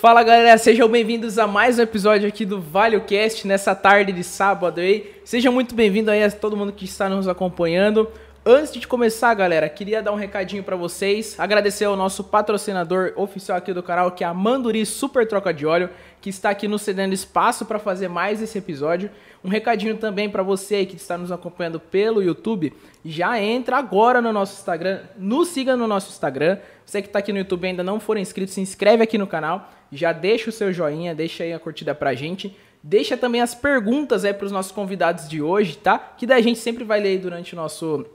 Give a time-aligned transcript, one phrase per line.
[0.00, 4.80] Fala galera, sejam bem-vindos a mais um episódio aqui do ValeoCast nessa tarde de sábado
[4.80, 5.12] aí.
[5.24, 8.08] Sejam muito bem-vindos aí a todo mundo que está nos acompanhando.
[8.50, 13.58] Antes de começar, galera, queria dar um recadinho para vocês, agradecer ao nosso patrocinador oficial
[13.58, 16.80] aqui do canal, que é a Manduri Super Troca de Óleo, que está aqui nos
[16.80, 19.10] cedendo espaço para fazer mais esse episódio.
[19.44, 22.72] Um recadinho também para você que está nos acompanhando pelo YouTube,
[23.04, 26.56] já entra agora no nosso Instagram, nos siga no nosso Instagram.
[26.86, 29.70] Você que está aqui no YouTube ainda não for inscrito, se inscreve aqui no canal,
[29.92, 32.56] já deixa o seu joinha, deixa aí a curtida pra gente.
[32.82, 35.98] Deixa também as perguntas aí para os nossos convidados de hoje, tá?
[35.98, 38.06] Que daí a gente sempre vai ler durante o nosso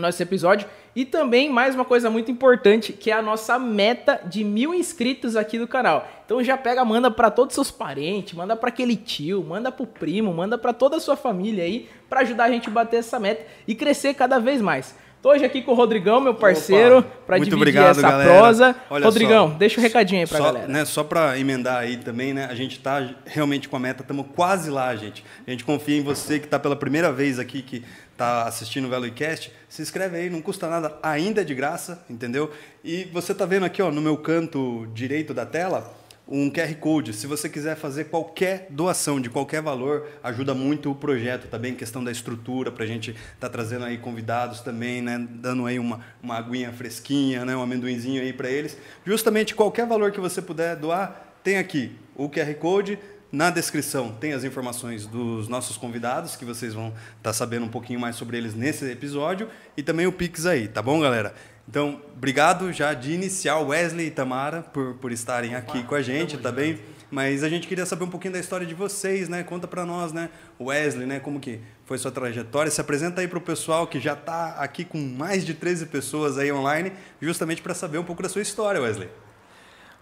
[0.00, 0.68] nosso episódio.
[0.94, 5.36] E também mais uma coisa muito importante, que é a nossa meta de mil inscritos
[5.36, 6.08] aqui do canal.
[6.24, 9.86] Então já pega, manda para todos os seus parentes, manda para aquele tio, manda pro
[9.86, 13.18] primo, manda para toda a sua família aí, para ajudar a gente a bater essa
[13.18, 14.94] meta e crescer cada vez mais.
[15.24, 18.30] Tô hoje aqui com o Rodrigão, meu parceiro, para dividir obrigado, essa galera.
[18.30, 18.76] prosa.
[18.90, 20.68] Olha Rodrigão, só, deixa o um recadinho aí pra só, galera.
[20.68, 22.46] Né, só para emendar aí também, né?
[22.50, 25.24] A gente tá realmente com a meta, estamos quase lá, gente.
[25.46, 27.82] A gente confia em você que está pela primeira vez aqui, que
[28.14, 29.52] está assistindo o VeloCast.
[29.68, 32.50] Se inscreve aí, não custa nada, ainda é de graça, entendeu?
[32.82, 35.94] E você está vendo aqui, ó, no meu canto direito da tela,
[36.26, 37.12] um QR Code.
[37.12, 41.78] Se você quiser fazer qualquer doação de qualquer valor, ajuda muito o projeto também, tá
[41.78, 45.26] questão da estrutura, para a gente estar tá trazendo aí convidados também, né?
[45.30, 47.54] Dando aí uma, uma aguinha fresquinha, né?
[47.54, 48.76] Um amendoinzinho aí para eles.
[49.04, 52.98] Justamente qualquer valor que você puder doar, tem aqui o QR Code.
[53.34, 57.68] Na descrição tem as informações dos nossos convidados, que vocês vão estar tá sabendo um
[57.68, 61.34] pouquinho mais sobre eles nesse episódio, e também o Pix aí, tá bom, galera?
[61.68, 66.38] Então, obrigado já de inicial, Wesley e Tamara, por, por estarem aqui com a gente,
[66.38, 66.78] tá bem?
[67.10, 69.42] Mas a gente queria saber um pouquinho da história de vocês, né?
[69.42, 70.30] Conta para nós, né?
[70.60, 71.18] Wesley, né?
[71.18, 72.70] Como que foi sua trajetória?
[72.70, 76.38] Se apresenta aí para o pessoal que já está aqui com mais de 13 pessoas
[76.38, 79.08] aí online, justamente para saber um pouco da sua história, Wesley.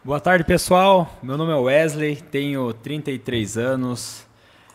[0.05, 1.17] Boa tarde, pessoal.
[1.23, 4.27] Meu nome é Wesley, tenho 33 anos.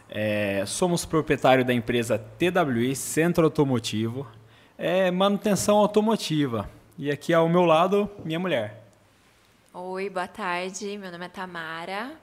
[0.10, 4.26] É, somos proprietário da empresa TWI, Centro Automotivo.
[4.78, 6.70] É manutenção automotiva.
[6.98, 8.86] E aqui ao meu lado, minha mulher.
[9.74, 10.98] Oi, boa tarde.
[10.98, 12.14] Meu nome é Tamara.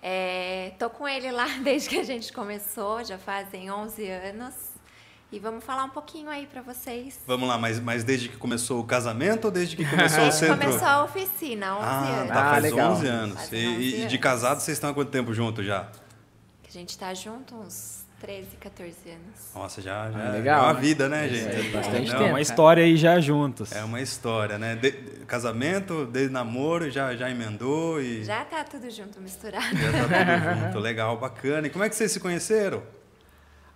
[0.00, 4.67] É, tô com ele lá desde que a gente começou, já fazem 11 anos.
[5.30, 7.20] E vamos falar um pouquinho aí para vocês.
[7.26, 10.56] Vamos lá, mas, mas desde que começou o casamento ou desde que começou o centro?
[10.58, 12.28] Começou a oficina, 11 ah, anos.
[12.28, 12.92] Tá, Ah, faz legal.
[12.92, 13.34] 11 anos.
[13.36, 14.16] Faz E, 11 e de anos.
[14.16, 15.86] casado vocês estão há quanto tempo juntos já?
[16.66, 19.50] A gente tá junto uns 13, 14 anos.
[19.54, 20.80] Nossa, já, já Ah, legal, é uma né?
[20.80, 21.56] vida, né, Isso gente?
[21.56, 22.14] aí, bastante Não, tempo.
[22.22, 22.40] uma cara.
[22.40, 23.72] história aí já juntos.
[23.72, 24.76] É uma história, né?
[24.76, 24.92] De-
[25.26, 29.62] casamento, desde namoro, já, já emendou e já, Já tá tudo junto, misturado.
[29.66, 30.78] tá tudo junto.
[30.78, 31.66] Legal, bacana.
[31.66, 32.82] E como é que vocês se conheceram?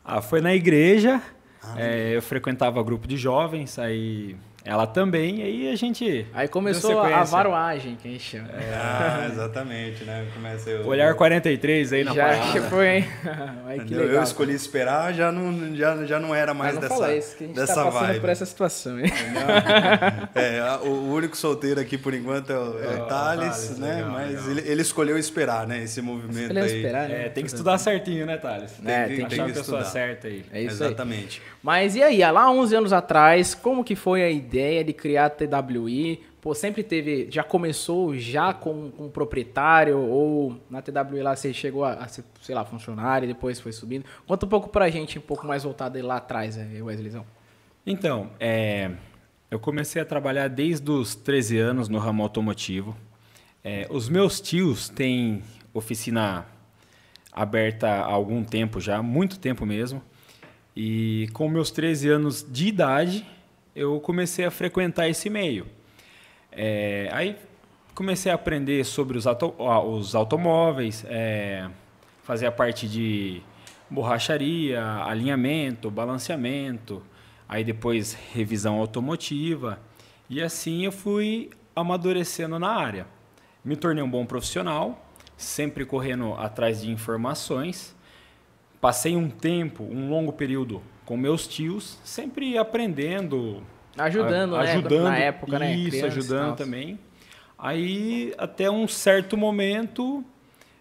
[0.02, 1.20] Ah, foi na igreja.
[1.62, 4.34] Ah, é, eu frequentava grupo de jovens, aí
[4.64, 6.24] ela também, e aí a gente.
[6.32, 8.48] Aí começou a varoagem, que a gente chama.
[8.74, 10.24] Ah, exatamente, né?
[10.34, 12.52] Começa eu, Olhar 43 aí na Já parada.
[12.52, 13.08] que foi, hein?
[13.66, 14.14] Ai, que legal.
[14.16, 17.36] Eu escolhi esperar, já não, já, já não era mais Mas não dessa, fala isso,
[17.36, 18.20] que a gente dessa tá passando vibe.
[18.20, 19.06] por essa situação, hein?
[20.34, 23.48] É, o o único solteiro aqui por enquanto é o, é o É, o Thales,
[23.64, 23.94] Thales, né?
[23.96, 24.50] legal, Mas legal.
[24.50, 25.82] Ele, ele escolheu esperar, né?
[25.82, 26.66] Esse movimento aí.
[26.76, 27.26] esperar, né?
[27.26, 28.72] É, tem que estudar certinho, né, Thales?
[28.84, 29.84] É, que- tem Achar a que pessoa estudar.
[29.84, 30.44] certa aí.
[30.52, 30.94] É isso aí.
[31.62, 35.30] Mas e aí, lá 11 anos atrás, como que foi a ideia de criar a
[35.30, 36.20] TWI?
[36.40, 41.84] Pô, sempre teve, já começou já com, com proprietário ou na TWI lá você chegou
[41.84, 44.04] a, a ser, sei lá, funcionário e depois foi subindo?
[44.26, 47.24] Conta um pouco pra gente, um pouco mais voltado lá atrás, eh, Wesleyzão.
[47.86, 48.90] Então, é,
[49.48, 52.96] eu comecei a trabalhar desde os 13 anos no ramo automotivo.
[53.62, 56.44] É, os meus tios têm oficina
[57.32, 60.02] aberta há algum tempo já, muito tempo mesmo.
[60.77, 63.27] E com meus 13 anos de idade,
[63.75, 65.66] eu comecei a frequentar esse meio.
[66.50, 67.37] É, aí
[67.94, 71.69] comecei a aprender sobre os, auto- os automóveis, é,
[72.22, 73.43] fazer a parte de
[73.91, 77.03] borracharia, alinhamento, balanceamento,
[77.49, 79.78] aí depois revisão automotiva.
[80.31, 83.06] E assim eu fui amadurecendo na área.
[83.65, 85.06] Me tornei um bom profissional,
[85.37, 87.95] sempre correndo atrás de informações.
[88.82, 93.62] Passei um tempo, um longo período com meus tios, sempre aprendendo,
[93.96, 94.72] Ajudando, a- né?
[94.72, 95.72] ajudando, Na época, né?
[95.76, 96.98] Isso, criança ajudando também.
[97.56, 100.24] Aí, até um certo momento,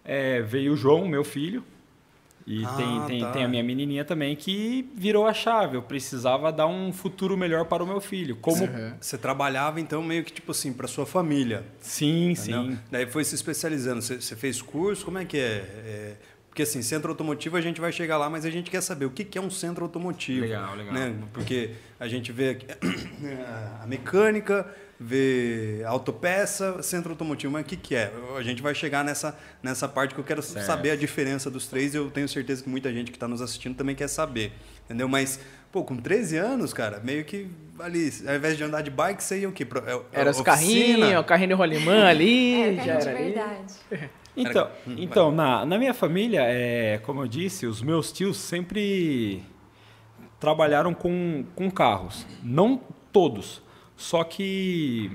[0.04, 1.62] é, veio o João, meu filho,
[2.44, 3.30] e Ah, tem, tem, tá.
[3.30, 5.76] tem a minha menininha também, que virou a chave.
[5.76, 8.34] Eu precisava dar um futuro melhor para o meu filho.
[8.34, 8.64] Como...
[8.64, 8.94] Uhum.
[9.00, 11.64] Você trabalhava então meio que tipo assim para sua família.
[11.78, 12.64] Sim, entendeu?
[12.72, 12.78] sim.
[12.90, 14.02] Daí foi se especializando.
[14.02, 15.04] Você, você fez curso?
[15.04, 15.40] Como é que é?
[15.40, 16.16] É,
[16.52, 19.10] Porque assim, centro automotivo a gente vai chegar lá, mas a gente quer saber o
[19.10, 20.42] que é um centro automotivo.
[20.42, 20.92] Legal, legal.
[20.92, 21.14] Né?
[21.32, 22.66] Porque a gente vê aqui
[23.80, 24.66] a mecânica,
[25.00, 28.12] vê autopeça, centro automotivo, mas o que, que é?
[28.36, 30.66] A gente vai chegar nessa, nessa parte que eu quero Certo.
[30.66, 33.40] saber a diferença dos três e eu tenho certeza que muita gente que está nos
[33.40, 34.52] assistindo também quer saber.
[34.84, 35.08] Entendeu?
[35.08, 35.40] Mas,
[35.72, 39.40] pô, com 13 anos, cara, meio que ali, ao invés de andar de bike, você
[39.40, 39.64] ia o quê?
[39.64, 40.44] Pro- é- é Era os oficina?
[40.98, 43.34] carrinhos, o carrinho de rolimã ali, É, já era ali.
[44.34, 44.50] verdade.
[44.50, 49.42] Então, Hum, então na, na minha família, é, como eu disse, os meus tios sempre
[50.40, 52.26] trabalharam com, com carros.
[52.42, 52.80] Não
[53.12, 53.62] todos.
[53.96, 55.10] Só que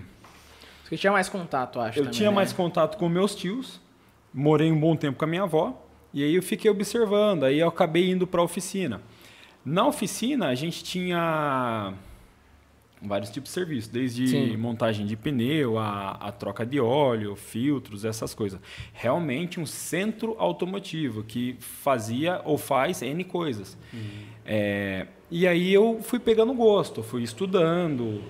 [0.84, 2.00] Você tinha mais contato, acho.
[2.00, 2.36] eu também, tinha né?
[2.36, 3.82] mais contato com meus tios,
[4.34, 5.74] morei um bom tempo com a minha avó,
[6.14, 9.02] e aí eu fiquei observando, aí eu acabei indo para a oficina.
[9.66, 11.94] Na oficina, a gente tinha
[13.02, 14.58] vários tipos de serviço, desde Sim.
[14.58, 18.60] montagem de pneu, a, a troca de óleo, filtros, essas coisas.
[18.94, 23.78] Realmente um centro automotivo que fazia ou faz N coisas.
[24.46, 28.24] É, e aí eu fui pegando gosto, fui estudando.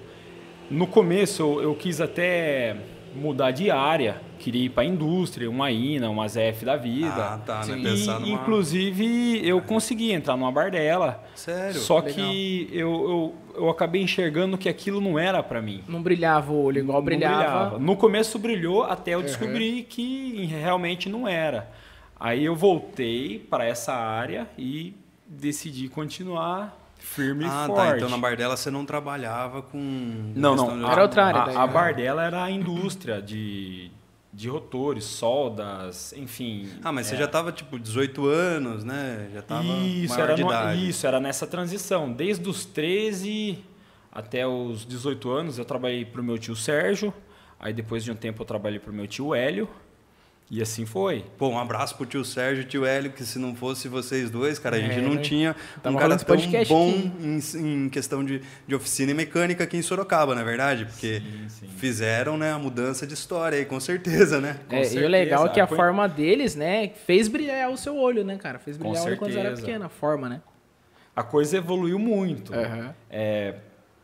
[0.70, 2.76] No começo eu, eu quis até
[3.16, 7.08] mudar de área, queria ir para a indústria, uma INA, uma ZF da vida.
[7.16, 7.82] Ah, tá, né?
[7.82, 8.42] Pensar E, numa...
[8.42, 11.24] inclusive, eu consegui entrar numa bardela.
[11.36, 11.80] Sério?
[11.80, 12.14] Só Legal.
[12.14, 15.84] que eu, eu, eu acabei enxergando que aquilo não era para mim.
[15.88, 17.80] Não brilhava o olho igual Não brilhava.
[17.80, 19.26] No começo brilhou até eu Uhum.
[19.26, 21.70] descobrir que realmente não era.
[22.20, 24.96] Aí eu voltei para essa área e
[25.28, 27.66] decidi continuar firme Ah, e tá.
[27.68, 27.98] forte.
[27.98, 29.78] Então na Bardella você não trabalhava com.
[30.36, 30.78] Não, não.
[30.80, 31.74] de- Era outra área A, daí, a né?
[31.74, 33.92] Bardella era a indústria de,
[34.38, 36.70] de rotores, soldas, enfim.
[36.84, 37.18] Ah, mas você é.
[37.18, 39.32] já tava tipo 18 anos, né?
[39.34, 42.14] Já tava Isso era, no- isso, era nessa transição.
[42.14, 43.58] Desde os 13
[44.12, 47.12] até os 18 anos eu trabalhei para o meu tio Sérgio.
[47.60, 49.68] Aí depois de um tempo eu trabalhei para o meu tio Hélio.
[50.50, 51.26] E assim foi.
[51.38, 54.58] Pô, um abraço pro tio Sérgio e tio Hélio, que se não fosse vocês dois,
[54.58, 55.22] cara, a gente É, não né?
[55.22, 55.54] tinha
[55.84, 56.38] Tava um cara tão
[56.70, 56.90] bom
[57.20, 57.40] em,
[57.86, 60.86] em questão de, de oficina e mecânica aqui em Sorocaba, não é verdade?
[60.86, 61.68] Porque Sim, sim.
[61.76, 64.58] fizeram né, a mudança de história aí, com certeza, né?
[64.70, 65.08] Com É, e o certeza.
[65.10, 68.58] legal é que a Foi- forma deles, né, fez brilhar o seu olho, né, cara?
[68.58, 69.68] Fez Com brilhar o olho quando você era certeza.
[69.68, 70.42] pequeno, a forma, né?
[71.14, 72.54] A coisa evoluiu muito.
[72.54, 72.96] Aham.
[73.10, 73.56] É,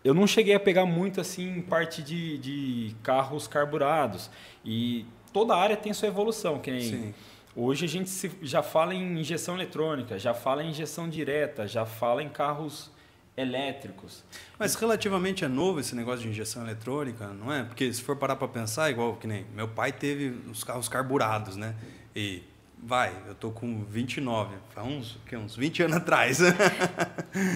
[0.04, 4.30] eu não cheguei a pegar muito assim em parte de, de carros carburados.
[4.66, 6.59] E toda área tem sua evolução.
[6.59, 7.13] Que nem
[7.56, 11.85] hoje a gente se- já fala em injeção eletrônica, já fala em injeção direta, já
[11.85, 12.91] fala em carros
[13.35, 14.24] elétricos.
[14.59, 17.63] Mas relativamente é novo esse negócio de injeção eletrônica, não é?
[17.63, 21.56] Porque se for parar para pensar, igual que nem meu pai teve os carros carburados,
[21.56, 21.74] né?
[22.15, 22.44] E
[22.81, 26.39] vai, eu tô com 29, faz uns, que, uns 20 anos atrás.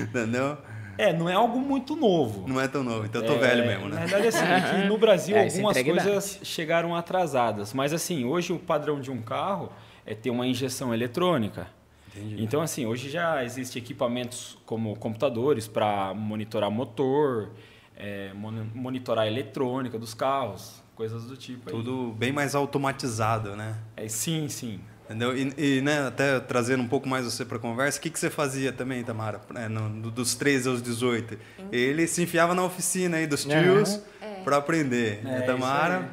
[0.01, 0.57] Entendeu?
[0.97, 2.47] É, não é algo muito novo.
[2.47, 4.01] Não é tão novo, então eu tô É, velho mesmo, Na né?
[4.05, 7.73] verdade, assim, é que no Brasil É, algumas coisas chegaram atrasadas.
[7.73, 9.71] Mas assim, hoje o padrão de um carro
[10.05, 11.67] é ter uma injeção eletrônica.
[12.15, 12.41] Entendi.
[12.41, 17.51] Então, assim, hoje já existem equipamentos como computadores para monitorar motor,
[17.95, 21.69] é, mon- monitorar a eletrônica dos carros, coisas do tipo.
[21.69, 21.75] aí.
[21.75, 23.75] Tudo bem mais automatizado, né?
[23.95, 24.79] É, sim, sim.
[25.07, 25.38] Entendeu?
[25.38, 28.30] E, e, né, até trazendo um pouco mais você para conversa, o que, que você
[28.30, 31.39] fazia também, Tamara, é, no- do- dos 13 aos 18?
[31.71, 34.01] Ele se enfiava na oficina aí dos tios
[34.44, 35.19] para aprender.
[35.21, 36.09] É, né, Tamara?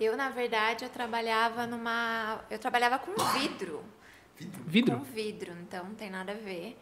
[0.00, 2.40] Eu, na verdade, eu trabalhava numa.
[2.50, 3.84] Eu trabalhava com vidro.
[4.66, 4.96] Vidro?
[4.98, 6.76] Com vidro, então não tem nada a ver.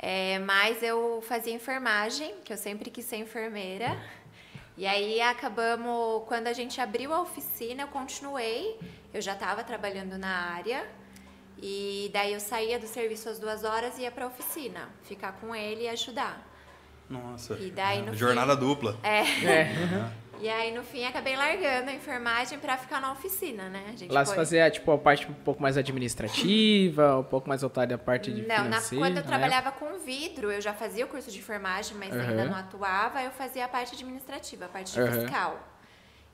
[0.00, 3.96] É, mas eu fazia enfermagem, que eu sempre quis ser enfermeira.
[4.78, 8.78] E aí acabamos, quando a gente abriu a oficina, eu continuei.
[9.12, 10.86] Eu já estava trabalhando na área.
[11.60, 15.32] E daí eu saía do serviço às duas horas e ia para a oficina, ficar
[15.40, 16.46] com ele e ajudar.
[17.10, 17.54] Nossa.
[17.58, 18.96] E daí, no Jornada fim- dupla.
[19.02, 19.22] É.
[19.44, 20.10] É.
[20.40, 23.94] E aí, no fim, acabei largando a enfermagem para ficar na oficina, né?
[24.08, 27.94] Lá se foi- fazia, tipo, a parte um pouco mais administrativa, um pouco mais voltada
[27.94, 29.22] à parte de Não, na- quando eu né?
[29.22, 32.28] trabalhava com vidro, eu já fazia o curso de enfermagem, mas Aham.
[32.30, 35.12] ainda não atuava, eu fazia a parte administrativa, a parte Aham.
[35.20, 35.68] fiscal.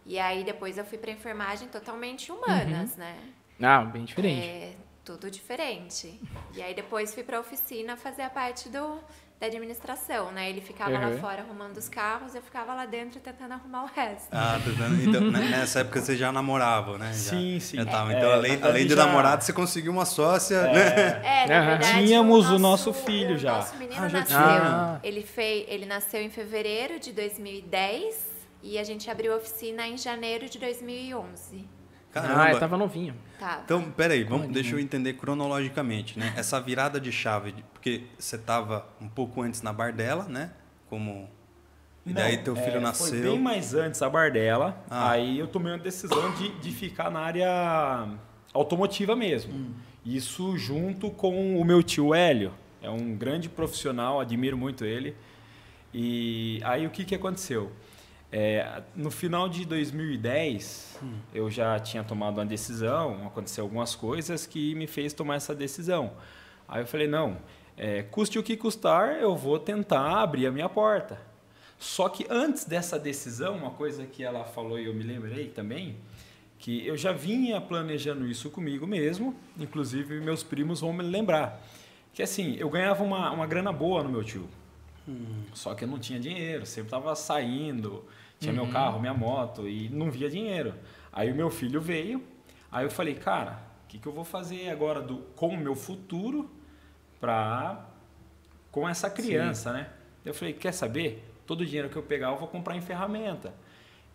[0.06, 2.98] E aí depois eu fui para enfermagem totalmente humanas, Uhum.
[2.98, 3.16] né?
[3.62, 4.46] Ah, bem diferente.
[4.46, 4.72] É,
[5.04, 6.20] tudo diferente.
[6.54, 9.00] E aí depois fui para oficina fazer a parte do
[9.40, 10.48] da administração, né?
[10.48, 11.18] Ele ficava lá Aham.
[11.18, 14.28] fora arrumando os carros, eu ficava lá dentro tentando arrumar o resto.
[14.32, 17.06] Ah, tá dando- então, né, nessa época você já namorava, né?
[17.08, 17.76] Já- Sim, sim.
[17.78, 18.12] Já tava.
[18.12, 21.20] É, Então, na além, além de já- namorado, você conseguiu uma sócia, né?
[21.24, 23.52] É, na verdade, Tínhamos o nosso filho o já.
[23.56, 24.36] nosso menino Ah, já nasceu.
[24.38, 25.00] tinha.
[25.02, 29.98] Ele, fez, ele nasceu em fevereiro de 2010 e a gente abriu a oficina em
[29.98, 31.66] janeiro de 2011.
[32.14, 32.44] Caramba.
[32.44, 33.14] Ah, eu tava novinho.
[33.40, 33.60] Tá.
[33.64, 36.32] Então, peraí, vamos, deixa eu entender cronologicamente, né?
[36.36, 40.52] Essa virada de chave, porque você estava um pouco antes na Bardella, né?
[40.88, 41.28] Como...
[42.06, 43.08] E daí Não, teu filho é, nasceu...
[43.08, 44.80] Foi bem mais antes a Bardella.
[44.88, 45.10] Ah.
[45.10, 48.08] Aí eu tomei uma decisão de, de ficar na área
[48.52, 49.74] automotiva mesmo.
[50.04, 55.16] Isso junto com o meu tio Hélio, é um grande profissional, admiro muito ele.
[55.92, 57.72] E aí o que, que aconteceu?
[58.36, 60.98] É, no final de 2010,
[61.32, 66.14] eu já tinha tomado uma decisão, aconteceu algumas coisas que me fez tomar essa decisão.
[66.66, 67.36] Aí eu falei, não,
[67.76, 71.16] é, custe o que custar, eu vou tentar abrir a minha porta.
[71.78, 75.94] Só que antes dessa decisão, uma coisa que ela falou e eu me lembrei também,
[76.58, 81.64] que eu já vinha planejando isso comigo mesmo, inclusive meus primos vão me lembrar.
[82.12, 84.48] Que assim, eu ganhava uma, uma grana boa no meu tio.
[85.52, 88.04] Só que eu não tinha dinheiro, sempre estava saindo,
[88.38, 90.74] tinha meu carro, minha moto e não via dinheiro.
[91.12, 92.22] Aí o meu filho veio,
[92.70, 95.74] aí eu falei, cara, o que, que eu vou fazer agora do, com o meu
[95.74, 96.50] futuro
[97.20, 97.86] pra,
[98.70, 99.88] com essa criança, né?
[100.24, 101.24] Eu falei, quer saber?
[101.46, 103.54] Todo o dinheiro que eu pegar eu vou comprar em ferramenta.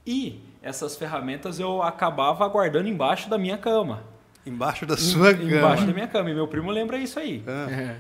[0.06, 4.04] E essas ferramentas eu acabava guardando embaixo da minha cama.
[4.46, 5.52] Embaixo da sua cama.
[5.52, 6.32] Embaixo da minha cama.
[6.32, 7.44] E meu primo lembra isso aí.
[7.48, 7.96] Ah,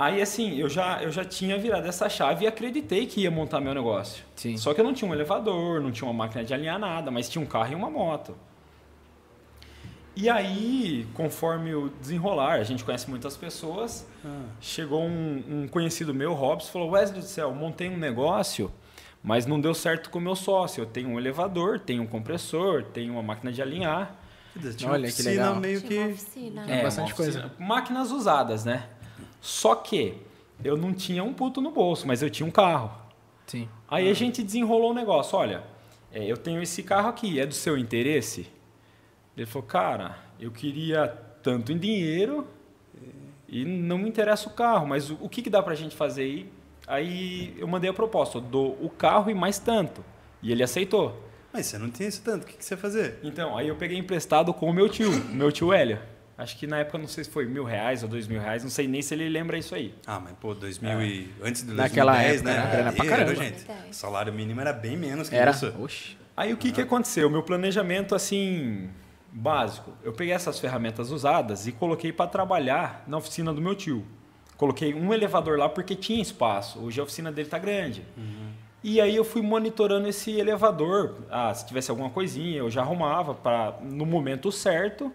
[0.00, 3.60] Aí, assim, eu já, eu já tinha virado essa chave e acreditei que ia montar
[3.60, 4.24] meu negócio.
[4.34, 4.56] Sim.
[4.56, 7.28] Só que eu não tinha um elevador, não tinha uma máquina de alinhar nada, mas
[7.28, 8.34] tinha um carro e uma moto.
[10.16, 14.06] E aí, conforme o desenrolar, a gente conhece muitas pessoas,
[14.60, 18.72] chegou um, um conhecido meu, Robson, falou, Wesley do céu, montei um negócio,
[19.22, 20.80] mas não deu certo com o meu sócio.
[20.82, 24.14] Eu tenho um elevador, tenho um compressor, tenho uma máquina de alinhar.
[24.76, 25.56] tinha Olha, uma que oficina legal.
[25.56, 26.12] meio Tinha uma que...
[26.14, 26.70] oficina.
[26.70, 27.38] É, bastante uma coisa.
[27.46, 28.88] oficina- Máquinas usadas, né?
[29.40, 30.14] Só que
[30.62, 32.90] eu não tinha um puto no bolso, mas eu tinha um carro.
[33.46, 33.68] Sim.
[33.88, 35.36] Aí a gente desenrolou o negócio.
[35.36, 35.64] Olha,
[36.12, 38.46] é, eu tenho esse carro aqui, é do seu interesse?
[39.36, 41.08] Ele falou, cara, eu queria
[41.42, 42.46] tanto em dinheiro
[43.48, 46.22] e não me interessa o carro, mas o, o que, que dá pra gente fazer
[46.22, 46.52] aí?
[46.86, 50.04] Aí eu mandei a proposta, eu dou o carro e mais tanto.
[50.42, 51.20] E ele aceitou.
[51.52, 53.18] Mas você não tinha isso tanto, o que, que você ia fazer?
[53.22, 55.98] Então, aí eu peguei emprestado com o meu tio, o meu tio Hélio.
[56.40, 58.70] Acho que na época, não sei se foi mil reais ou dois mil reais, não
[58.70, 59.94] sei nem se ele lembra isso aí.
[60.06, 61.30] Ah, mas pô, 2000 e...
[61.42, 62.52] antes de 2010, Naquela época né?
[62.56, 63.34] era grana pra Aí, caramba.
[63.34, 63.90] gente, 2010.
[63.90, 65.50] o salário mínimo era bem menos que Era.
[65.50, 65.66] isso.
[65.78, 66.16] Oxi.
[66.34, 67.28] Aí o que, que aconteceu?
[67.28, 68.88] Meu planejamento, assim,
[69.30, 69.92] básico.
[70.02, 74.02] Eu peguei essas ferramentas usadas e coloquei para trabalhar na oficina do meu tio.
[74.56, 76.78] Coloquei um elevador lá porque tinha espaço.
[76.80, 78.02] Hoje a oficina dele tá grande.
[78.82, 81.16] E aí eu fui monitorando esse elevador.
[81.30, 85.12] Ah, se tivesse alguma coisinha, eu já arrumava para no momento certo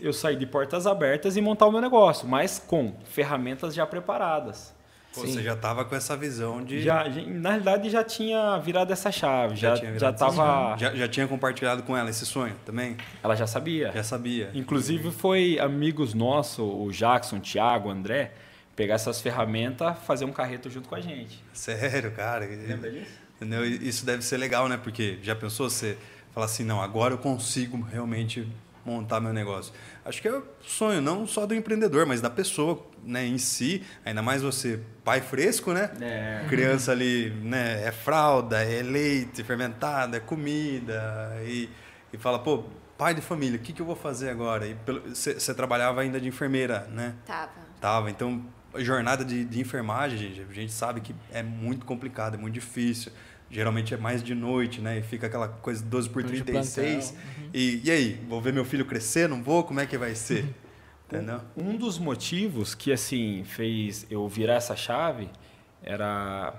[0.00, 4.76] eu sair de portas abertas e montar o meu negócio, mas com ferramentas já preparadas.
[5.14, 6.82] Pô, você já tava com essa visão de...
[6.82, 10.36] Já, já- na realidade já tinha virado essa chave, já, tinha já, virado essa tava,
[10.36, 10.80] chave.
[10.80, 12.96] Já, já tinha compartilhado com ela esse sonho também?
[13.22, 13.90] ela já sabia.
[13.92, 14.50] Já sabia.
[14.54, 18.32] Inclusive foi amigos nossos, o Jackson, o Thiago, o André,
[18.76, 21.42] pegar essas ferramentas, fazer um carreto junto com a gente.
[21.52, 22.44] Sério, cara.
[22.46, 23.10] Lembra disso?
[23.36, 23.64] Entendeu?
[23.64, 24.76] Isso deve ser legal, né?
[24.76, 25.96] Porque já pensou você
[26.32, 28.46] falar assim, não, agora eu consigo realmente
[28.88, 29.72] montar meu negócio.
[30.04, 33.82] Acho que é o sonho não só do empreendedor, mas da pessoa, né, em si.
[34.04, 35.90] Ainda mais você, pai fresco, né?
[36.00, 36.44] É.
[36.48, 41.68] Criança ali, né, é fralda, é leite fermentado, é comida e,
[42.12, 42.64] e fala, pô,
[42.96, 44.66] pai de família, o que, que eu vou fazer agora?
[44.66, 44.76] E
[45.14, 47.14] você trabalhava ainda de enfermeira, né?
[47.26, 47.50] Tava.
[47.80, 52.34] Tava, então a jornada de, de enfermagem, gente, a gente sabe que é muito complicado,
[52.34, 53.12] é muito difícil.
[53.50, 54.98] Geralmente é mais de noite, né?
[54.98, 57.14] E fica aquela coisa 12 por De 36.
[57.52, 59.28] E, e aí, vou ver meu filho crescer?
[59.28, 59.64] Não vou?
[59.64, 60.54] Como é que vai ser?
[61.06, 61.40] Entendeu?
[61.56, 65.30] Um dos motivos que assim fez eu virar essa chave
[65.82, 66.54] era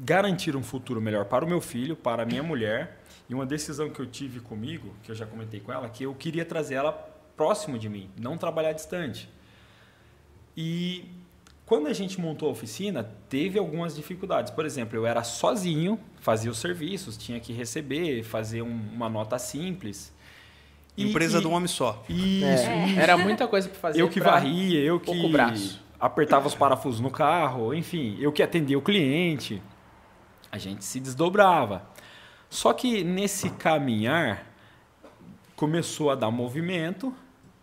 [0.00, 3.90] garantir um futuro melhor para o meu filho, para a minha mulher, e uma decisão
[3.90, 6.92] que eu tive comigo, que eu já comentei com ela, que eu queria trazer ela
[7.36, 9.28] próximo de mim, não trabalhar distante.
[10.56, 11.04] E
[11.70, 14.50] quando a gente montou a oficina, teve algumas dificuldades.
[14.50, 19.38] Por exemplo, eu era sozinho, fazia os serviços, tinha que receber, fazer um- uma nota
[19.38, 20.12] simples.
[20.96, 22.02] E- Empresa e- de um homem só.
[22.08, 24.00] Isso, É, Era muita coisa pra fazer.
[24.02, 25.80] eu que varria, eu que braço.
[26.00, 29.62] apertava os parafusos no carro, enfim, eu que atendia o cliente.
[30.50, 31.84] A gente se desdobrava.
[32.48, 34.44] Só que nesse caminhar
[35.54, 37.14] começou a dar movimento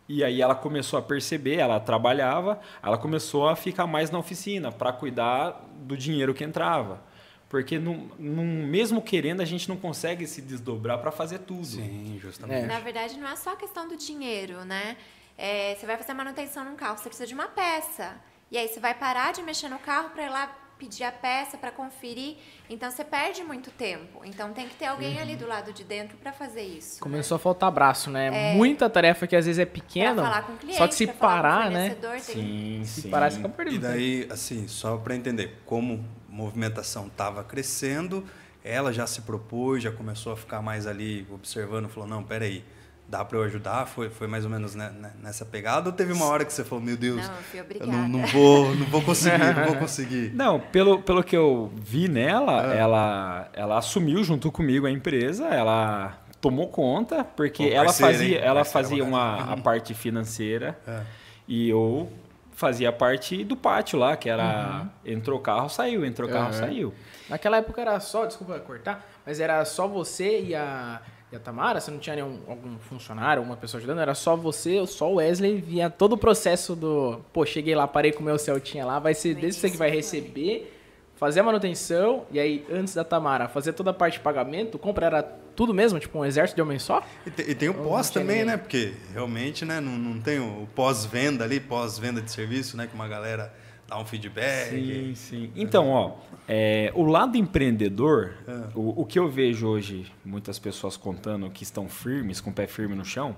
[0.09, 4.71] e aí ela começou a perceber, ela trabalhava, ela começou a ficar mais na oficina
[4.71, 7.01] para cuidar do dinheiro que entrava.
[7.49, 11.65] Porque num- mesmo querendo, a gente não consegue se desdobrar para fazer tudo.
[11.65, 12.63] Sim, justamente.
[12.63, 12.67] É.
[12.67, 14.97] Na verdade, não é só a questão do dinheiro, né?
[15.37, 18.15] É, você vai fazer manutenção num carro, você precisa de uma peça.
[18.51, 21.57] E aí você vai parar de mexer no carro para ir lá pedir a peça
[21.57, 22.37] para conferir.
[22.69, 24.21] Então você perde muito tempo.
[24.23, 26.99] Então tem que ter alguém ali do lado de dentro para fazer isso.
[26.99, 28.53] Começou a faltar braço, né?
[28.53, 30.21] Muita tarefa que às vezes é pequena.
[30.23, 31.97] falar com o cliente, só que se pra falar com o parar, né?
[32.19, 33.09] Sim, Se sim.
[33.09, 33.81] parar, você fica E perdido.
[33.81, 38.25] daí, assim, só para entender, como a movimentação estava crescendo,
[38.63, 42.63] ela já se propôs, já começou a ficar mais ali observando, falou, não, peraí,
[43.09, 43.85] dá para eu ajudar?
[43.87, 45.89] Foi, foi mais ou menos né, nessa pegada?
[45.89, 47.91] Ou teve uma hora que você falou, meu Deus, Não, fui obrigada.
[47.91, 50.31] não, não vou, não vou conseguir, não vou conseguir.
[50.33, 52.79] Não, pelo, pelo que eu vi nela, É.
[52.79, 58.43] ela, ela assumiu junto comigo a empresa, ela tomou conta, porque Pô, ela fazia, hein?
[58.43, 61.01] ela Parceira fazia uma, a parte financeira É.
[61.47, 62.11] e eu
[62.53, 66.53] fazia a parte do pátio lá, que era entrou carro, saiu, entrou carro, Uhum.
[66.53, 66.93] saiu.
[67.29, 70.99] Naquela época era só, desculpa cortar, mas era só você e a,
[71.31, 71.79] e a Tamara?
[71.79, 73.99] Você não tinha nenhum algum funcionário, alguma pessoa ajudando?
[73.99, 77.19] Era só você, só o Wesley, via todo o processo do.
[77.33, 79.89] Pô, cheguei lá, parei com o meu Celtinha lá, vai ser desde você que vai
[79.89, 80.73] receber,
[81.15, 85.05] fazer a manutenção, e aí, antes da Tamara, fazer toda a parte de pagamento, compra
[85.07, 85.23] era
[85.55, 87.03] tudo mesmo, tipo um exército de homem só?
[87.25, 88.45] E tem, e tem o pós também, ninguém.
[88.45, 88.57] né?
[88.57, 89.79] Porque realmente, né?
[89.81, 92.87] Não, não tem o pós-venda ali, pós-venda de serviço, né?
[92.87, 93.51] Que uma galera
[93.87, 94.69] dá um feedback.
[94.69, 95.51] Sim, sim.
[95.55, 96.11] Então, ó,
[96.47, 98.51] é, o lado empreendedor, É.
[98.75, 102.67] o, o que eu vejo hoje, muitas pessoas contando que estão firmes, com o pé
[102.67, 103.35] firme no chão,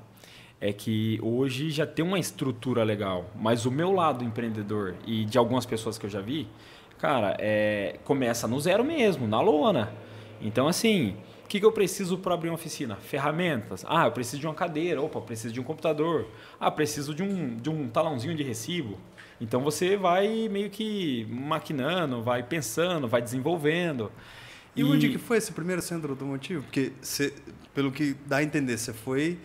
[0.61, 3.29] é que hoje já tem uma estrutura legal.
[3.35, 6.47] Mas o meu lado empreendedor e de algumas pessoas que eu já vi,
[6.97, 9.91] cara, é, começa no zero mesmo, na lona.
[10.41, 11.15] Então, assim,
[11.45, 12.95] o que, que eu preciso para abrir uma oficina?
[12.97, 13.85] Ferramentas.
[13.87, 15.01] Ah, eu preciso de uma cadeira.
[15.01, 16.27] Opa, eu preciso de um computador.
[16.59, 18.97] Ah, preciso de um, de um talãozinho de recibo.
[19.41, 24.11] Então você vai meio que maquinando, vai pensando, vai desenvolvendo.
[24.75, 26.63] E, onde que foi esse primeiro centro automotivo?
[26.63, 27.33] Porque, você,
[27.73, 29.37] pelo que dá a entender, você foi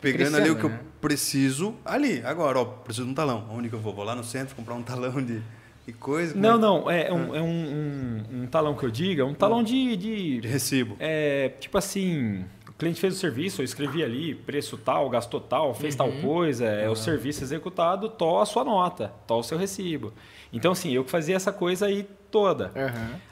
[0.00, 0.90] pegando ali o que Crescendo, eu né?
[1.00, 2.22] preciso ali.
[2.24, 3.46] Agora, ó, preciso de um talão.
[3.50, 3.92] Onde que eu vou?
[3.94, 5.40] Vou lá no centro comprar um talão de,
[5.86, 6.34] de coisa?
[6.34, 9.62] Não, é não, é, um, é um, um- um talão que eu diga, um talão
[9.62, 10.96] de, que- De de recibo.
[10.98, 12.44] é, tipo assim,
[12.82, 16.90] cliente fez o serviço, eu escrevi ali, preço tal, gastou tal, fez tal coisa, é
[16.90, 20.12] o serviço executado, tó a sua nota, tó o seu recibo.
[20.52, 22.72] Então, assim, eu que fazia essa coisa aí toda.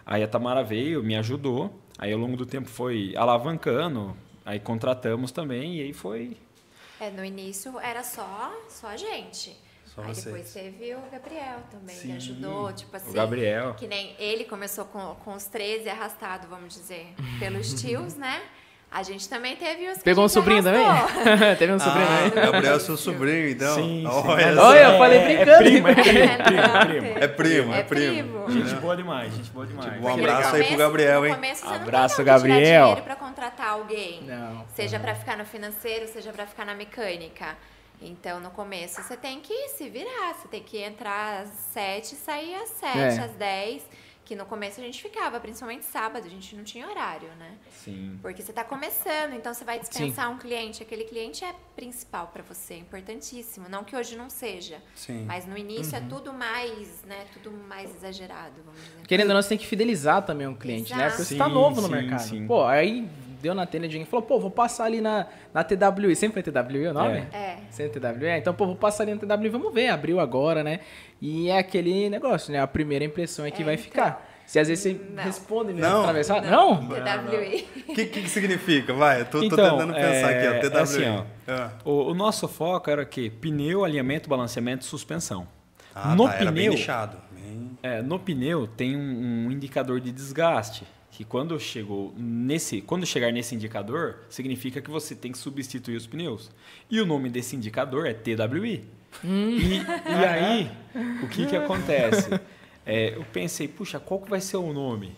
[0.06, 4.16] Aí a Tamara veio, me ajudou, aí ao longo do tempo foi alavancando,
[4.46, 6.36] aí contratamos também, e aí foi...
[7.00, 9.56] É, no início era só, só a gente.
[9.84, 10.24] Só Aí vocês.
[10.26, 13.12] depois teve o Gabriel também, Sim, que ajudou, tipo assim.
[13.12, 13.74] Gabriel.
[13.74, 18.40] Que nem ele começou com, com os 13 arrastado, vamos dizer, pelos tios, né?
[18.92, 20.84] A gente também teve os Pegou um gente sobrinho também?
[21.58, 22.50] Teve um sobrinho Ah, também?
[22.52, 23.74] Gabriel é seu sobrinho, então.
[23.76, 24.06] Sim, sim.
[24.06, 24.92] Olha Olha, só.
[24.92, 25.50] eu falei É- brincando.
[25.52, 26.60] É primo, é primo, É, primo,
[27.14, 27.22] não.
[27.22, 28.50] É primo, é primo.
[28.50, 29.92] Gente boa demais, gente boa demais.
[29.92, 31.34] Tipo, um abraço no aí pro começo- Gabriel, no hein?
[31.34, 32.56] começo você Abraço, não Gabriel.
[32.58, 34.22] tirar dinheiro pra contratar alguém.
[34.24, 34.64] Não.
[34.74, 37.56] Seja pra ficar no financeiro, seja pra ficar na mecânica.
[38.02, 40.34] Então, no começo, você tem que se virar.
[40.34, 43.08] Você tem que entrar às 7 e sair às 7, É.
[43.24, 43.82] às 10.
[44.30, 47.50] Que no começo a gente ficava, principalmente sábado, a gente não tinha horário, né?
[47.84, 48.16] Sim.
[48.22, 50.84] Porque você está começando, então você vai dispensar um cliente.
[50.84, 53.68] Aquele cliente é principal para você, importantíssimo.
[53.68, 54.80] Não que hoje não seja.
[54.94, 55.24] Sim.
[55.26, 56.04] Mas no início Uhum.
[56.04, 57.26] é tudo mais, né?
[57.32, 59.04] Tudo mais exagerado, vamos dizer.
[59.08, 61.06] Querendo ou não, você tem que fidelizar também um cliente, né?
[61.06, 61.16] Exato.
[61.16, 62.20] Porque você tá Sim, novo no sim, mercado.
[62.20, 62.46] sim.
[62.46, 65.64] Pô, aí deu na telha de alguém e falou, pô, vou passar ali na, na
[65.64, 66.14] TWI.
[66.16, 67.24] Sempre foi TWI o nome?
[67.32, 67.56] É.
[67.70, 68.26] Sempre TWI?
[68.26, 69.88] É, então, pô, vou passar ali na TWI, vamos ver.
[69.88, 70.80] Abriu agora, né?
[71.20, 72.60] E é aquele negócio, né?
[72.60, 73.84] A primeira impressão é que É, vai então.
[73.84, 74.26] ficar.
[74.46, 75.22] Se às vezes você Não.
[75.22, 75.80] responde, né?
[75.80, 76.00] Não.
[76.00, 76.88] Atravessar, não?
[76.88, 77.68] TWI.
[77.88, 78.92] O que, que que significa?
[78.92, 80.70] Vai, eu tô, tô Então, tentando pensar é, aqui, ó.
[80.70, 80.78] TWI.
[80.80, 81.24] assim, ó.
[81.46, 81.70] Ah.
[81.84, 83.30] O, o nosso foco era o quê?
[83.40, 85.46] Pneu, alinhamento, balanceamento e suspensão.
[85.94, 87.16] Ah, no tá, era bem pneu, nichado.
[87.30, 90.84] Bem- é, no pneu tem um, um indicador de desgaste.
[91.10, 96.06] Que quando chegou nesse, quando chegar nesse indicador, significa que você tem que substituir os
[96.06, 96.50] pneus.
[96.88, 98.84] E o nome desse indicador é TWI.
[99.24, 100.70] E, e aí,
[101.22, 102.30] o que que acontece?
[102.86, 105.14] É, eu pensei, puxa, qual que vai ser o nome?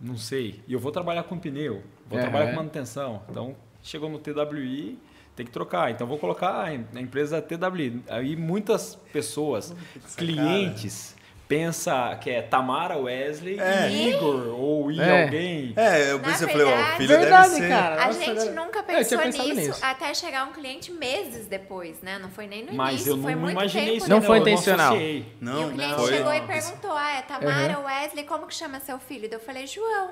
[0.00, 0.60] Não sei.
[0.68, 3.22] E eu vou trabalhar com pneu, vou trabalhar com manutenção.
[3.30, 4.98] Então, chegou no TWI,
[5.34, 5.90] tem que trocar.
[5.90, 8.02] Então, vou colocar a empresa TWI.
[8.08, 9.74] Aí, muitas pessoas,
[10.16, 11.16] clientes,
[11.48, 13.88] pensa que é Tamara, Wesley É.
[13.88, 15.22] e Igor, ou I É.
[15.24, 15.72] alguém.
[15.76, 17.68] É, eu pensei, eu falei, ó, o verdade- filho Verdade, deve ser.
[17.68, 17.94] cara.
[18.02, 19.78] A Nossa, gente nunca pensou nisso, nisso.
[19.84, 22.18] até chegar um cliente meses depois, né?
[22.18, 24.10] Não foi nem no Mas início, eu não foi muito imaginei tempo isso.
[24.10, 24.94] Não foi intencional.
[25.40, 26.12] Não, e o cliente foi.
[26.12, 29.28] chegou e perguntou: Ah, é Tamara, Wesley, como que chama seu filho?
[29.28, 30.10] Daí Eu falei, João.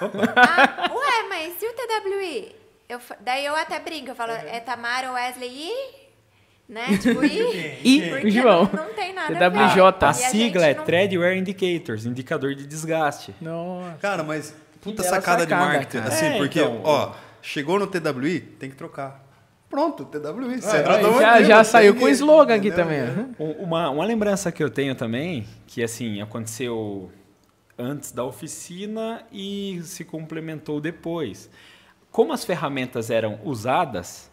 [0.00, 0.34] Opa.
[0.36, 2.56] ah, ué, mas e o TWI?
[2.88, 6.01] Eu, daí eu até brinco, eu falo, é Tamara, Wesley e.
[6.72, 6.96] Né?
[6.96, 8.26] Tipo, e.
[8.26, 8.68] E João.
[8.72, 9.80] Não, não tem nada TWJ.
[10.00, 10.08] a.
[10.08, 13.34] A sigla é não- Indicators, indicador de desgaste.
[13.40, 13.98] Nossa.
[14.00, 15.98] Cara, mas puta bela sacada, de sacada, marketing.
[16.02, 16.08] cara.
[16.14, 19.22] Assim, É, porque, então, ó, chegou no TWI, tem que trocar.
[19.68, 20.60] Pronto, TWI.
[20.64, 23.06] É, aí já, já saiu com o slogan aqui entendeu?
[23.14, 23.34] também.
[23.38, 27.10] Um- Uma, uma lembrança que eu tenho também, que assim, aconteceu
[27.78, 31.48] antes da oficina e se complementou depois.
[32.10, 34.30] Como as ferramentas eram usadas,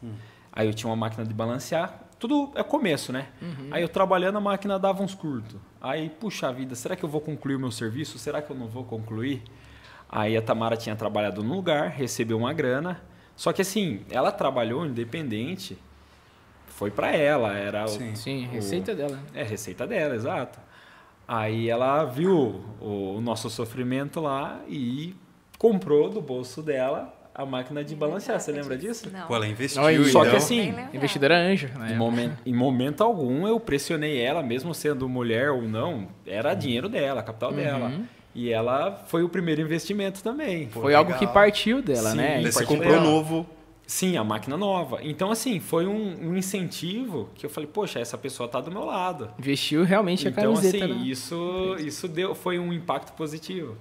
[0.52, 3.28] aí eu tinha uma máquina de balancear, tudo é começo, né?
[3.72, 5.56] Aí eu trabalhando, a máquina dava uns curtos.
[5.82, 8.20] Aí, puxa vida, será que eu vou concluir o meu serviço?
[8.20, 9.42] Será que eu não vou concluir?
[10.10, 13.02] Aí a Tamara tinha trabalhado no lugar, recebeu uma grana,
[13.36, 15.78] Só que assim, ela trabalhou independente,
[16.68, 18.12] foi para ela, era Sim.
[18.12, 19.18] o, Sim, o- receita dela.
[19.34, 20.60] É, receita dela, exato.
[21.28, 22.36] Aí ela viu
[22.82, 25.16] o, o nosso sofrimento lá e
[25.58, 28.38] comprou do bolso dela a máquina de balancear.
[28.40, 29.10] Você lembra disso?
[29.12, 29.26] Não.
[29.28, 30.12] Pô, ela investiu, Olha, então.
[30.12, 30.74] Só que assim.
[30.94, 31.96] Investidora anjo, Em né?
[31.96, 37.24] momento, em momento algum eu pressionei ela, mesmo sendo mulher ou não, era dinheiro dela,
[37.24, 37.92] capital dela.
[38.36, 40.68] E ela foi o primeiro investimento também.
[40.68, 41.28] Pô, Foi algo legal.
[41.28, 42.42] que partiu dela, Sim, né?
[42.44, 43.04] Você comprou dela.
[43.04, 43.46] novo.
[43.88, 45.00] Sim, a máquina nova.
[45.02, 48.86] Então, assim, foi um, um incentivo que eu falei, poxa, essa pessoa tá do meu
[48.86, 49.32] lado.
[49.40, 50.86] Investiu realmente a Então, camiseta.
[50.86, 51.06] assim, né?
[51.08, 53.76] isso, isso deu, foi um impacto positivo.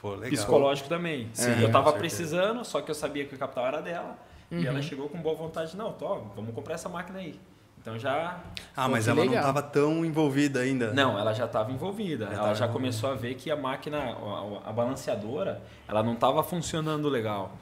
[0.00, 0.30] Pô, legal.
[0.30, 1.28] Psicológico também.
[1.32, 1.98] Sim, eu com tava certeza.
[1.98, 4.16] precisando, só que eu sabia que o capital era dela.
[4.50, 4.64] E Uhum.
[4.66, 7.38] ela chegou com boa vontade, não, tô, vamos comprar essa máquina aí.
[7.80, 8.40] Então já.
[8.76, 9.34] Ah, mas ela legal.
[9.36, 10.92] não estava tão envolvida ainda.
[10.92, 12.26] Não, ela já estava envolvida.
[12.26, 12.72] Já ela tava já envolvida.
[12.72, 17.52] começou a ver que a máquina, a, a balanceadora, ela não estava funcionando legal.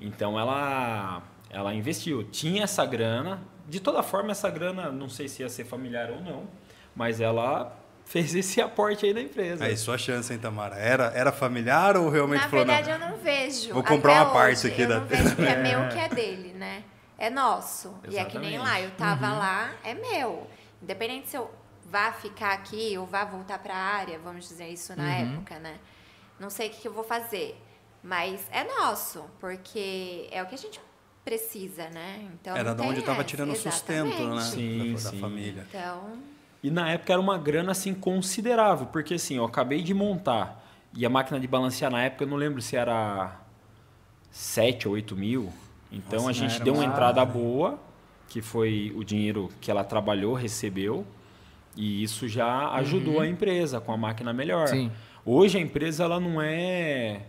[0.00, 2.22] Então ela, ela investiu.
[2.24, 3.40] Tinha essa grana.
[3.68, 6.44] De toda forma, essa grana, não sei se ia ser familiar ou não,
[6.94, 9.64] mas ela fez esse aporte aí na empresa.
[9.64, 10.76] Aí, sua chance, hein, Tamara?
[10.76, 13.06] Era, era familiar ou realmente Na falou, verdade, não?
[13.06, 13.72] eu não vejo.
[13.74, 15.98] Vou comprar Até uma parte hoje, aqui eu da- não vejo que é meu que
[15.98, 16.84] é dele, né?
[17.16, 17.94] É nosso.
[18.08, 18.58] E é que nem Exatamente.
[18.58, 20.46] lá, eu tava lá, é meu.
[20.82, 21.50] Independente se eu
[21.90, 25.76] vá ficar aqui ou vá voltar para a área, vamos dizer isso na época, né?
[26.38, 27.56] Não sei o que, que eu vou fazer.
[28.02, 30.80] Mas é nosso, porque é o que a gente
[31.24, 32.28] precisa, né?
[32.34, 33.28] Então, Era de onde estava essa.
[33.28, 34.42] tirando o sustento, né?
[34.42, 34.42] Exatamente.
[34.42, 35.20] Sim, da, da sim.
[35.20, 35.66] família.
[35.68, 36.18] Então,
[36.64, 40.64] E na época era uma grana assim considerável, porque assim, eu acabei de montar
[40.96, 43.38] e a máquina de balancear na época eu não lembro se era
[44.30, 45.52] 7 ou 8 mil.
[45.92, 47.78] Então Nossa, a gente deu uma entrada boa,
[48.30, 51.06] que foi o dinheiro que ela trabalhou, recebeu,
[51.76, 54.68] e isso já ajudou a empresa com a máquina melhor.
[54.68, 54.90] Sim.
[55.22, 57.26] Hoje a empresa ela não é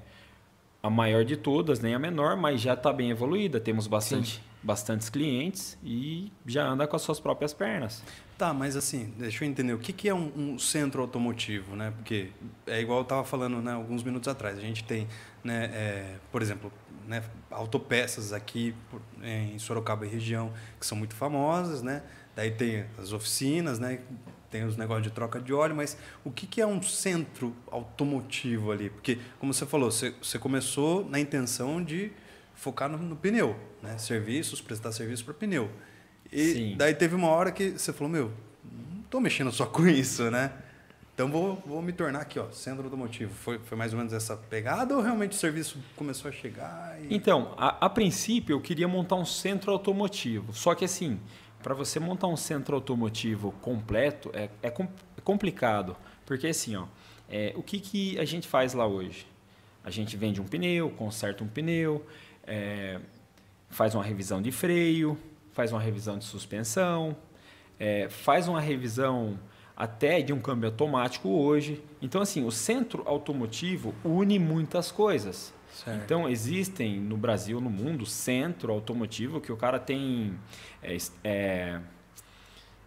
[0.82, 3.60] a maior de todas, nem a menor, mas já está bem evoluída.
[3.60, 8.02] Temos bastante, bastantes clientes e já anda com as suas próprias pernas.
[8.38, 9.72] Tá, mas assim, deixa eu entender.
[9.74, 11.94] O que, que é um, um centro automotivo, né?
[11.96, 12.32] Porque
[12.68, 14.58] é igual eu estava falando né, alguns minutos atrás.
[14.58, 15.08] A gente tem,
[15.42, 16.72] né, é, por exemplo,
[17.08, 18.76] né, autopeças aqui
[19.24, 22.04] em Sorocaba e região que são muito famosas, né?
[22.36, 24.02] Daí tem as oficinas, né?
[24.52, 28.70] Tem os negócios de troca de óleo, mas o que, que é um centro automotivo
[28.70, 28.90] ali?
[28.90, 32.12] Porque, como você falou, você, você começou na intenção de
[32.54, 33.98] focar no, no pneu, né?
[33.98, 35.72] Serviços, prestar serviço para pneu.
[36.36, 36.76] E Sim.
[36.78, 38.32] daí teve uma hora que você falou, meu,
[38.64, 40.52] não tô mexendo só com isso, né?
[41.14, 43.34] Então vou, vou me tornar aqui, ó, centro automotivo.
[43.34, 47.16] Foi, foi mais ou menos essa pegada ou realmente o serviço começou a chegar e...
[47.16, 50.54] Então, a, a princípio eu queria montar um centro automotivo.
[50.54, 51.18] Só que assim,
[51.64, 55.96] para você montar um centro automotivo completo é, é, com- é complicado.
[56.26, 56.86] Porque assim, ó,
[57.30, 59.26] é, o que, que a gente faz lá hoje?
[59.86, 62.06] A gente vende um pneu, conserta um pneu,
[62.46, 63.00] é,
[63.70, 65.18] faz uma revisão de freio,
[65.56, 67.16] faz uma revisão de suspensão,
[67.80, 69.40] é, faz uma revisão
[69.76, 71.82] até de um câmbio automático hoje.
[72.02, 75.54] Então, assim, o centro automotivo une muitas coisas.
[75.72, 76.04] Certo.
[76.04, 80.38] Então, existem no Brasil, no mundo, centro automotivo que o cara tem
[80.84, 81.80] é, é,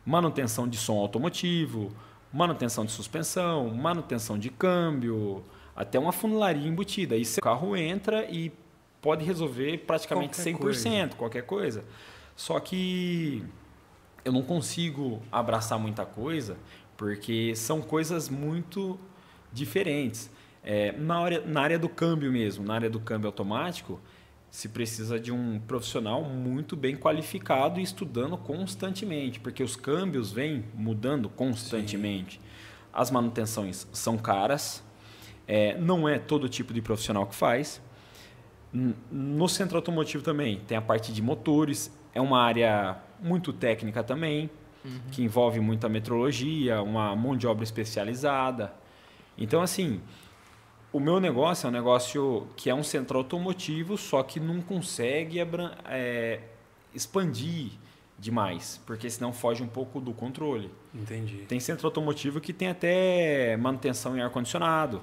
[0.05, 1.91] manutenção de som automotivo,
[2.31, 5.43] manutenção de suspensão, manutenção de câmbio,
[5.75, 7.15] até uma funilaria embutida.
[7.15, 8.53] Aí seu carro entra e
[9.01, 11.09] pode resolver praticamente Qualquer 100%, coisa.
[11.17, 11.85] qualquer coisa.
[12.38, 13.42] Só que
[14.24, 16.57] eu não consigo abraçar muita coisa
[16.96, 18.96] porque são coisas muito
[19.53, 20.31] diferentes.
[20.62, 24.01] É, na, área, na área do câmbio mesmo, na área do câmbio automático,
[24.53, 30.64] se precisa de um profissional muito bem qualificado e estudando constantemente, porque os câmbios vêm
[30.74, 32.40] mudando constantemente.
[32.92, 34.81] As manutenções são caras,
[35.44, 37.83] é, não é todo tipo de profissional que faz.
[39.11, 44.51] No centro automotivo também tem a parte de motores, é uma área muito técnica também,
[45.13, 48.73] que envolve muita metrologia, uma mão de obra especializada.
[49.37, 50.01] Então, assim,
[50.93, 55.39] o meu negócio é um negócio que é um centro automotivo, só que não consegue
[55.85, 56.41] é,
[56.95, 57.73] expandir
[58.19, 60.71] demais, porque senão foge um pouco do controle.
[60.95, 61.45] Entendi.
[61.49, 65.03] Tem centro automotivo que tem até manutenção em ar-condicionado,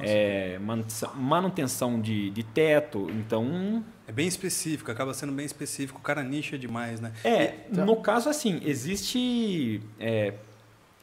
[0.00, 3.06] é, manutenção- manutenção de, de teto.
[3.10, 6.00] Então, É bem específico, acaba sendo bem específico.
[6.00, 7.12] O cara nicha demais, né?
[7.22, 10.34] é, no caso assim, existe é,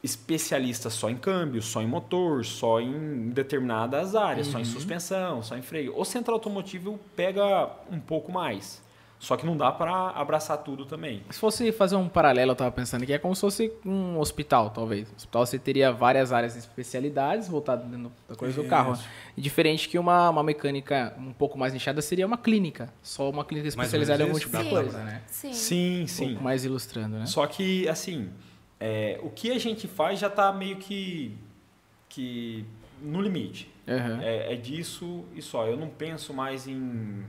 [0.04, 5.56] especialista só em câmbio, só em motor, só em determinadas áreas, só em suspensão, só
[5.56, 5.98] em freio.
[5.98, 8.82] O centro automotivo pega um pouco mais.
[9.18, 11.22] Só que não dá para abraçar tudo também.
[11.30, 14.70] Se fosse fazer um paralelo, eu tava pensando que é como se fosse um hospital,
[14.70, 15.08] talvez.
[15.08, 17.84] No hospital você teria várias áreas de especialidades voltadas
[18.28, 18.96] da coisa do carro.
[19.36, 22.92] E diferente que uma, uma mecânica um pouco mais nichada seria uma clínica.
[23.02, 25.22] Só uma clínica especializada em algum tipo de dá coisa, né?
[25.26, 25.52] Sim.
[25.52, 26.26] Sim, Um sim.
[26.28, 27.26] pouco mais ilustrando, né?
[27.26, 28.30] Só que, assim,
[28.78, 31.36] é, o que a gente faz já está meio que,
[32.08, 32.64] que
[33.02, 33.68] no limite.
[33.86, 34.20] Uhum.
[34.20, 35.66] É, é disso e só.
[35.66, 37.24] Eu não penso mais em,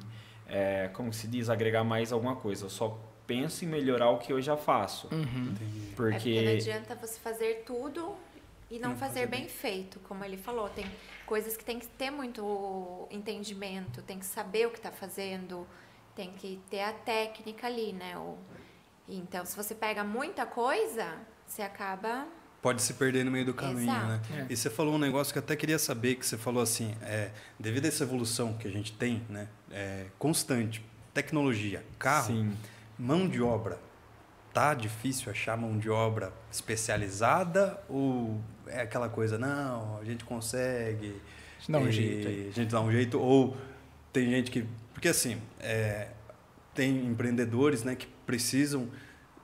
[0.50, 2.66] é, como se diz, agregar mais alguma coisa.
[2.66, 5.08] Eu só penso em melhorar o que eu já faço.
[5.12, 5.54] Uhum.
[5.56, 8.16] É porque não Porque adianta você fazer tudo
[8.72, 10.68] e não, fazer bem feito, como ele falou.
[10.70, 10.86] Tem
[11.26, 15.68] coisas que tem que ter muito entendimento, tem que saber o que está fazendo,
[16.16, 18.18] tem que ter a técnica ali, né?
[18.18, 18.38] O-
[19.08, 22.28] Então, se você pega muita coisa, você acaba.
[22.62, 24.32] Pode se perder no meio do caminho, Exato.
[24.34, 24.48] né?
[24.50, 24.54] É.
[24.54, 27.32] E você falou um negócio que eu até queria saber, que você falou assim, é,
[27.60, 32.54] devido a essa evolução que a gente tem, né, é, constante, tecnologia, carro, sim,
[32.98, 33.80] mão de obra,
[34.54, 41.16] tá difícil achar mão de obra especializada ou é aquela coisa, não, a gente consegue,
[41.68, 42.48] Dá um e jeito aí.
[42.50, 43.58] a gente dá um jeito, ou
[44.14, 46.10] tem gente que, porque assim, é,
[46.74, 48.88] tem empreendedores, né, que precisam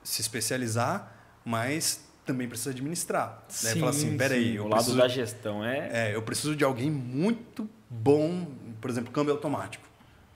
[0.02, 1.12] se especializar,
[1.44, 3.44] mas também precisa administrar.
[3.62, 3.74] Né?
[3.76, 6.64] Fala assim, Sim, peraí, sim, o lado preciso da gestão é, é, eu preciso de
[6.64, 8.46] alguém muito bom,
[8.80, 9.85] por exemplo, câmbio automático,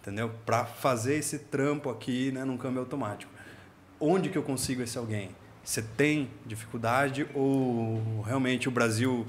[0.00, 0.30] entendeu?
[0.44, 3.32] Para fazer esse trampo aqui, né, num câmbio automático.
[3.98, 5.30] Onde que eu consigo esse alguém?
[5.62, 9.26] Você tem dificuldade ou realmente o Brasil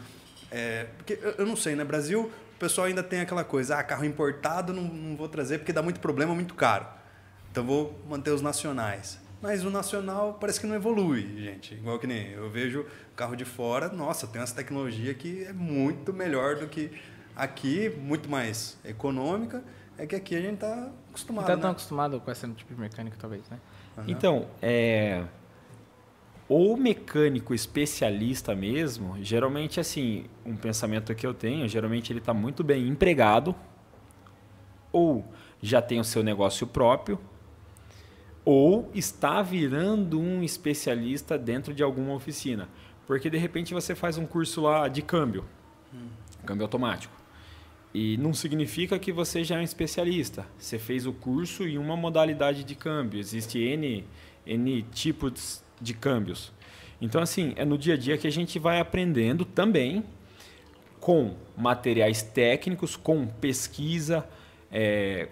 [0.52, 1.86] é, porque eu, não sei, né?
[1.86, 5.72] Brasil, o pessoal ainda tem aquela coisa, ah, carro importado não, não vou trazer porque
[5.72, 6.86] dá muito problema, muito caro.
[7.50, 9.18] Então vou manter os nacionais.
[9.42, 11.74] Mas o nacional parece que não evolui, gente.
[11.74, 16.14] Igual que nem eu vejo carro de fora, nossa, tem umas tecnologia que é muito
[16.14, 16.92] melhor do que
[17.36, 19.64] aqui, muito mais econômica.
[20.02, 21.72] É que aqui a gente tá acostumado, Não tá tão né?
[21.74, 23.60] acostumado com esse tipo de mecânica, talvez, né?
[23.96, 24.06] Aham.
[24.08, 25.24] Então, é,
[26.50, 32.64] o mecânico especialista mesmo, geralmente assim, um pensamento que eu tenho, geralmente ele está muito
[32.64, 33.54] bem empregado,
[34.92, 35.24] ou
[35.62, 37.20] já tem o seu negócio próprio,
[38.44, 42.68] ou está virando um especialista dentro de alguma oficina.
[43.06, 45.46] Porque de repente você faz um curso lá de câmbio,
[46.44, 47.21] câmbio automático.
[47.94, 50.46] E não significa que você já é um especialista.
[50.58, 53.20] Você fez o curso em uma modalidade de câmbio.
[53.20, 54.06] Existe N,
[54.46, 56.54] N tipos de câmbios.
[57.02, 60.04] Então, assim, é no dia a dia que a gente vai aprendendo também
[61.00, 64.26] com materiais técnicos, com pesquisa,
[64.72, 65.28] é,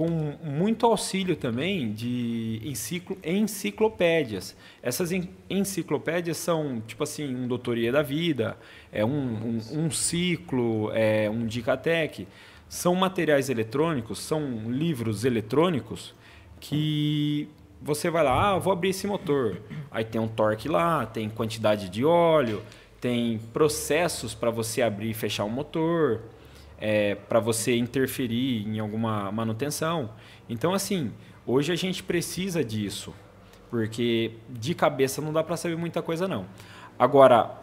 [0.00, 0.08] com
[0.42, 4.56] muito auxílio também de enciclo, enciclopédias.
[4.82, 8.56] Essas en- enciclopédias são, tipo assim, um doutoria da vida,
[8.90, 12.26] é um, um, um ciclo, é um Dicatec.
[12.66, 16.14] São materiais eletrônicos, são livros eletrônicos
[16.58, 17.46] que
[17.82, 19.60] você vai lá, ah, vou abrir esse motor.
[19.90, 22.62] Aí tem um torque lá, tem quantidade de óleo,
[23.02, 26.22] tem processos para você abrir e fechar o motor
[26.80, 30.10] é, para você interferir em alguma manutenção.
[30.48, 31.12] Então, assim,
[31.46, 33.14] hoje a gente precisa disso,
[33.68, 36.46] porque de cabeça não dá para saber muita coisa não.
[36.98, 37.58] Agora,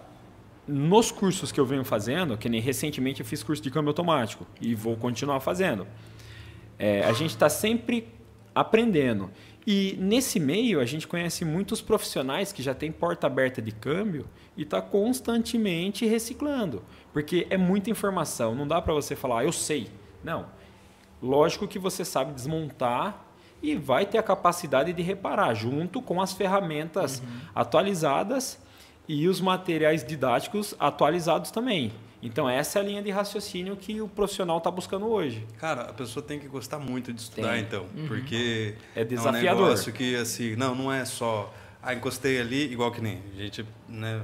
[0.68, 4.46] nos cursos que eu venho fazendo, que nem recentemente eu fiz curso de câmbio automático
[4.62, 5.88] e vou continuar fazendo,
[6.78, 8.08] é, a gente está sempre
[8.54, 9.32] aprendendo.
[9.66, 14.26] E nesse meio a gente conhece muitos profissionais que já têm porta aberta de câmbio
[14.58, 16.84] e está constantemente reciclando.
[17.14, 19.88] Porque é muita informação, não dá para você falar, "Ah, eu sei.
[20.24, 20.48] Não.
[21.22, 23.24] Lógico que você sabe desmontar
[23.62, 27.22] e vai ter a capacidade de reparar, junto com as ferramentas
[27.56, 28.60] atualizadas
[29.08, 31.92] e os materiais didáticos atualizados também.
[32.22, 35.46] Então, essa é a linha de raciocínio que o profissional está buscando hoje.
[35.60, 37.62] Cara, a pessoa tem que gostar muito de estudar, Tem.
[37.62, 37.86] então.
[38.08, 39.64] Porque É um desafiador.
[39.66, 41.54] negócio que, assim, não, não é só.
[41.82, 43.22] Ah, encostei ali, igual que nem.
[43.34, 44.22] A gente, né?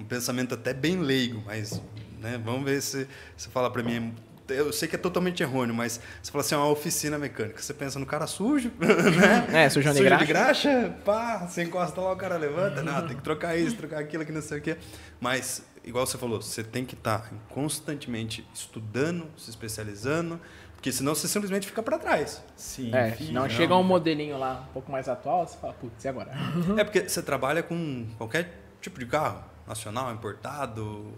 [0.00, 1.80] Um pensamento até bem leigo, mas,
[2.20, 2.40] né?
[2.42, 4.14] Vamos ver se você fala para mim.
[4.48, 7.60] Eu sei que é totalmente errôneo, mas você fala assim, é uma oficina mecânica.
[7.62, 9.64] Você pensa no cara sujo, né?
[9.64, 10.24] É, sujão de Sujo graxa.
[10.24, 14.00] de graxa, pá, você encosta lá, o cara levanta, não, tem que trocar isso, trocar
[14.00, 14.76] aquilo, que não sei o quê.
[15.20, 20.40] Mas, igual você falou, você tem que estar constantemente estudando, se especializando,
[20.74, 22.42] porque senão você simplesmente fica para trás.
[22.56, 22.90] Sim.
[22.92, 26.32] É, não chega um modelinho lá um pouco mais atual, você fala, putz, e agora?
[26.76, 31.12] É porque você trabalha com qualquer tipo de carro, nacional, importado.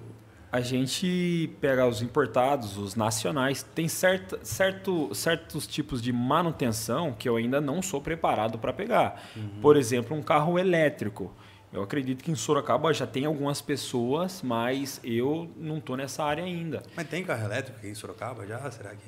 [0.51, 7.27] A gente pega os importados, os nacionais, tem certa, certo, certos tipos de manutenção que
[7.27, 9.23] eu ainda não sou preparado para pegar.
[9.63, 11.33] Por exemplo, um carro elétrico.
[11.73, 16.45] Eu acredito que em Sorocaba já tem algumas pessoas, mas eu não estou nessa área
[16.45, 16.83] ainda.
[16.95, 18.71] Mas tem carro elétrico aqui em Sorocaba já?
[18.71, 19.07] Será que?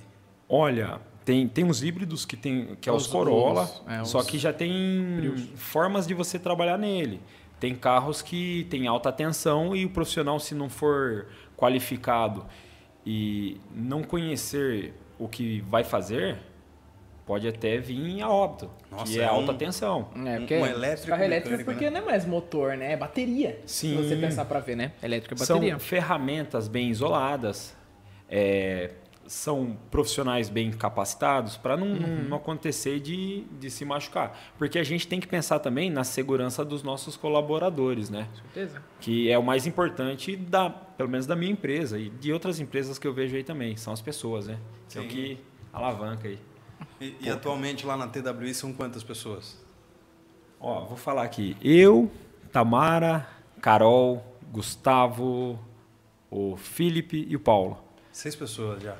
[0.49, 4.19] Olha, Tem, tem uns híbridos que tem que é os, Os- Corolla, os- é, só
[4.21, 4.71] os que já tem
[5.57, 7.21] formas de você trabalhar nele.
[7.61, 12.45] Tem carros que tem alta tensão e o profissional, se não for qualificado
[13.07, 16.39] e não conhecer o que vai fazer,
[17.25, 20.09] pode até vir a óbito, Nossa, que é, é alta um- tensão.
[20.27, 22.01] É, porque um elétrico carro elétrico mecânico, porque né?
[22.01, 22.93] não é mais motor, né?
[22.93, 23.61] É bateria.
[23.65, 23.97] Sim.
[23.97, 24.93] Se você pensar pra ver, né?
[25.03, 25.71] Elétrico é bateria.
[25.71, 27.75] São ferramentas bem isoladas,
[28.29, 28.91] é,
[29.27, 34.39] são profissionais bem capacitados para não, não- não acontecer de, de se machucar.
[34.59, 38.29] Porque a gente tem que pensar também na segurança dos nossos colaboradores, né?
[38.31, 38.83] Com certeza.
[39.01, 42.99] Que é o mais importante, da, pelo menos da minha empresa e de outras empresas
[42.99, 43.77] que eu vejo aí também.
[43.77, 44.59] São as pessoas, né?
[44.89, 45.09] Sim.
[45.09, 45.39] que
[45.73, 46.39] alavanca aí.
[47.01, 49.63] E, e atualmente lá na TWI são quantas pessoas?
[50.61, 51.57] Ó, vou falar aqui.
[51.63, 52.11] Eu,
[52.53, 53.27] Tamara,
[53.61, 55.59] Carol, Gustavo,
[56.31, 57.79] o Felipe e o Paulo.
[58.13, 58.97] Seis pessoas já.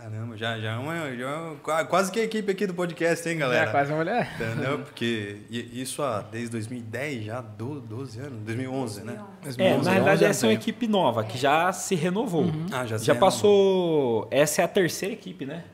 [0.00, 2.72] Caramba, já, já, é uma, já é uma- qua- quase que a equipe aqui do
[2.72, 3.68] podcast, hein, galera?
[3.68, 4.32] É quase uma mulher.
[4.34, 4.78] Entendeu?
[4.86, 9.22] Porque isso há, desde 2010, já do- 12 anos, 2011, né?
[9.58, 12.46] É, 11, na verdade 11 essa é uma equipe nova, que já se renovou.
[12.72, 13.30] Ah, já se Já renovou.
[13.30, 14.28] passou.
[14.30, 15.64] Essa é a terceira equipe, né?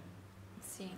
[0.61, 0.91] Sim.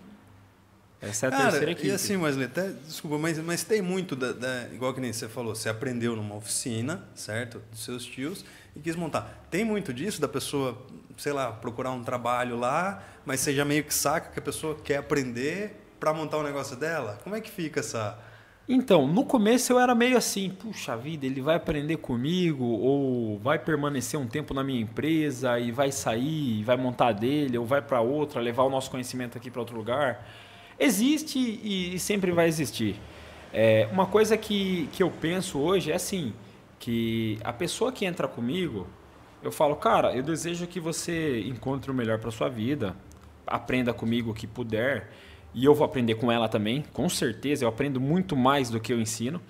[1.02, 1.88] Essa é a Cara, terceira equipe.
[1.88, 5.28] e assim, Wesley, até, desculpa, mas, mas tem muito, da, da- igual que nem você
[5.28, 7.60] falou, você aprendeu numa oficina, certo?
[7.70, 8.42] Dos seus tios,
[8.74, 9.46] e quis montar.
[9.50, 10.80] Tem muito disso da pessoa,
[11.18, 14.74] sei lá, procurar um trabalho lá, mas você já meio que saca que a pessoa
[14.82, 17.20] quer aprender para montar o negócio dela?
[17.22, 18.18] Como é que fica essa...
[18.66, 23.58] Então, no começo eu era meio assim, puxa vida, ele vai aprender comigo ou vai
[23.58, 27.82] permanecer um tempo na minha empresa e vai sair, e vai montar dele ou vai
[27.82, 30.26] para outra, levar o nosso conhecimento aqui para outro lugar.
[30.80, 32.98] Existe e, e sempre vai existir.
[33.52, 36.32] É, uma coisa que, que eu penso hoje é assim,
[36.78, 38.86] que a pessoa que entra comigo,
[39.42, 42.96] eu falo, cara, eu desejo que você encontre o melhor para sua vida,
[43.48, 45.08] aprenda comigo o que puder
[45.54, 47.64] e eu vou aprender com ela também, com certeza.
[47.64, 49.40] Eu aprendo muito mais do que eu ensino.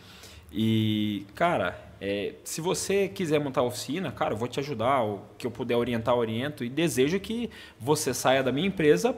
[0.53, 5.03] E, cara, é, se você quiser montar oficina, cara, eu vou te ajudar.
[5.03, 6.65] O que eu puder orientar, eu oriento.
[6.65, 9.15] E desejo que você saia da minha empresa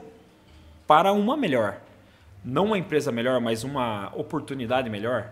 [0.87, 1.81] para uma melhor.
[2.43, 5.31] Não uma empresa melhor, mas uma oportunidade melhor.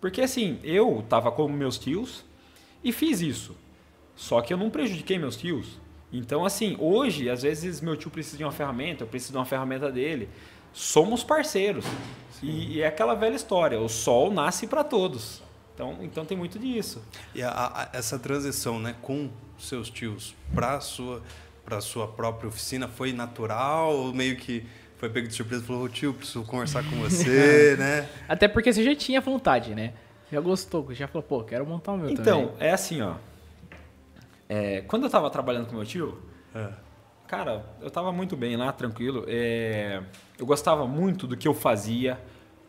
[0.00, 2.24] Porque, assim, eu estava com meus tios
[2.82, 3.54] e fiz isso.
[4.16, 5.78] Só que eu não prejudiquei meus tios.
[6.12, 9.44] Então, assim, hoje, às vezes, meu tio precisa de uma ferramenta, eu preciso de uma
[9.44, 10.28] ferramenta dele.
[10.72, 11.84] Somos parceiros.
[12.42, 15.42] E, e é aquela velha história: o sol nasce para todos.
[15.74, 17.02] Então, então tem muito disso.
[17.34, 21.22] E a- a- essa transição, né, com seus tios para sua
[21.64, 24.64] para sua própria oficina foi natural ou meio que
[24.96, 28.08] foi pego de surpresa e falou, "Ô, tio, preciso conversar com você, né?
[28.26, 29.92] Até porque você já tinha vontade, né?
[30.32, 32.56] Já gostou, já falou, pô, quero montar o meu Então, também.
[32.60, 33.16] é assim, ó.
[34.48, 36.18] É, quando eu estava trabalhando com meu tio,
[36.54, 36.88] É.
[37.28, 39.22] Cara, eu tava muito bem lá, tranquilo.
[39.28, 40.02] É,
[40.38, 42.18] eu gostava muito do que eu fazia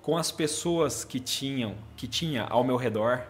[0.01, 3.21] com as pessoas que tinham, que tinha ao meu redor.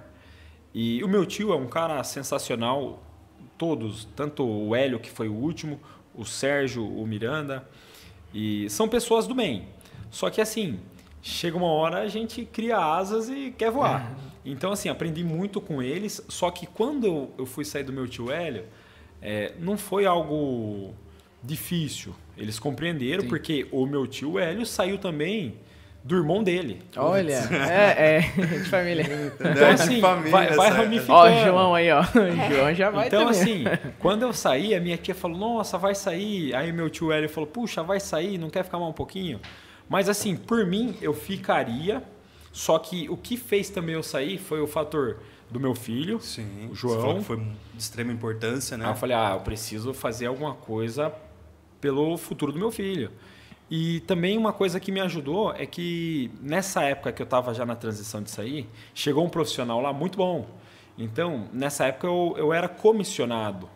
[0.73, 3.03] E o meu tio é um cara sensacional,
[3.59, 5.79] todos, tanto o Hélio que foi o último,
[6.15, 7.63] o Sérgio, o Miranda,
[8.33, 9.67] e são pessoas do bem.
[10.09, 10.79] Só que assim,
[11.21, 14.15] chega uma hora a gente cria asas e quer voar.
[14.45, 18.07] Então assim, aprendi muito com eles, só que quando eu, eu fui sair do meu
[18.07, 18.65] tio Hélio,
[19.21, 20.93] é, não foi algo
[21.43, 22.13] difícil.
[22.37, 23.27] Eles compreenderam, Sim.
[23.29, 25.55] porque o meu tio Hélio saiu também
[26.01, 26.81] do irmão dele.
[26.95, 29.03] Olha, é, é, de família.
[29.35, 30.81] Então, assim, família, vai, vai certo.
[30.81, 31.13] ramificando.
[31.19, 32.01] Ó, o João aí, ó.
[32.01, 32.05] O
[32.55, 33.41] João já vai Então, também.
[33.41, 33.63] assim,
[33.99, 36.55] quando eu saí, a minha tia falou, nossa, vai sair.
[36.55, 39.41] Aí meu tio Hélio falou, puxa, vai sair, não quer ficar mais um pouquinho?
[39.89, 42.01] Mas assim, por mim, eu ficaria.
[42.51, 45.17] Só que o que fez também eu sair foi o fator
[45.49, 46.19] do meu filho.
[46.19, 46.69] Sim.
[46.71, 47.19] O João.
[47.19, 48.85] que foi de extrema importância, né?
[48.85, 51.13] Aí eu falei, ah, eu preciso fazer alguma coisa
[51.79, 53.11] pelo futuro do meu filho.
[53.69, 57.65] E também uma coisa que me ajudou é que nessa época que eu estava já
[57.65, 60.47] na transição de sair, chegou um profissional lá muito bom.
[60.97, 63.69] Então, nessa época eu, eu era comissionado.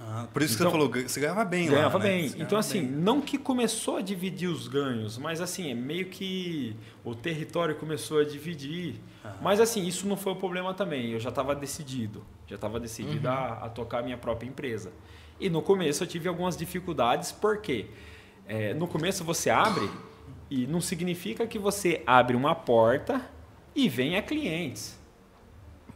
[0.00, 2.04] Ah, por isso que Então- você falou, gan- você ganhava bem lá, Ganhava né?
[2.04, 2.28] bem.
[2.28, 2.90] Você Então, assim, bem.
[2.90, 8.18] não que começou a dividir os ganhos, mas assim, é meio que o território começou
[8.18, 8.96] a dividir.
[9.40, 11.10] Mas assim, isso não foi o problema também.
[11.12, 12.24] Eu já estava decidido.
[12.46, 14.92] Já estava decidido a, a tocar a minha própria empresa.
[15.40, 17.86] E no começo eu tive algumas dificuldades, porque
[18.46, 19.88] é, no começo você abre
[20.50, 23.20] e não significa que você abre uma porta
[23.74, 24.98] e venha clientes.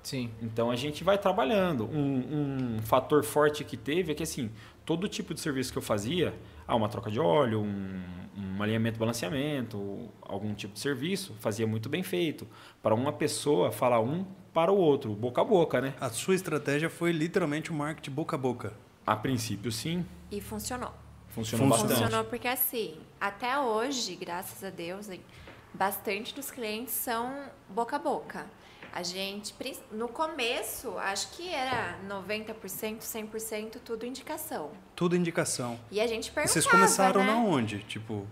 [0.09, 0.31] Sim.
[0.40, 1.85] Então a gente vai trabalhando.
[1.85, 4.51] Um, um fator forte que teve é que assim,
[4.87, 6.35] todo tipo de serviço que eu fazia,
[6.66, 8.02] ah, uma troca de óleo, um,
[8.35, 12.48] um alinhamento balanceamento, algum tipo de serviço, fazia muito bem feito.
[12.83, 15.92] Para uma pessoa falar um para o outro, boca a boca, né?
[16.00, 18.73] A sua estratégia foi literalmente o marketing boca a boca.
[19.06, 20.92] A princípio sim, E funcionou.
[21.29, 21.69] Funcionou Funcionou.
[21.69, 22.02] bastante.
[22.02, 25.21] Funcionou porque assim, até hoje, graças a Deus, hein,
[25.75, 27.31] bastante dos clientes são
[27.69, 28.46] boca a boca.
[28.93, 29.55] A gente,
[29.93, 34.71] no começo, acho que era 90%, 100% tudo indicação.
[34.97, 35.79] Tudo indicação.
[35.91, 37.27] E a gente E perguntava, vocês começaram né?
[37.33, 37.79] na onde?
[37.85, 38.27] Tipo,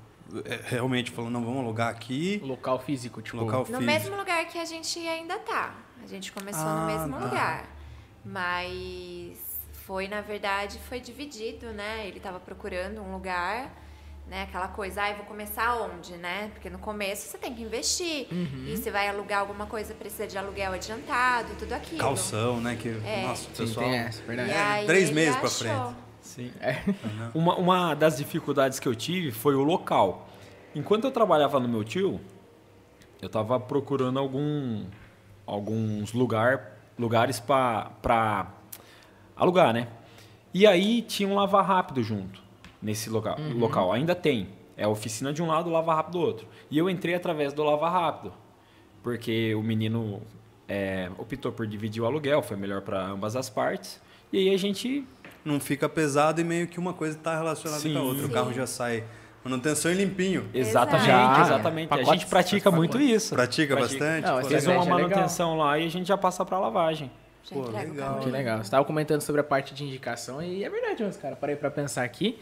[0.44, 3.36] é, realmente falando, não, vamos alugar aqui, Local físico, tipo.
[3.36, 3.82] local No físico.
[3.84, 5.74] mesmo lugar que a gente ainda tá.
[6.02, 7.24] A gente começou no Ah, mesmo tá.
[7.24, 7.76] lugar.
[8.24, 9.38] Mas
[9.84, 12.06] foi, na verdade, foi dividido, né?
[12.06, 13.70] Ele tava procurando um lugar,
[14.28, 14.42] né?
[14.42, 16.50] Aquela coisa, ai, vou começar onde, né?
[16.52, 18.26] Porque no começo você tem que investir.
[18.30, 18.64] Uhum.
[18.66, 22.00] E se vai alugar alguma coisa, precisa de aluguel adiantado, tudo aquilo.
[22.00, 22.76] Calção, né?
[22.76, 23.22] Que, É.
[23.26, 23.86] Nossa, o Sim, pessoal...
[23.86, 24.52] tem essa, verdade.
[24.52, 25.66] Aí três meses pra achou.
[25.66, 25.96] frente.
[26.20, 26.52] Sim.
[26.60, 26.82] É.
[27.32, 30.28] Uma, uma das dificuldades que eu tive foi o local.
[30.74, 32.20] Enquanto eu trabalhava no meu tio,
[33.22, 34.84] eu estava procurando algum,
[35.46, 38.48] alguns lugar, lugares para
[39.36, 39.86] alugar, né?
[40.52, 42.45] E aí tinha um lava rápido junto
[42.80, 43.92] nesse local, local.
[43.92, 44.48] Ainda tem.
[44.76, 46.46] É a oficina de um lado, o lava rápido do outro.
[46.70, 48.32] E eu entrei através do lava rápido,
[49.02, 50.20] porque o menino
[50.68, 54.00] é, optou por dividir o aluguel, foi melhor para ambas as partes.
[54.32, 55.04] E aí a gente
[55.44, 57.98] Não fica pesado e meio que uma coisa está relacionada com a Sim.
[57.98, 58.24] outra.
[58.24, 58.32] O Sim.
[58.32, 59.04] carro já sai
[59.44, 60.48] manutenção e limpinho.
[60.52, 61.40] Exatamente, Exato.
[61.42, 61.86] exatamente.
[61.86, 63.34] a Pacotes, gente pratica muito isso.
[63.34, 64.26] Pratica, bastante?
[64.26, 67.10] Não, Fez uma é manutenção lá e a gente já passa para lavagem.
[67.44, 68.18] Já Pô, o legal.
[68.18, 68.62] Que legal.
[68.62, 71.70] Você tava comentando sobre a parte de indicação e é verdade, mas, cara, parei pra
[71.70, 72.38] pensar aqui.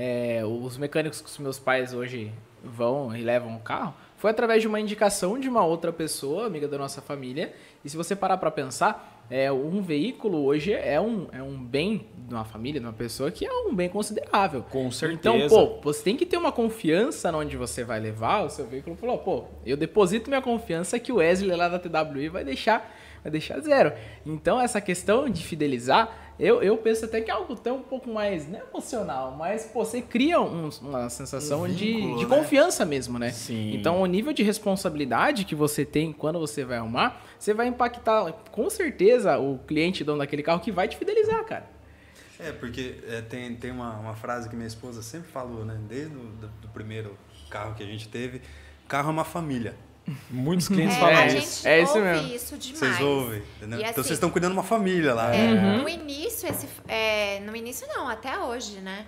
[0.00, 2.32] É, os mecânicos que os meus pais hoje
[2.62, 6.68] vão e levam o carro foi através de uma indicação de uma outra pessoa, amiga
[6.68, 7.52] da nossa família.
[7.84, 12.06] E se você parar pra pensar, é, um veículo hoje é um, é um bem
[12.16, 14.64] de uma família, de uma pessoa que é um bem considerável.
[14.70, 15.36] Com certeza.
[15.36, 18.96] Então, pô, você tem que ter uma confiança onde você vai levar o seu veículo.
[18.96, 22.92] Falou, pô, eu deposito minha confiança que o Wesley lá da TWI vai deixar,
[23.22, 23.92] vai deixar zero.
[24.24, 28.08] Então, essa questão de fidelizar, eu, eu penso até que é algo tão um pouco
[28.10, 32.26] mais, não é emocional, mas, pô, você cria um- uma sensação Um de, vínculo, de
[32.26, 32.36] né?
[32.36, 33.30] confiança mesmo, né?
[33.30, 33.74] Sim.
[33.74, 38.32] Então, o nível de responsabilidade que você tem quando você vai arrumar, você vai impactar,
[38.52, 41.68] com certeza, o cliente dono daquele carro que vai te fidelizar, cara.
[42.40, 45.76] É, porque é, tem, tem uma, uma frase que minha esposa sempre falou, né?
[45.88, 47.18] Desde o do, do primeiro
[47.50, 48.40] carro que a gente teve,
[48.86, 49.74] carro é uma família.
[50.30, 51.68] Muitos clientes É, falam a isso.
[51.68, 52.34] É isso ouve mesmo.
[52.34, 52.78] isso demais.
[52.78, 53.78] Vocês ouvem, entendeu?
[53.78, 55.34] Então assim, vocês estão cuidando de uma família lá.
[55.34, 55.82] É, Uhum.
[55.82, 59.06] No início, esse, é, no início não, até hoje, né?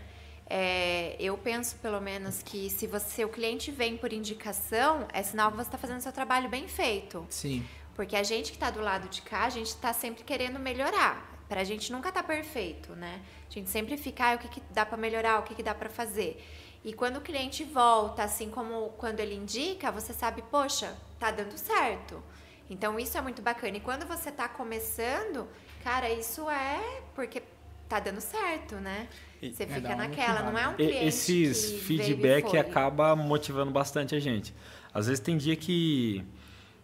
[0.48, 5.51] É, eu penso pelo menos que se você, o cliente vem por indicação, é sinal
[5.51, 7.24] que você está fazendo seu trabalho bem feito.
[7.30, 7.64] Sim.
[7.94, 11.28] Porque a gente que está do lado de cá, a gente está sempre querendo melhorar.
[11.48, 13.20] Pra gente nunca tá perfeito, né?
[13.48, 15.74] A gente sempre fica, ah, o que, que dá para melhorar, o que, que dá
[15.74, 16.44] para fazer.
[16.85, 21.57] E quando o cliente volta, assim como quando ele indica, você sabe, poxa, tá dando
[21.59, 22.22] certo.
[22.70, 23.76] Então isso é muito bacana.
[23.76, 25.47] E quando você tá começando,
[25.85, 27.43] cara, isso é porque
[27.89, 29.09] tá dando certo, né?
[29.43, 32.49] E- Você É, fica naquela, não é um E- cliente Esses que veio e feedback
[32.51, 32.59] foi.
[32.59, 34.55] acaba motivando bastante a gente.
[34.95, 36.24] Às vezes tem dia que,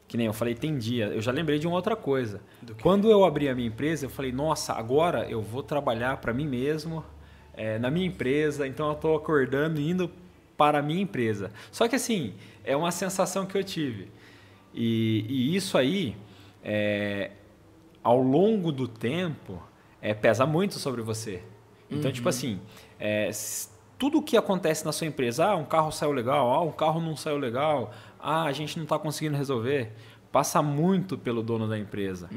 [0.09, 1.07] que nem eu falei, tem dia.
[1.07, 2.43] Eu já lembrei de uma outra coisa.
[2.83, 6.47] Quando eu abri a minha empresa, eu falei, nossa, agora eu vou trabalhar para mim
[6.47, 7.05] mesmo,
[7.57, 8.67] é, na minha empresa.
[8.67, 10.11] Então eu estou acordando e indo
[10.57, 11.51] para a minha empresa.
[11.71, 12.35] Só que assim,
[12.65, 14.09] é uma sensação que eu tive.
[14.75, 16.17] E, e isso aí,
[16.63, 17.31] é,
[18.03, 19.63] ao longo do tempo,
[20.01, 21.43] é, pesa muito sobre você.
[21.91, 22.61] Então, tipo assim,
[22.99, 23.31] é,
[23.99, 27.01] tudo o que acontece na sua empresa, ah, um carro saiu legal, ah, um carro
[27.01, 29.93] não saiu legal, ah, a gente não está conseguindo resolver,
[30.31, 32.29] passa muito pelo dono da empresa.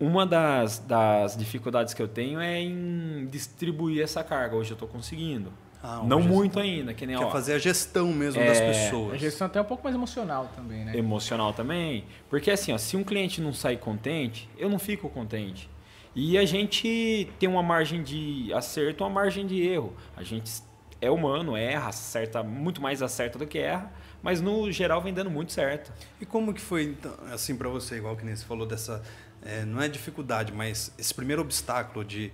[0.00, 4.56] Uma das, das dificuldades que eu tenho é em distribuir essa carga.
[4.56, 5.52] Hoje eu estou conseguindo.
[5.82, 8.58] Ah, não hoje muito ainda, que nem Quer ó, fazer a gestão mesmo É, das
[8.60, 9.20] A pessoas.
[9.20, 10.96] gestão até um pouco mais emocional também, né?
[10.96, 12.04] emocional também.
[12.28, 15.68] Porque assim, ó, se um cliente não sai contente, eu não fico contente.
[16.14, 19.94] E a gente tem uma margem de acerto, uma margem de erro.
[20.16, 20.50] A gente
[21.00, 23.90] é humano, erra, acerta, muito mais acerta do que erra,
[24.22, 25.90] mas no geral vem dando muito certo.
[26.20, 29.02] E como que foi, então, assim, para você, igual que nem você falou dessa,
[29.44, 32.32] é, não é dificuldade, mas esse primeiro obstáculo de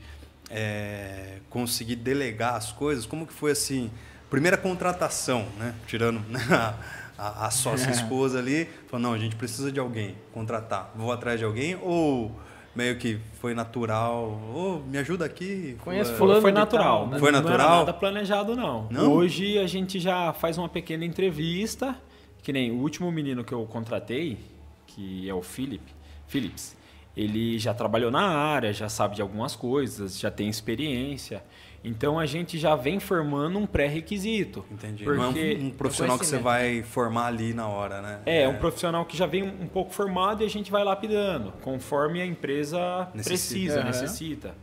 [0.51, 3.91] é, conseguir delegar as coisas, como que foi, assim,
[4.31, 5.75] primeira contratação, né?
[5.87, 6.75] Tirando né, a,
[7.19, 11.39] a, a sócia esposa ali, falou, não, a gente precisa de alguém, contratar, vou atrás
[11.39, 12.35] de alguém, ou
[12.75, 15.77] meio que foi natural, ô, me ajuda aqui.
[15.83, 16.43] Conheço fulano.
[16.43, 17.01] foi natural.
[17.01, 17.19] tal, né?
[17.19, 17.79] Foi Não era natural?
[17.79, 18.87] nada planejado, não.
[18.91, 19.13] Não?
[19.15, 21.97] Hoje a gente já faz uma pequena entrevista,
[22.43, 24.39] que nem o último menino que eu contratei,
[24.87, 25.83] que é o Philip,
[26.29, 26.77] Philips,
[27.17, 31.43] ele já trabalhou na área, já sabe de algumas coisas, já tem experiência.
[31.83, 34.65] Então a gente já vem formando um pré-requisito.
[34.71, 35.05] Entendi.
[35.05, 38.21] Porque não é um, um profissional que você vai formar ali na hora, né?
[38.27, 42.21] É, um profissional que já vem um pouco formado e a gente vai lapidando, conforme
[42.21, 43.75] a empresa Necessita.
[43.75, 44.55] precisa, necessita.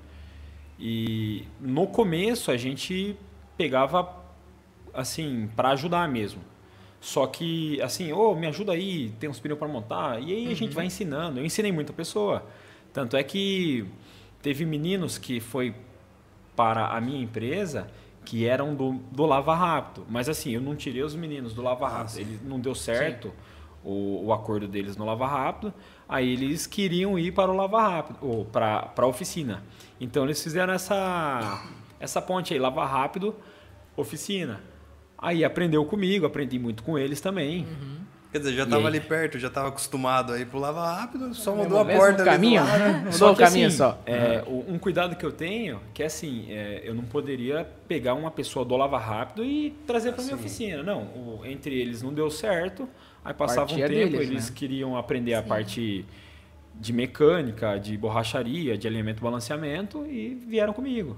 [0.77, 3.15] E no começo a gente
[3.57, 4.21] pegava
[4.93, 6.41] assim para ajudar mesmo.
[7.03, 10.23] Só que assim, ô, me ajuda aí, tem uns pneus para montar.
[10.23, 11.37] E aí a gente vai ensinando.
[11.37, 12.45] Eu ensinei muita pessoa.
[12.93, 13.85] Tanto é que
[14.41, 15.75] teve meninos que foi
[16.55, 17.89] para a minha empresa
[18.23, 20.05] que eram do, do Lava Rápido.
[20.09, 22.19] Mas assim, eu não tirei os meninos do Lava Rápido.
[22.19, 23.33] Ele não deu certo
[23.83, 25.73] o, o acordo deles no Lava Rápido.
[26.07, 29.61] Aí eles queriam ir para o Lava Rápido, ou para a oficina.
[29.99, 31.67] Então eles fizeram essa,
[31.99, 33.35] essa ponte aí, Lava Rápido,
[33.97, 34.71] oficina.
[35.24, 37.65] Aí aprendeu comigo, aprendi muito com eles também.
[38.32, 41.86] Quer dizer, já estava ali perto, já estava acostumado aí pulava rápido, só mudou a
[41.86, 42.63] porta ali do caminho?
[43.11, 44.01] Mudou o caminho assim, só.
[44.07, 48.15] é, o- um cuidado que eu tenho, que é assim, é, eu não poderia pegar
[48.15, 50.82] uma pessoa do Lava Rápido e trazer para minha oficina.
[50.82, 52.89] Não, o- entre eles não deu certo,
[53.24, 54.55] aí passava Partia um tempo, deles, eles né?
[54.55, 56.03] queriam aprender a parte
[56.76, 61.15] de mecânica, de borracharia, de alinhamento e balanceamento e vieram comigo.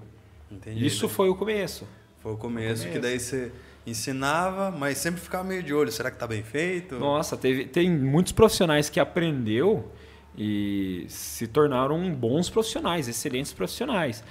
[0.52, 0.86] Entendi.
[0.86, 1.88] Isso foi o começo.
[2.20, 2.90] Foi o começo, começo.
[2.92, 3.54] que daí você
[3.86, 5.92] ensinava, mas sempre ficava meio de olho.
[5.92, 6.96] Será que tá bem feito?
[6.98, 9.92] Nossa, teve, tem muitos profissionais que aprendeu
[10.38, 14.24] e se tornaram bons profissionais, excelentes profissionais.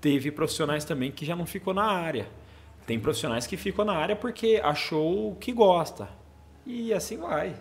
[0.00, 2.28] Teve profissionais também que já não ficou na área.
[2.86, 6.08] Tem profissionais que ficam na área porque achou que gosta.
[6.66, 7.54] E assim vai.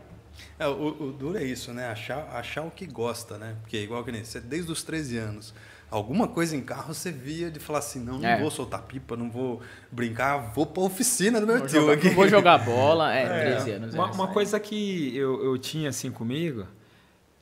[0.57, 1.87] É, o, o duro é isso, né?
[1.89, 3.55] Achar, achar o que gosta, né?
[3.61, 5.53] Porque igual que nem você, desde os 13 anos,
[5.91, 8.39] alguma coisa em carro você via de falar assim, não, não É.
[8.39, 9.61] vou soltar pipa, não vou
[9.91, 12.09] brincar, vou pra oficina do meu Vou tio jogar- aqui.
[12.09, 13.93] vou jogar bola, é, 13 anos.
[13.93, 16.65] Uma, é, uma coisa que eu, eu tinha assim comigo,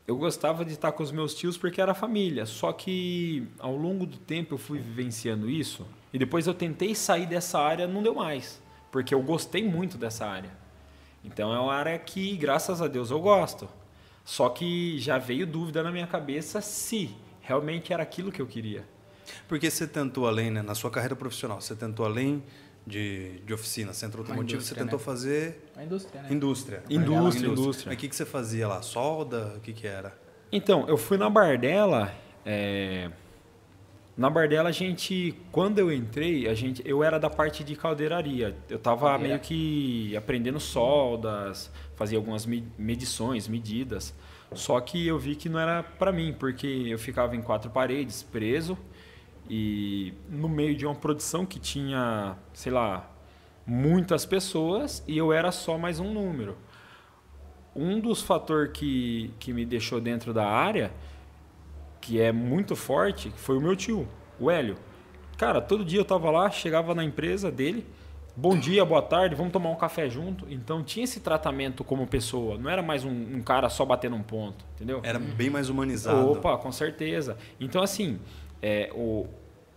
[0.07, 2.45] eu gostava de estar com os meus tios porque era família.
[2.47, 7.27] Só que ao longo do tempo eu fui vivenciando isso e depois eu tentei sair
[7.27, 8.59] dessa área, não deu mais,
[8.91, 10.49] porque eu gostei muito dessa área.
[11.23, 13.69] Então é uma área que, graças a Deus, eu gosto.
[14.25, 17.11] Só que já veio dúvida na minha cabeça se
[17.53, 18.85] realmente era aquilo que eu queria.
[19.47, 20.61] Porque você tentou além, né?
[20.61, 22.43] Na sua carreira profissional, você tentou além
[22.85, 25.05] de, de oficina, centro automotivo, você indústria, tentou né?
[25.05, 26.27] fazer A indústria, né?
[26.31, 26.83] indústria.
[26.89, 27.89] Indústria, Legal, indústria.
[27.89, 28.81] Mas o que, que você fazia lá?
[28.83, 29.55] Solda?
[29.57, 30.15] O que, que era?
[30.51, 32.13] Então, eu fui na Bardella.
[32.45, 33.09] é,
[34.15, 38.55] Na Bardella, a gente, quando eu entrei, a gente, eu era da parte de caldeiraria.
[38.69, 39.27] Eu estava Caldeira.
[39.27, 44.13] meio que aprendendo soldas, fazia algumas me- medições, medidas.
[44.53, 48.23] Só que eu vi que não era para mim, porque eu ficava em quatro paredes,
[48.23, 48.77] preso,
[49.49, 53.09] e no meio de uma produção que tinha, sei lá,
[53.65, 56.57] muitas pessoas, e eu era só mais um número
[57.75, 60.91] um dos fatores que, que me deixou dentro da área,
[62.01, 64.07] que é muito forte, foi o meu tio,
[64.39, 64.75] o Hélio.
[65.37, 67.85] Cara, todo dia eu tava lá, chegava na empresa dele,
[68.35, 70.45] bom dia, boa tarde, vamos tomar um café junto.
[70.49, 74.23] Então tinha esse tratamento como pessoa, não era mais um, um cara só batendo um
[74.23, 75.01] ponto, entendeu?
[75.03, 76.31] Era bem mais humanizado.
[76.31, 77.37] Opa, com certeza.
[77.59, 78.19] Então, assim,
[78.61, 79.27] é, o,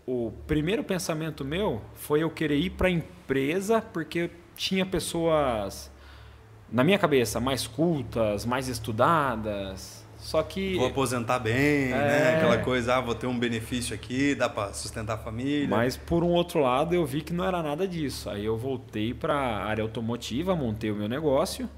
[0.06, 5.90] o primeiro pensamento meu foi eu querer ir para a empresa porque tinha pessoas,
[6.70, 10.01] na minha cabeça, mais cultas, mais estudadas.
[10.22, 10.76] Só que.
[10.76, 12.32] Vou aposentar bem, né?
[12.32, 12.36] É.
[12.36, 15.66] Aquela coisa, ah, vou ter um benefício aqui, dá para sustentar a família.
[15.68, 18.30] Mas por um outro lado eu vi que não era nada disso.
[18.30, 21.68] Aí eu voltei para a área automotiva, montei o meu negócio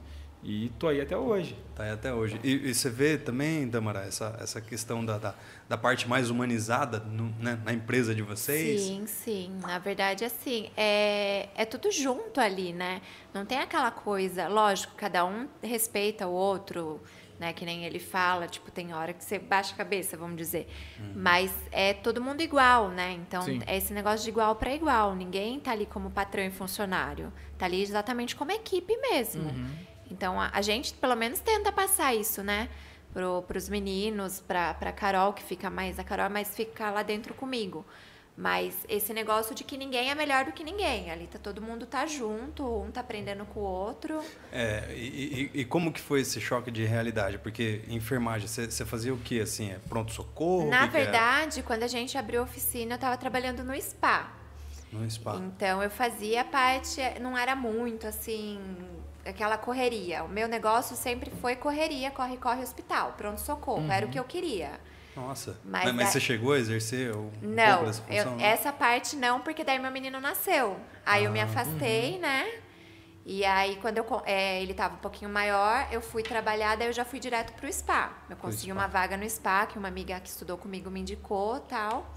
[0.43, 1.57] e tô aí até hoje.
[1.75, 2.39] Tá aí até hoje.
[2.45, 5.35] E, e você vê também, Damara, essa, essa questão da, da,
[5.67, 8.83] da parte mais humanizada no- né, na empresa de vocês?
[8.83, 9.51] Sim, sim.
[9.63, 13.01] Na verdade, assim, é, é tudo junto ali, né?
[13.33, 17.01] Não tem aquela coisa, lógico, cada um respeita o outro,
[17.39, 17.53] né?
[17.53, 20.69] Que nem ele fala, tipo, tem hora que você baixa a cabeça, vamos dizer.
[21.15, 23.13] Mas é todo mundo igual, né?
[23.13, 23.61] Então, Sim.
[23.67, 25.15] é esse negócio de igual para igual.
[25.15, 27.33] Ninguém tá ali como patrão e funcionário.
[27.59, 29.51] Tá ali exatamente como equipe mesmo.
[30.11, 32.69] Então, a, a gente, pelo menos, tenta passar isso, né?
[33.13, 35.99] Para os meninos, para a Carol, que fica mais.
[35.99, 37.85] A Carol, mas fica lá dentro comigo.
[38.37, 41.09] Mas esse negócio de que ninguém é melhor do que ninguém.
[41.09, 44.21] Ali tá todo mundo tá junto, um tá aprendendo com o outro.
[44.51, 47.39] É, e, e- e como que foi esse choque de realidade?
[47.39, 49.71] Porque enfermagem, você, fazia o quê, assim?
[49.71, 50.69] É pronto-socorro?
[50.69, 54.33] Na que que verdade, quando a gente abriu a oficina, eu tava trabalhando no spa.
[54.93, 55.37] No spa.
[55.37, 58.61] Então eu fazia parte, não era muito assim,
[59.25, 60.25] aquela correria.
[60.25, 64.25] O meu negócio sempre foi correria, corre, corre hospital, pronto socorro, era o que eu
[64.25, 64.81] queria.
[65.17, 65.59] Nossa.
[65.65, 68.37] Mas Mas, mas da- você chegou a exercer um Não, eu- função?
[68.37, 68.45] né?
[68.47, 70.79] essa parte não, porque daí meu menino nasceu.
[71.07, 72.61] Aí eu me Ah, afastei, né?
[73.27, 76.93] E aí, quando eu, é, ele tava um pouquinho maior, eu fui trabalhar, daí eu
[76.93, 78.13] já fui direto pro spa.
[78.29, 78.81] Eu consegui spa.
[78.81, 82.13] uma vaga no spa, que uma amiga que estudou comigo me indicou tal.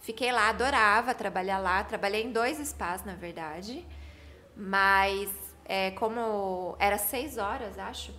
[0.00, 1.82] Fiquei lá, adorava trabalhar lá.
[1.84, 3.86] Trabalhei em dois spas, na verdade.
[4.56, 5.30] Mas,
[5.64, 8.12] é, como era seis horas, acho,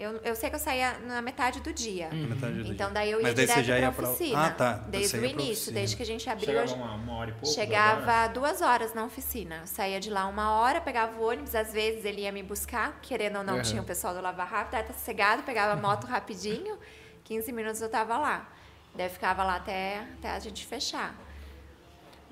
[0.00, 2.08] Eu, eu sei que eu saía na metade do dia.
[2.10, 2.94] Na metade do Então dia.
[2.94, 4.46] daí eu ia Mas daí direto você já ia pra pra- oficina.
[4.46, 4.72] Ah, tá.
[4.88, 6.46] Desde o início, desde que a gente abriu.
[6.46, 7.44] Chegava uma, uma hora e pouco.
[7.44, 8.32] duas Chegava horas.
[8.32, 9.56] duas horas na oficina.
[9.60, 12.98] Eu saía de lá uma hora, pegava o ônibus, às vezes ele ia me buscar,
[13.02, 13.62] querendo ou não, Uhum.
[13.62, 16.78] tinha o pessoal do Lava Rápido, aí tá sossegado, pegava a moto rapidinho,
[17.24, 18.48] 15 minutos eu tava lá.
[18.94, 21.14] Daí eu ficava lá até, até a gente fechar.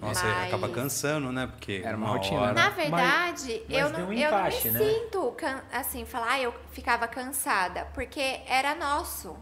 [0.00, 1.46] Nossa, Mas- acaba cansando, né?
[1.48, 2.52] Porque Era uma uma rotina, hora-?
[2.52, 4.78] Na verdade, mas eu, não, um eu não me né?
[4.78, 9.36] sinto can- assim, falar, ah, eu ficava cansada, porque era nosso.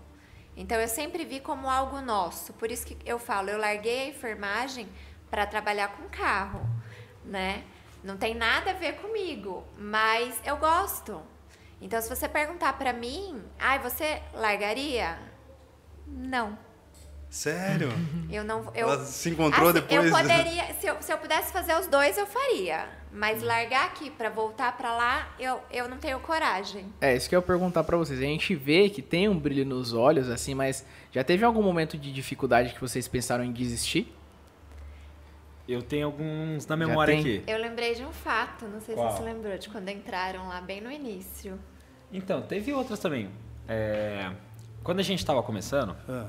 [0.57, 2.55] Então eu sempre vi como algo nosso.
[2.55, 4.89] Por isso que eu falo, eu larguei a enfermagem
[5.31, 6.67] para trabalhar com carro,
[7.23, 7.63] né?
[8.03, 11.21] Não tem nada a ver comigo, mas eu gosto.
[11.83, 15.19] Então se você perguntar para mim, ai, você largaria?
[16.07, 16.57] Não.
[17.29, 17.89] Sério?
[18.31, 20.05] Eu não eu Ela se encontrou Assim, depois.
[20.07, 22.89] Eu poderia, se eu, se eu pudesse fazer os dois, eu faria.
[23.13, 26.87] Mas largar aqui pra voltar pra lá, eu, eu não tenho coragem.
[27.01, 28.19] É, isso que eu ia perguntar pra vocês.
[28.19, 31.97] A gente vê que tem um brilho nos olhos, assim, mas já teve algum momento
[31.99, 34.15] de dificuldade que vocês pensaram em desistir?
[35.69, 37.43] Eu tenho alguns na memória aqui.
[37.47, 39.11] Eu lembrei de um fato, não sei Qual?
[39.11, 41.59] se você lembrou, de quando entraram lá bem no início.
[42.13, 43.29] Então, teve outras também.
[43.67, 44.31] É,
[44.85, 46.29] Quando a gente estava começando, Ah,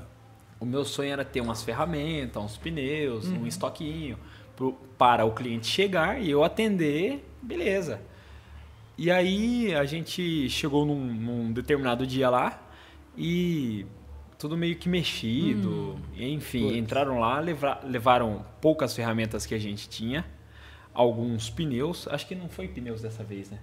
[0.60, 3.42] o meu sonho era ter umas ferramentas, uns pneus, Uhum.
[3.42, 4.18] um estoquinho
[4.56, 8.00] pro- para o cliente chegar e eu atender, beleza.
[8.96, 12.60] E aí a gente chegou num, num determinado dia lá
[13.16, 13.86] e
[14.36, 15.96] tudo meio que mexido.
[16.16, 16.76] Enfim, Putz.
[16.76, 20.24] entraram lá, leva- levaram poucas ferramentas que a gente tinha,
[20.92, 22.08] alguns pneus.
[22.08, 23.58] Acho que não foi pneus dessa vez, né?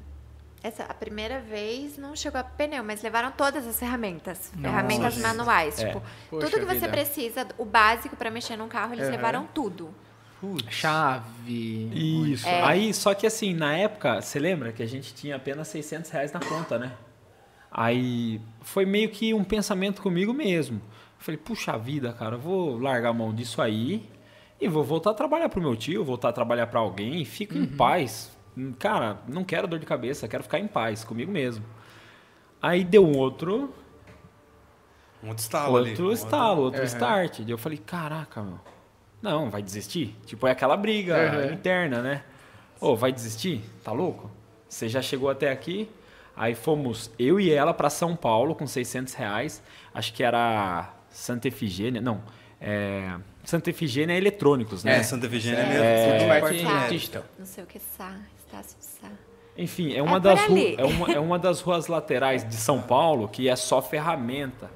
[0.66, 4.52] Essa, a primeira vez não chegou a pneu, mas levaram todas as ferramentas.
[4.56, 5.78] Nossa, ferramentas manuais.
[5.80, 5.86] É.
[5.86, 6.88] Tipo, Poxa tudo que você vida.
[6.90, 9.94] precisa, o básico pra mexer num carro, eles levaram tudo.
[10.42, 10.74] putz.
[10.74, 12.32] Chave.
[12.34, 12.48] Isso.
[12.48, 12.64] É.
[12.64, 16.32] Aí, só que assim, na época, você lembra que a gente tinha apenas 600 reais
[16.32, 16.94] na conta, né?
[17.72, 20.82] Aí foi meio que um pensamento comigo mesmo.
[21.20, 24.10] Falei, puxa vida, cara, eu vou largar a mão disso aí
[24.60, 27.56] e vou voltar a trabalhar pro meu tio, voltar a trabalhar para alguém e fico
[27.56, 28.35] em paz.
[28.58, 31.66] Hum, Cara, não quero dor de cabeça, quero ficar em paz comigo mesmo.
[32.62, 33.74] Aí deu um outro,
[35.24, 35.90] Um outro estalo ali.
[35.90, 36.88] outro Um estalo, outro Aham.
[36.88, 37.40] start.
[37.42, 38.60] Daí eu falei, caraca, meu.
[39.22, 40.16] Não, vai desistir?
[40.26, 41.54] Tipo, é aquela briga Aham.
[41.54, 42.24] interna, né?
[42.80, 43.64] Ô, vai desistir?
[43.84, 44.30] Tá louco?
[44.70, 45.90] Você já chegou até aqui?
[46.36, 49.64] Aí fomos eu e ela para São Paulo com 600 reais.
[49.94, 52.02] Acho que era Santa Efigênia.
[52.02, 52.22] Não,
[52.60, 53.16] é...
[53.44, 54.98] Santa Efigênia é eletrônicos, né?
[54.98, 56.68] É, Santa Efigênia é, É, mesmo.
[56.68, 57.24] é, digital.
[57.40, 58.18] Não sei o que, Sá,
[59.58, 60.40] Enfim, é uma, É das
[60.78, 64.70] é, uma, é uma das ruas laterais de São Paulo que é só ferramenta.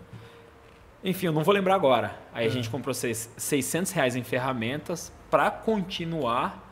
[1.04, 2.16] Enfim, eu não vou lembrar agora.
[2.34, 6.66] Aí a gente comprou seis- 600 reais em ferramentas para continuar.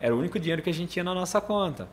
[0.00, 1.88] Era o único dinheiro que a gente tinha na nossa conta.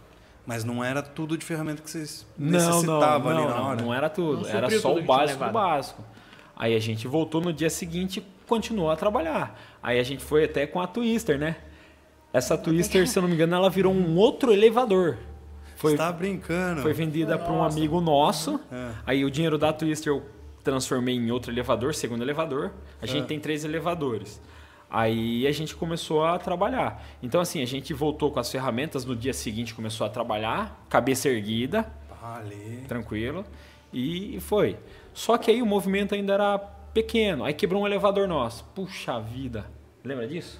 [0.45, 3.66] Mas não era tudo de ferramenta que vocês Não, não, necessitavam não, ali na não,
[3.68, 3.82] hora.
[3.82, 4.41] não era tudo.
[4.41, 6.03] Não era só tudo o básico do básico.
[6.55, 9.57] Aí a gente voltou no dia seguinte e continuou a trabalhar.
[9.82, 11.55] Aí a gente foi até com a Twister, né?
[12.32, 15.17] Essa Twister, se eu não me engano, ela virou um outro elevador.
[15.75, 16.82] Foi, Você tá brincando.
[16.82, 18.59] foi vendida para um amigo nosso.
[18.71, 18.91] É.
[19.05, 20.23] Aí o dinheiro da Twister eu
[20.63, 22.71] transformei em outro elevador, segundo elevador.
[23.01, 23.27] A gente É.
[23.27, 24.41] tem três elevadores.
[24.89, 27.03] Aí a gente começou a trabalhar.
[27.23, 29.05] Então, assim, a gente voltou com as ferramentas.
[29.05, 31.89] No dia seguinte começou a trabalhar, cabeça erguida,
[32.21, 32.84] Ali.
[32.88, 33.45] tranquilo.
[33.93, 34.77] E foi.
[35.13, 36.57] Só que aí o movimento ainda era
[36.93, 37.43] pequeno.
[37.45, 38.63] Aí quebrou um elevador nosso.
[38.75, 39.65] Puxa vida.
[40.03, 40.59] Lembra disso?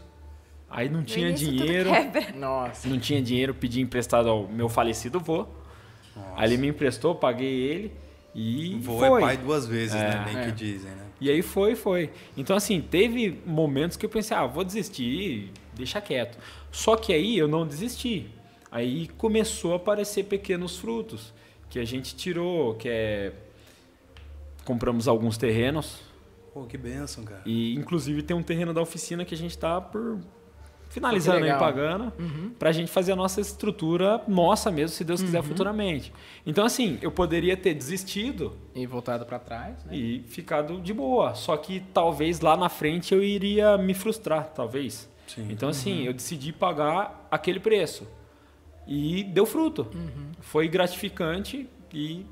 [0.70, 1.90] Aí não tinha dinheiro.
[2.36, 2.88] Nossa.
[2.88, 5.48] Não tinha dinheiro, pedi emprestado ao meu falecido vô.
[6.36, 7.94] Aí ele me emprestou, paguei ele
[8.36, 9.20] e Vô foi.
[9.20, 10.24] é pai duas vezes, né?
[10.26, 10.46] Bem É.
[10.46, 11.06] que dizem, né?
[11.20, 12.12] E aí foi, foi.
[12.38, 16.38] Então assim, teve momentos que eu pensei, ah, vou desistir, deixa quieto.
[16.72, 18.28] Só que aí eu não desisti.
[18.72, 21.34] Aí começou a aparecer pequenos frutos
[21.70, 23.34] que a gente tirou, que é
[24.64, 26.00] compramos alguns terrenos
[26.54, 27.42] Pô, que bênção, cara.
[27.46, 30.20] e inclusive tem um terreno da oficina que a gente está por
[30.90, 32.52] finalizando aí pagando Uhum.
[32.58, 35.26] para a gente fazer a nossa estrutura nossa mesmo, se Deus Uhum.
[35.28, 36.12] quiser futuramente.
[36.46, 39.96] Então assim, eu poderia ter desistido E voltado pra trás, né?
[39.96, 41.36] e ficado de boa.
[41.36, 45.08] Só que talvez lá na frente eu iria me frustrar, talvez.
[45.28, 45.48] Sim.
[45.52, 48.08] Então, assim, eu decidi pagar aquele preço.
[48.88, 49.86] E deu fruto.
[50.40, 52.26] Foi gratificante e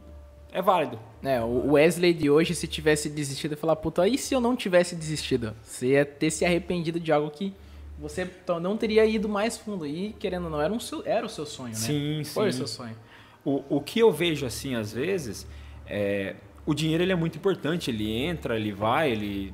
[0.51, 0.97] é válido.
[1.21, 4.55] É, o Wesley de hoje, se tivesse desistido, ia falar, puta, e se eu não
[4.55, 5.53] tivesse desistido?
[5.61, 7.53] Você ia ter se arrependido de algo que
[7.99, 8.29] você
[8.61, 9.85] não teria ido mais fundo.
[9.85, 11.75] E, querendo ou não, era, um seu, era o seu sonho, né?
[11.75, 12.57] Sim, Foi o sim.
[12.59, 12.95] seu sonho.
[13.43, 15.47] O, o que eu vejo, assim, às vezes,
[15.85, 16.35] é...
[16.65, 17.89] O dinheiro, ele é muito importante.
[17.89, 19.53] Ele entra, ele vai, ele...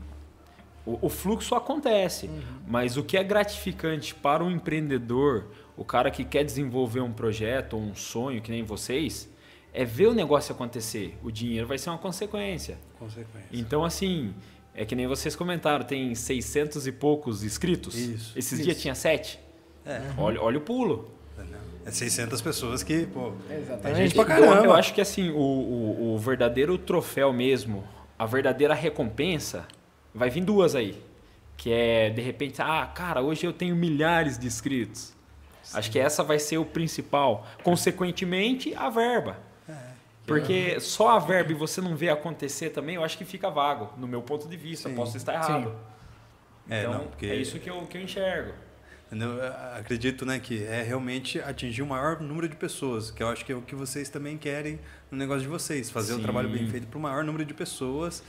[0.85, 2.29] O, o fluxo acontece.
[2.67, 5.45] Mas o que é gratificante para o empreendedor,
[5.77, 9.31] o cara que quer desenvolver um projeto ou um sonho, que nem vocês,
[9.71, 11.17] é ver o negócio acontecer.
[11.23, 12.77] O dinheiro vai ser uma consequência.
[12.99, 13.49] Consequência.
[13.51, 14.33] Então, assim,
[14.75, 17.95] é que nem vocês comentaram, tem 600 e poucos inscritos.
[17.95, 18.63] Isso, Esses isso.
[18.63, 19.39] dias tinha 7.
[19.85, 20.01] É.
[20.17, 21.11] Olha, olha o pulo.
[21.85, 23.97] É 600 pessoas que, pô, Exatamente.
[23.97, 24.65] gente pra Eu- caramba.
[24.65, 27.83] Eu, acho que assim, o, o, o verdadeiro troféu mesmo,
[28.17, 29.67] a verdadeira recompensa,
[30.15, 31.01] vai vir duas aí.
[31.57, 35.11] Que é, de repente, ah, cara, hoje eu tenho milhares de inscritos.
[35.73, 37.45] Acho que essa vai ser o principal.
[37.63, 39.37] Consequentemente, a verba.
[40.23, 40.25] É.
[40.27, 43.91] Porque só a verba e você não vê acontecer também, eu acho que fica vago,
[43.97, 44.87] no meu ponto de vista.
[44.89, 44.95] Sim.
[44.95, 45.69] Posso estar errado.
[45.69, 45.75] Sim.
[46.73, 48.53] É, Então, não, porque- é isso que eu, que eu enxergo.
[49.11, 49.43] Eu
[49.77, 53.51] Acredito, né, que é realmente atingir o maior número de pessoas, que eu acho que
[53.51, 54.79] é o que vocês também querem
[55.11, 56.23] no negócio de vocês, fazer o Sim.
[56.23, 58.23] trabalho bem feito para o maior número de pessoas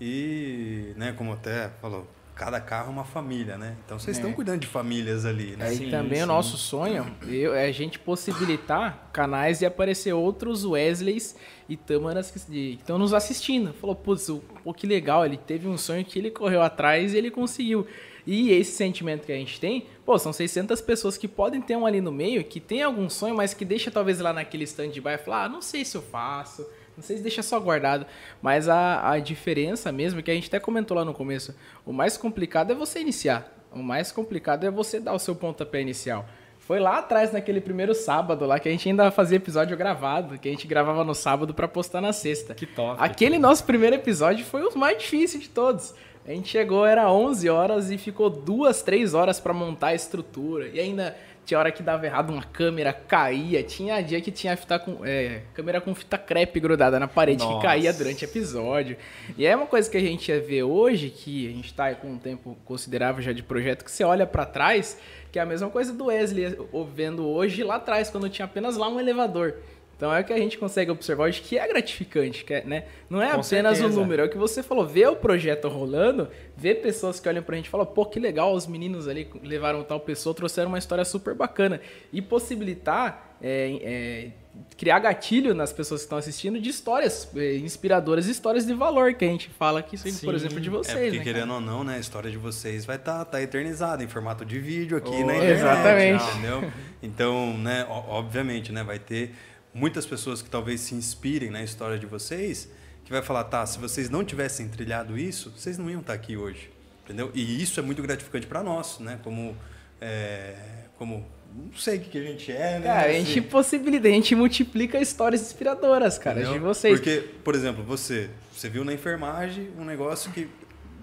[0.00, 3.76] e, né, como até falou, cada carro é uma família, né?
[3.84, 4.20] Então vocês É.
[4.20, 5.68] estão cuidando de famílias ali, né?
[5.68, 6.24] Aí Sim, também sim.
[6.24, 11.36] o nosso sonho eu- é a gente possibilitar canais de aparecer outros Wesleys
[11.68, 13.72] e Tamaras que estão nos assistindo.
[13.74, 17.16] Falou, putz, o- pô, que legal, ele teve um sonho que ele correu atrás e
[17.18, 17.86] ele conseguiu.
[18.26, 21.84] E esse sentimento que a gente tem, pô, são 600 pessoas que podem ter um
[21.86, 25.18] ali no meio, que tem algum sonho, mas que deixa talvez lá naquele stand-by e
[25.18, 26.66] falar, ah, não sei se eu faço,
[26.96, 28.06] não sei se deixa só guardado.
[28.40, 32.16] Mas a, a diferença mesmo, que a gente até comentou lá no começo, o mais
[32.16, 33.52] complicado é você iniciar.
[33.72, 36.24] O mais complicado é você dar o seu pontapé inicial.
[36.60, 40.48] Foi lá atrás, naquele primeiro sábado lá, que a gente ainda fazia episódio gravado, que
[40.48, 42.54] a gente gravava no sábado pra postar na sexta.
[42.54, 42.96] Que top.
[43.02, 45.94] Aquele nosso primeiro episódio foi o mais difícil de todos.
[46.26, 50.68] A gente chegou, era 11 horas e ficou duas, três horas pra montar a estrutura.
[50.68, 51.14] E ainda
[51.44, 53.62] tinha hora que dava errado, uma câmera caía.
[53.62, 57.56] Tinha dia que tinha fita com, é, câmera com fita crepe grudada na parede Nossa.
[57.56, 58.96] que caía durante o episódio.
[59.36, 62.12] E é uma coisa que a gente ia ver hoje, que a gente tá com
[62.12, 64.98] um tempo considerável já de projeto, que você olha pra trás,
[65.30, 66.56] que é a mesma coisa do Wesley
[66.94, 69.56] vendo hoje lá atrás, quando tinha apenas lá um elevador.
[69.96, 72.84] Então é o que a gente consegue observar hoje que é gratificante, que é, né?
[73.08, 73.88] Não é Com apenas o certeza.
[74.00, 77.56] número, é o que você falou, ver o projeto rolando, ver pessoas que olham pra
[77.56, 81.04] gente e falam, pô, que legal, os meninos ali levaram tal pessoa, trouxeram uma história
[81.04, 81.80] super bacana.
[82.12, 84.30] E possibilitar é, é,
[84.76, 89.24] criar gatilho nas pessoas que estão assistindo de histórias é, inspiradoras, histórias de valor, que
[89.24, 90.30] a gente fala aqui, por Sim.
[90.34, 91.24] exemplo, de É vocês, porque, né?
[91.24, 91.54] querendo cara?
[91.54, 94.58] ou não, né, a história de vocês vai estar tá, tá eternizada em formato de
[94.58, 95.58] vídeo aqui Oh, na internet.
[95.58, 96.24] exatamente.
[96.38, 96.72] Entendeu?
[97.02, 99.34] Então, né, obviamente, né, vai ter
[99.74, 102.68] muitas pessoas que talvez se inspirem na história de vocês,
[103.04, 106.36] que vai falar, tá, se vocês não tivessem trilhado isso, vocês não iam estar aqui
[106.36, 106.70] hoje.
[107.04, 107.30] Entendeu?
[107.34, 109.18] E isso é muito gratificante para nós, né?
[109.22, 109.54] Como,
[110.00, 110.54] é,
[110.96, 112.86] como, não sei o que que a gente é, né?
[112.86, 116.62] Cara, a Assim, gente possibilita, a gente multiplica histórias inspiradoras, cara, de Entendeu?
[116.62, 116.98] vocês.
[116.98, 120.48] Porque, por exemplo, você, você viu na enfermagem um negócio que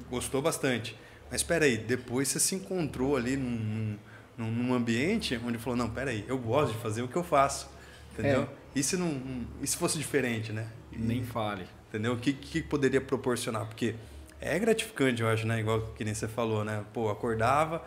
[0.09, 0.95] gostou bastante.
[1.29, 3.95] Mas espera aí, depois você se encontrou ali num,
[4.37, 7.23] num, num ambiente onde falou, não, espera aí, eu gosto de fazer o que eu
[7.23, 7.69] faço.
[8.13, 8.41] Entendeu?
[8.41, 8.60] É.
[8.75, 9.21] E se não,
[9.61, 10.67] e se fosse diferente, né?
[10.91, 11.67] E- Nem fale.
[11.89, 12.13] Entendeu?
[12.13, 13.65] O que, que poderia proporcionar?
[13.65, 13.95] Porque
[14.39, 15.59] é gratificante, eu acho, né?
[15.59, 16.85] Igual que nem você falou, né?
[16.93, 17.83] Pô, acordava,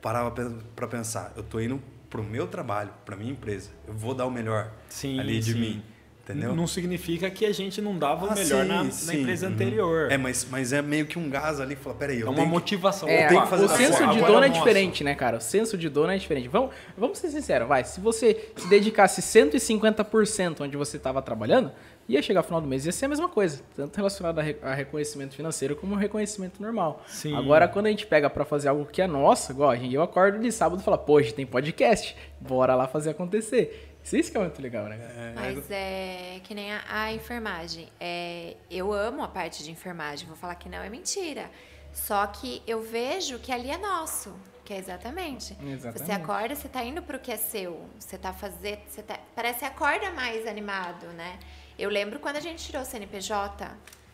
[0.00, 0.30] parava
[0.76, 3.70] para pensar, eu tô indo pro meu trabalho, pra minha empresa.
[3.86, 5.60] Eu vou dar o melhor Sim, ali de sim.
[5.60, 5.82] mim.
[6.28, 6.54] Entendeu?
[6.54, 9.20] Não significa que a gente não dava o Ah, melhor sim, na, na sim.
[9.20, 9.52] empresa Uhum.
[9.54, 10.12] anterior.
[10.12, 12.34] É, mas, mas é meio que um gás ali que fala, peraí, eu É uma
[12.36, 13.08] tenho que- motivação.
[13.08, 15.38] É, Eu tenho que fazer o senso de dono é diferente, né, cara?
[15.38, 16.46] O senso de dono é diferente.
[16.48, 17.82] Vamos, vamos ser sinceros, vai.
[17.84, 21.70] Se você se dedicasse 150% onde você estava trabalhando,
[22.08, 23.60] ia chegar ao final do mês ia ser a mesma coisa.
[23.76, 27.02] Tanto relacionado a, re- a reconhecimento financeiro como reconhecimento normal.
[27.06, 27.34] Sim.
[27.36, 30.50] Agora, quando a gente pega pra fazer algo que é nosso, igual eu acordo de
[30.52, 33.96] sábado e falo, pô, hoje tem podcast, bora lá fazer acontecer.
[34.16, 35.32] Isso que é muito legal, né, cara?
[35.34, 37.88] Mas é que nem a, a enfermagem.
[38.00, 41.50] É, eu amo a parte de enfermagem, vou falar que não é mentira.
[41.92, 44.34] Só que eu vejo que ali é nosso,
[44.64, 45.56] que é exatamente.
[45.62, 45.98] Exatamente.
[46.06, 47.86] Você acorda, você tá indo pro que é seu.
[47.98, 48.80] Você tá fazendo.
[48.88, 51.38] Você tá, parece que acorda mais animado, né?
[51.78, 53.68] Eu lembro quando a gente tirou o CNPJ.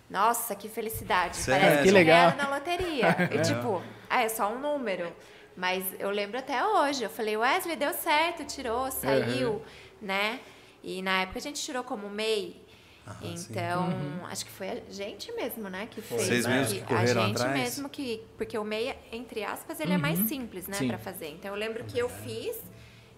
[0.08, 1.36] Nossa, que felicidade.
[1.36, 1.62] Sério?
[1.62, 2.36] Parece Que que legal.
[2.36, 3.16] na loteria.
[3.32, 5.12] E tipo, ah, é só um número.
[5.56, 7.02] Mas eu lembro até hoje.
[7.04, 9.62] Eu falei, Wesley, deu certo, tirou, saiu,
[10.04, 10.40] né?
[10.82, 12.62] E na época a gente tirou como MEI.
[13.06, 13.88] Ah, então,
[14.30, 16.22] acho que foi a gente mesmo, né, que fez.
[16.22, 17.58] Vocês mesmos que correram A gente atrás?
[17.60, 18.22] mesmo que...
[18.38, 20.88] Porque o MEI, entre aspas, ele é mais simples, né, Sim.
[20.88, 21.28] pra fazer.
[21.28, 22.56] Então, eu lembro que eu fiz.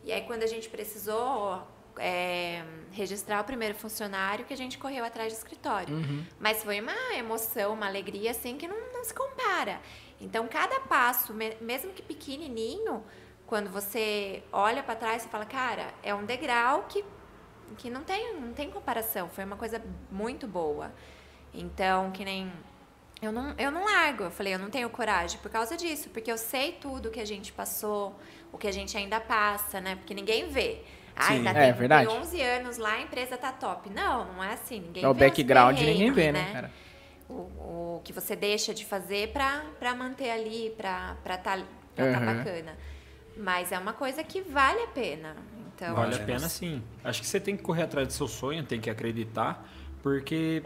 [0.05, 1.62] E aí, quando a gente precisou
[1.99, 5.97] é, registrar o primeiro funcionário, que a gente correu atrás de escritório.
[6.41, 9.80] Mas foi uma emoção, uma alegria, assim, que não, não se compara.
[10.20, 13.05] Então, cada passo, me- mesmo que pequenininho,
[13.47, 17.05] quando você olha para trás, você fala, cara, é um degrau que,
[17.78, 19.28] que não, tem, não tem comparação.
[19.28, 19.80] Foi uma coisa
[20.11, 20.92] muito boa.
[21.55, 22.53] Então, que nem.
[23.22, 24.24] Eu não, eu não largo.
[24.24, 27.24] Eu falei, eu não tenho coragem por causa disso, porque eu sei tudo que a
[27.24, 28.18] gente passou,
[28.53, 29.97] o que a gente ainda passa, né?
[29.97, 30.82] Porque ninguém vê.
[31.14, 31.34] Ah, Sim.
[31.34, 32.09] ainda É, tem, verdade.
[32.09, 33.88] tem 11 anos lá, a empresa tá top.
[33.88, 34.80] Não, não é assim.
[34.80, 36.70] Ninguém É o vê os background, ninguém vê, né, cara?
[37.28, 37.32] O,
[37.97, 41.59] o que você deixa de fazer pra, pra manter ali, pra, pra tá,
[41.94, 42.38] pra tá Aham.
[42.38, 42.76] bacana.
[43.37, 45.37] Mas é uma coisa que vale a pena.
[45.74, 46.82] Então, Vale a pena sim.
[47.05, 49.68] Acho que você tem que correr atrás do seu sonho, tem que acreditar,
[50.03, 50.62] porque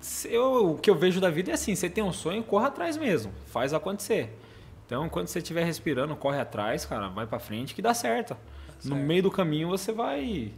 [0.00, 2.66] se eu, o que eu vejo da vida é assim, você tem um sonho, corra
[2.66, 4.36] atrás mesmo, faz acontecer.
[4.84, 8.36] Então, quando você estiver respirando, corre atrás, cara, vai pra frente que dá certo.
[8.84, 10.50] No meio do caminho você vai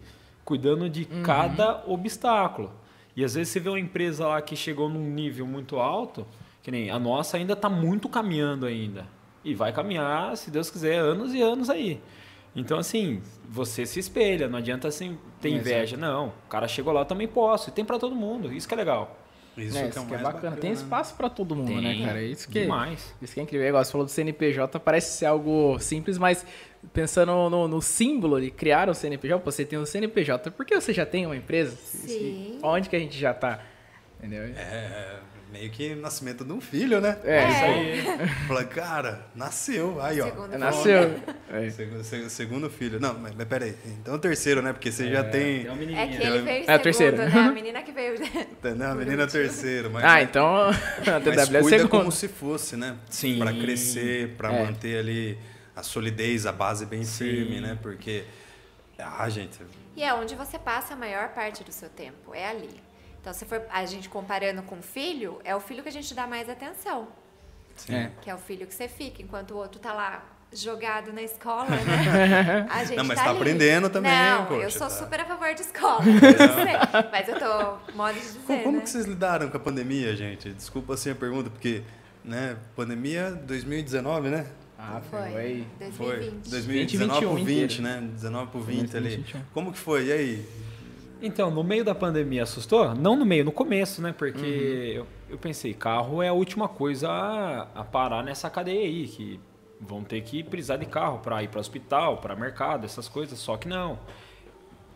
[0.44, 1.22] cuidando de Uhum.
[1.22, 2.72] cada obstáculo.
[3.14, 6.26] E às vezes você vê uma empresa lá que chegou num nível muito alto,
[6.62, 9.06] que nem a nossa ainda está muito caminhando ainda.
[9.44, 12.00] E vai caminhar, se Deus quiser, anos e anos aí.
[12.56, 15.96] Então, assim, você se espelha, não adianta assim, ter inveja.
[15.96, 17.68] Não, o cara chegou lá, eu também posso.
[17.68, 19.18] E tem para todo mundo, isso que é legal.
[19.56, 20.56] Isso É, que é, que é mais bacana.
[20.56, 22.22] Tem espaço pra todo mundo, né, Tem, cara?
[22.22, 23.14] Isso que, Demais.
[23.22, 23.68] isso que é incrível.
[23.68, 26.44] Igual você falou do CNPJ, parece ser algo simples, mas
[26.92, 30.92] pensando no, no símbolo de criar o CNPJ, você tem o CNPJ, por que você
[30.92, 31.76] já tem uma empresa?
[31.76, 32.58] Sim.
[32.62, 33.60] Onde que a gente já tá?
[34.18, 34.42] Entendeu?
[34.56, 35.18] É,
[35.54, 37.16] meio que nascimento de um filho, né?
[37.24, 37.66] É, isso É.
[37.68, 38.28] aí.
[38.48, 40.00] Fala, cara, nasceu.
[40.02, 40.24] Aí, ó.
[40.26, 41.20] Segundo Nasceu.
[41.50, 41.70] É.
[41.70, 42.98] Segundo, se- segundo filho.
[43.00, 43.76] Não, mas, mas peraí.
[43.86, 44.72] Então o terceiro, né?
[44.72, 45.64] Porque você já tem.
[45.64, 47.16] Tem uma É que ele veio É terceiro.
[47.16, 47.32] né?
[47.32, 48.14] A menina que veio.
[48.76, 49.90] Não, a menina é terceiro.
[49.90, 51.88] Mas, Ah, então a mas TW é cuida segundo.
[51.88, 52.96] como se fosse, né?
[53.08, 53.38] Sim.
[53.38, 54.64] Pra crescer, pra É.
[54.64, 55.38] manter ali
[55.76, 57.78] a solidez, a base bem firme, né?
[57.80, 58.24] Porque.
[58.98, 59.58] Ah, gente.
[59.96, 62.70] E é onde você passa a maior parte do seu tempo, é ali.
[63.24, 66.12] Então, se for a gente comparando com o filho, é o filho que a gente
[66.12, 67.08] dá mais atenção.
[67.74, 67.94] Sim.
[67.94, 68.10] É.
[68.20, 70.22] Que é o filho que você fica, enquanto o outro tá lá
[70.52, 72.66] jogado na escola, né?
[72.68, 74.90] A gente Não, mas tá tá aprendendo também, Não, poxa, eu sou tá.
[74.90, 78.76] super a favor de escola, eu sei, mas eu tô modo de dizer, Como, como
[78.76, 78.82] né?
[78.82, 80.52] que vocês lidaram com a pandemia, gente?
[80.52, 81.82] Desculpa assim a pergunta, porque,
[82.22, 84.46] né, pandemia 2019, né?
[84.78, 85.66] Ah, Foi, foi.
[85.92, 86.50] Foi 2020.
[86.50, 88.08] 2019 pro 20, 20, 21 né?
[88.12, 89.08] 19 pro 20 ali.
[89.08, 89.40] 20, 21.
[89.54, 90.04] Como que foi?
[90.08, 90.48] E aí?
[91.26, 92.94] Então, no meio da pandemia assustou?
[92.94, 94.12] Não no meio, no começo, né?
[94.12, 95.00] Porque Uhum.
[95.00, 99.40] eu, eu pensei, carro é a última coisa a, a parar nessa cadeia aí, que
[99.80, 103.38] vão ter que precisar de carro para ir para hospital, para mercado, essas coisas.
[103.38, 103.98] Só que não.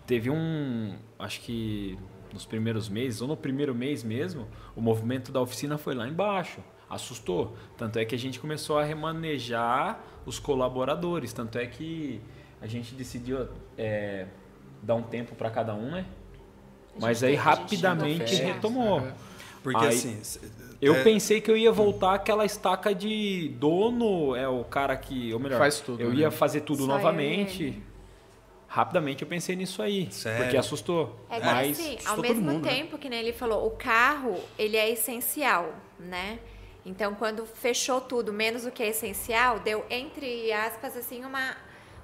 [0.07, 1.99] Teve um, acho que
[2.33, 6.61] nos primeiros meses, ou no primeiro mês mesmo, o movimento da oficina foi lá embaixo.
[6.91, 7.57] Assustou.
[7.77, 11.33] Tanto é que a gente começou a remanejar os colaboradores.
[11.33, 12.21] Tanto é que
[12.61, 13.49] a gente decidiu
[13.79, 14.27] é,
[14.83, 16.05] dar um tempo para cada um, né?
[17.01, 19.07] Mas aí rapidamente retomou.
[19.63, 20.21] Porque Aí, assim.
[20.81, 25.33] Eu é, pensei que eu ia voltar aquela estaca de dono, é o cara que,
[25.35, 26.17] ou melhor, Faz tudo, eu né?
[26.17, 27.65] ia fazer tudo Só novamente.
[27.65, 27.83] ele.
[28.69, 30.45] Rapidamente eu pensei nisso aí, Sério?
[30.45, 31.19] porque assustou.
[31.31, 32.71] É que Mas assim, assustou ao mesmo mundo, né?
[32.71, 36.39] tempo que nem ele falou, o carro, ele é essencial, né?
[36.85, 41.57] Então, quando fechou tudo, menos o que é essencial, deu, entre aspas, assim, uma...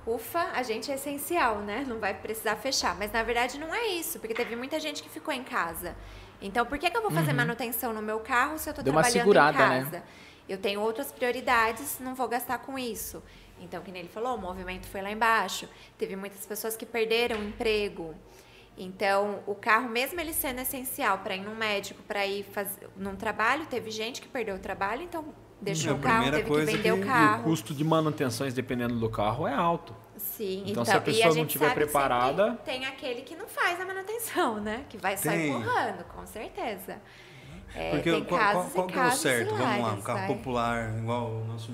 [0.06, 1.84] Ufa, a gente é essencial, né?
[1.86, 2.94] Não vai precisar fechar.
[2.96, 5.96] Mas, na verdade, não é isso, porque teve muita gente que ficou em casa.
[6.42, 8.80] Então, por que, que eu vou fazer manutenção no meu carro se eu Uhum.
[8.80, 9.80] Uma trabalhando segurada, em né?
[9.84, 10.02] casa?
[10.46, 13.22] Eu tenho outras prioridades, não vou gastar com isso.
[13.60, 15.66] Então, que nem ele falou, o movimento foi lá embaixo.
[15.96, 18.14] Teve muitas pessoas que perderam o emprego.
[18.76, 23.16] Então, o carro, mesmo ele sendo essencial para ir num médico, para ir fazer num
[23.16, 25.24] trabalho, teve gente que perdeu o trabalho, então
[25.64, 27.40] deixou A o carro, teve que vender que- o carro.
[27.40, 29.94] o custo de manutenções, dependendo do carro, é alto.
[30.16, 33.80] Sim, Então, então, se a pessoa não gente tiver preparada- Tem aquele que não faz
[33.80, 34.84] a manutenção, né?
[34.88, 35.48] Que vai só Tem.
[35.50, 36.96] empurrando, com certeza.
[37.74, 39.54] É, Porque tem qual, casos qual, qual e que é o casos certo?
[39.56, 40.26] Vamos lá, um carro vai.
[40.28, 41.72] popular, igual o nosso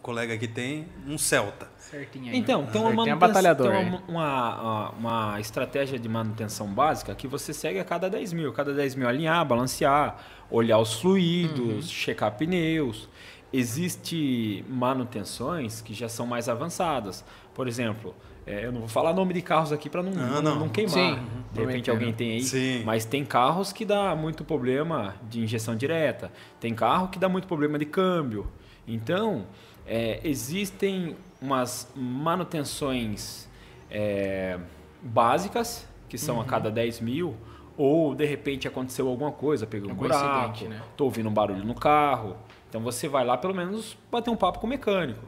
[0.00, 1.66] colega aqui tem, um Celta.
[1.78, 2.38] Certinho aí.
[2.38, 3.84] Então, tem uma, Certinho é manutenção, batalhador aí.
[3.88, 8.52] uma, uma, uma estratégia de manutenção básica que você segue a cada 10 mil.
[8.52, 10.16] Cada 10 mil alinhar, balancear,
[10.50, 13.08] olhar os fluidos, checar pneus.
[13.56, 17.24] Existem manutenções que já são mais avançadas.
[17.54, 18.14] Por exemplo,
[18.46, 20.56] é, eu não vou falar nome de carros aqui para não, Não, não, não.
[20.60, 20.92] não queimar.
[20.92, 21.18] Sim,
[21.52, 22.42] de repente alguém tem aí.
[22.42, 22.82] Sim.
[22.84, 26.32] Mas tem carros que dá muito problema de injeção direta.
[26.60, 28.46] Tem carro que dá muito problema de câmbio.
[28.88, 29.46] Então,
[29.86, 33.48] é, existem umas manutenções
[33.90, 34.58] é,
[35.02, 36.42] básicas, que são Uhum.
[36.42, 37.34] a cada 10 mil,
[37.76, 40.80] ou de repente aconteceu alguma coisa, pegou um Algum buraco, né?
[40.96, 42.36] tô ouvindo um barulho no carro.
[42.74, 45.24] Então você vai lá pelo menos bater um papo com o mecânico.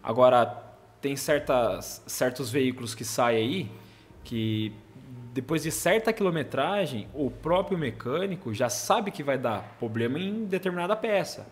[0.00, 0.46] Agora,
[1.00, 3.70] tem certas, certos veículos que saem aí
[4.22, 4.72] que
[5.34, 10.94] depois de certa quilometragem, o próprio mecânico já sabe que vai dar problema em determinada
[10.94, 11.48] peça,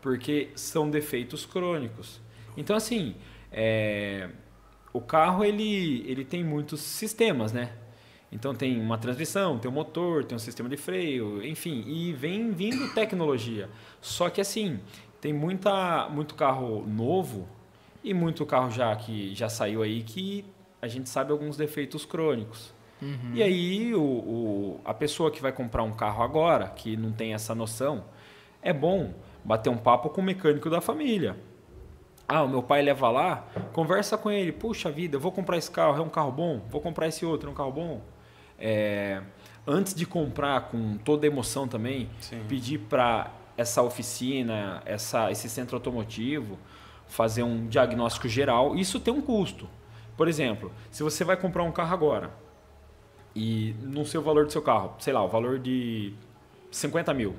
[0.00, 2.20] porque são defeitos crônicos.
[2.56, 3.16] Então, assim,
[3.50, 4.28] é,
[4.92, 7.72] o carro ele, ele tem muitos sistemas, né?
[8.30, 12.50] Então tem uma transmissão, tem um motor, tem um sistema de freio, enfim, e vem
[12.50, 13.68] vindo tecnologia.
[14.00, 14.80] Só que assim,
[15.20, 17.46] tem muita, muito carro novo
[18.02, 20.44] e muito carro já que já saiu aí que
[20.82, 22.74] a gente sabe alguns defeitos crônicos.
[23.34, 27.32] E aí o, o- a pessoa que vai comprar um carro agora, que não tem
[27.34, 28.04] essa noção,
[28.62, 29.14] é bom
[29.44, 31.36] bater um papo com o mecânico da família.
[32.26, 34.50] Ah, o meu pai leva lá, conversa com ele.
[34.50, 36.60] Puxa vida, eu vou comprar esse carro, é um carro bom.
[36.68, 38.00] Vou comprar esse outro, é um carro bom.
[38.58, 39.22] É,
[39.66, 42.42] antes de comprar, com toda a emoção também, Sim.
[42.48, 46.58] pedir para essa oficina, essa, esse centro automotivo,
[47.06, 48.76] fazer um diagnóstico geral.
[48.76, 49.68] Isso tem um custo.
[50.16, 52.30] Por exemplo, se você vai comprar um carro agora
[53.34, 56.14] e no seu valor do seu carro, sei lá, o valor de
[56.70, 57.36] 50 mil.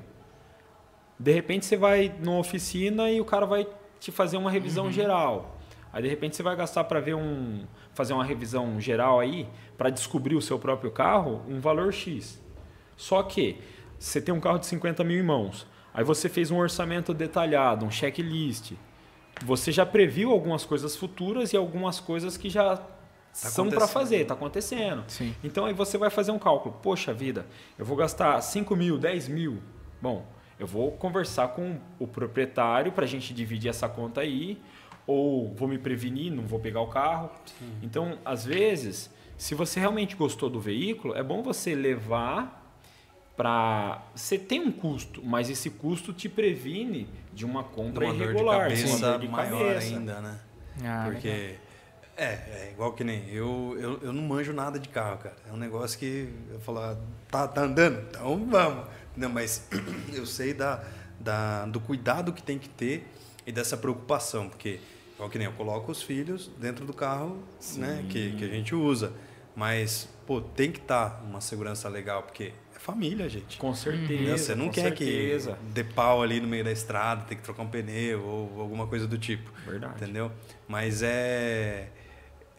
[1.18, 3.66] De repente você vai numa oficina e o cara vai
[3.98, 5.57] te fazer uma revisão geral.
[5.92, 7.64] Aí de repente você vai gastar para ver um
[7.94, 12.40] fazer uma revisão geral aí para descobrir o seu próprio carro um valor X.
[12.96, 13.60] Só que
[13.98, 15.66] você tem um carro de 50 mil em mãos.
[15.92, 18.72] Aí você fez um orçamento detalhado, um checklist.
[19.44, 22.80] Você já previu algumas coisas futuras e algumas coisas que já
[23.32, 25.04] são para fazer, está acontecendo.
[25.06, 25.34] Sim.
[25.42, 26.76] Então aí você vai fazer um cálculo.
[26.82, 27.46] Poxa vida,
[27.78, 29.62] eu vou gastar 5 mil, 10 mil.
[30.00, 30.26] Bom,
[30.58, 34.60] eu vou conversar com o proprietário para a gente dividir essa conta aí.
[35.08, 37.30] Ou vou me prevenir, não vou pegar o carro.
[37.82, 42.76] Então, às vezes, se você realmente gostou do veículo, é bom você levar
[43.34, 44.02] para.
[44.14, 48.22] Você tem um custo, mas esse custo te previne de uma compra uma dor de
[48.24, 49.96] irregular, de uma cabeça dor de maior cabeça.
[49.96, 50.40] ainda, né?
[50.84, 51.56] Ah, Porque legal.
[52.18, 55.36] é, é igual que nem eu, eu, eu não manjo nada de carro, cara.
[55.48, 56.98] É um negócio que eu falo, ah,
[57.30, 58.06] tá, tá andando?
[58.10, 58.84] Então vamos.
[59.16, 59.66] Não, mas
[60.12, 60.84] eu sei da,
[61.18, 63.08] da, do cuidado que tem que ter
[63.46, 64.80] e dessa preocupação, porque
[65.18, 67.42] igual que nem eu coloco os filhos dentro do carro
[67.76, 69.12] né, que, que a gente usa.
[69.54, 73.58] Mas, pô, tem que estar uma segurança legal, porque é família, gente.
[73.58, 74.22] Com certeza.
[74.22, 74.36] Né?
[74.36, 75.54] Você não quer certeza.
[75.54, 78.86] que dê pau ali no meio da estrada, tem que trocar um pneu ou alguma
[78.86, 79.50] coisa do tipo.
[79.66, 79.96] Verdade.
[79.96, 80.30] Entendeu?
[80.68, 81.88] Mas é,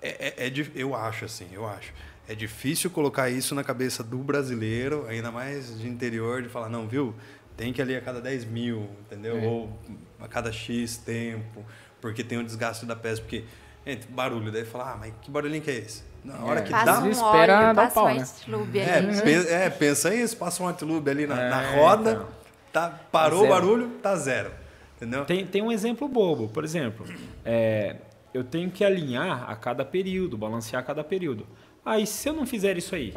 [0.02, 1.94] é, é, é eu acho assim, eu acho.
[2.28, 6.86] É difícil colocar isso na cabeça do brasileiro, ainda mais de interior, de falar, não,
[6.86, 7.16] viu?
[7.56, 9.38] Tem que ali a cada 10 mil, entendeu?
[9.38, 9.48] É.
[9.48, 9.80] Ou
[10.20, 11.66] a cada X tempo,
[12.02, 13.22] porque tem o desgaste da peça.
[13.22, 13.44] Porque,
[13.86, 16.04] gente, barulho, daí fala, ah, mas que barulhinho que é esse?
[16.24, 16.64] Na hora É.
[16.64, 17.00] que Passa dá.
[17.00, 18.22] um Espera óleo, passa pau, um né?
[18.22, 19.22] antilube É, ali.
[19.22, 22.28] pe- é, pensa isso, passa um antilube ali na, na É, roda, então.
[22.74, 23.52] tá, parou Zero.
[23.52, 24.52] o barulho, tá zero.
[24.98, 25.24] Entendeu?
[25.24, 27.06] Tem, tem um exemplo bobo, por exemplo,
[27.46, 27.96] é,
[28.34, 31.48] eu tenho que alinhar a cada período, balancear a cada período.
[31.86, 33.14] Aí, se eu não fizer isso aí,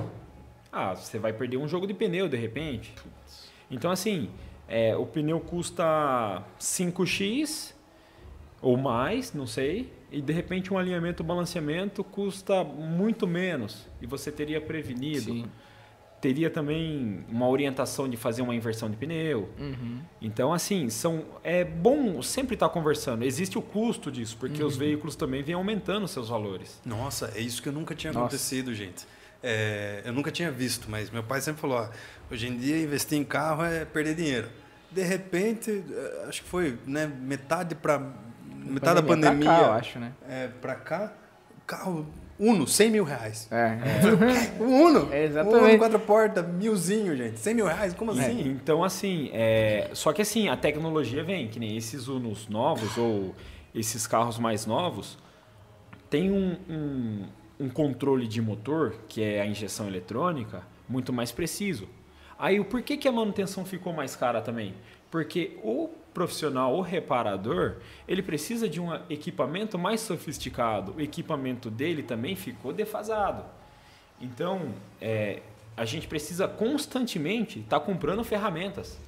[0.73, 2.95] ah, você vai perder um jogo de pneu de repente.
[3.69, 4.31] Então, assim,
[4.69, 7.72] é, o pneu custa 5x
[8.63, 14.31] ou mais, não sei, e de repente um alinhamento, balanceamento custa muito menos e você
[14.33, 15.21] teria prevenido.
[15.33, 15.45] Sim.
[16.21, 19.49] Teria também uma orientação de fazer uma inversão de pneu.
[19.59, 19.99] Uhum.
[20.21, 23.25] Então, assim, são, é bom sempre estar conversando.
[23.25, 24.69] Existe o custo disso, porque Uhum.
[24.69, 26.81] os veículos também vêm aumentando seus valores.
[26.87, 28.27] Nossa, é isso que eu nunca tinha Nossa.
[28.27, 29.05] acontecido, gente.
[29.43, 31.89] É, eu nunca tinha visto, mas meu pai sempre falou: ó,
[32.31, 34.49] hoje em dia investir em carro é perder dinheiro.
[34.93, 37.99] De repente, eh, acho que foi né, metade para
[38.65, 40.13] metade da Pandemia pra cá, eu acho, né?
[40.29, 41.13] é, para cá,
[41.67, 42.07] carro
[42.39, 43.49] Uno, 100 mil reais.
[43.53, 43.79] É.
[44.61, 45.65] O Uno, É, exatamente.
[45.65, 47.39] Uno quatro portas, milzinho, gente.
[47.39, 48.49] 100 mil reais, como É, assim?
[48.49, 53.35] então, assim, é, só que assim, a tecnologia vem, que nem esses Unos novos ou
[53.75, 55.19] esses carros mais novos,
[56.11, 57.25] tem um, um,
[57.61, 61.89] um controle de motor, que é a injeção eletrônica, muito mais preciso.
[62.39, 64.75] Aí, o porquê que a manutenção ficou mais cara também?
[65.11, 70.95] Porque o profissional, o reparador, ele precisa de um equipamento mais sofisticado.
[70.97, 73.45] O equipamento dele também ficou defasado.
[74.21, 75.41] Então, é,
[75.77, 78.99] a gente precisa constantemente estar comprando ferramentas.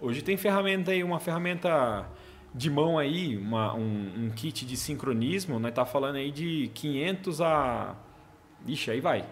[0.00, 2.06] Hoje tem ferramenta aí, uma ferramenta
[2.54, 7.40] de mão aí, uma- um, um kit de sincronismo, nós tá falando aí de 500
[7.40, 7.94] a...
[8.66, 9.24] Ixi, aí vai.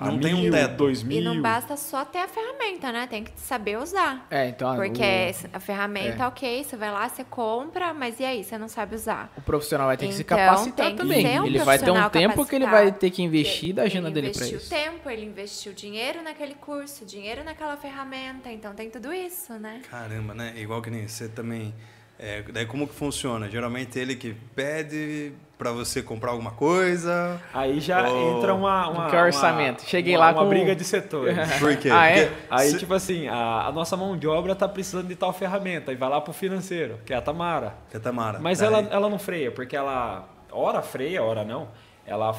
[0.00, 0.76] A Não tem um mil, teto.
[0.76, 1.22] dois E mil.
[1.22, 3.06] não basta só ter a ferramenta, né?
[3.06, 4.26] Tem que saber usar.
[4.30, 6.26] É, então Porque o, a ferramenta, é.
[6.26, 8.42] ok, você vai lá, você compra, mas e aí?
[8.42, 9.30] Você não sabe usar.
[9.36, 11.20] o profissional vai ter que se Então, capacitar tem que também.
[11.26, 14.08] ser um ele vai ter um tempo que ele vai ter que investir da agenda
[14.08, 14.70] ele dele pra investiu isso.
[14.70, 19.82] tempo, ele investiu dinheiro naquele curso, dinheiro naquela ferramenta, então tem tudo isso, né?
[19.90, 20.54] Caramba, né?
[20.56, 21.74] Igual que nem você também.
[22.22, 23.48] É, daí como que funciona?
[23.48, 27.40] Geralmente ele que pede para você comprar alguma coisa.
[27.52, 28.36] Aí já Oh.
[28.38, 29.80] entra uma, uma, Que é orçamento?
[29.80, 31.34] uma- Cheguei uma- lá uma com- briga de setores.
[31.58, 31.88] Por quê?
[31.90, 32.26] Ah, é?
[32.26, 35.32] Porque Aí, cê- tipo assim, a, a nossa mão de obra tá precisando de tal
[35.32, 35.92] ferramenta.
[35.92, 37.74] E vai lá pro financeiro, que é a Tamara.
[37.90, 38.38] Que é Tamara.
[38.38, 41.68] Mas Daí- ela, ela não freia, porque ela, hora freia, hora não.
[42.06, 42.34] Ela,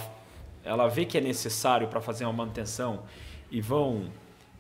[0.63, 3.01] ela vê que é necessário para fazer uma manutenção
[3.49, 4.05] e vão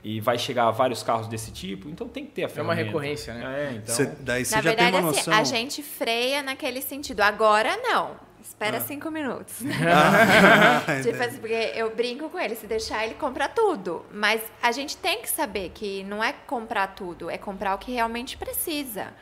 [0.03, 2.83] e vai chegar vários carros desse tipo, então tem que ter a É uma ferramenta.
[2.85, 3.43] recorrência, né?
[3.71, 3.95] É, então.
[3.95, 5.33] Cê- daí você Na já verdade, tem uma assim, noção.
[5.33, 7.21] a gente freia naquele sentido.
[7.21, 8.15] Agora não.
[8.43, 9.55] espera cinco minutos.
[9.87, 14.03] Ah, tipo assim, porque eu brinco com ele, se deixar ele compra tudo.
[14.11, 17.91] Mas a gente tem que saber que não é comprar tudo, é comprar o que
[17.91, 19.13] realmente precisa.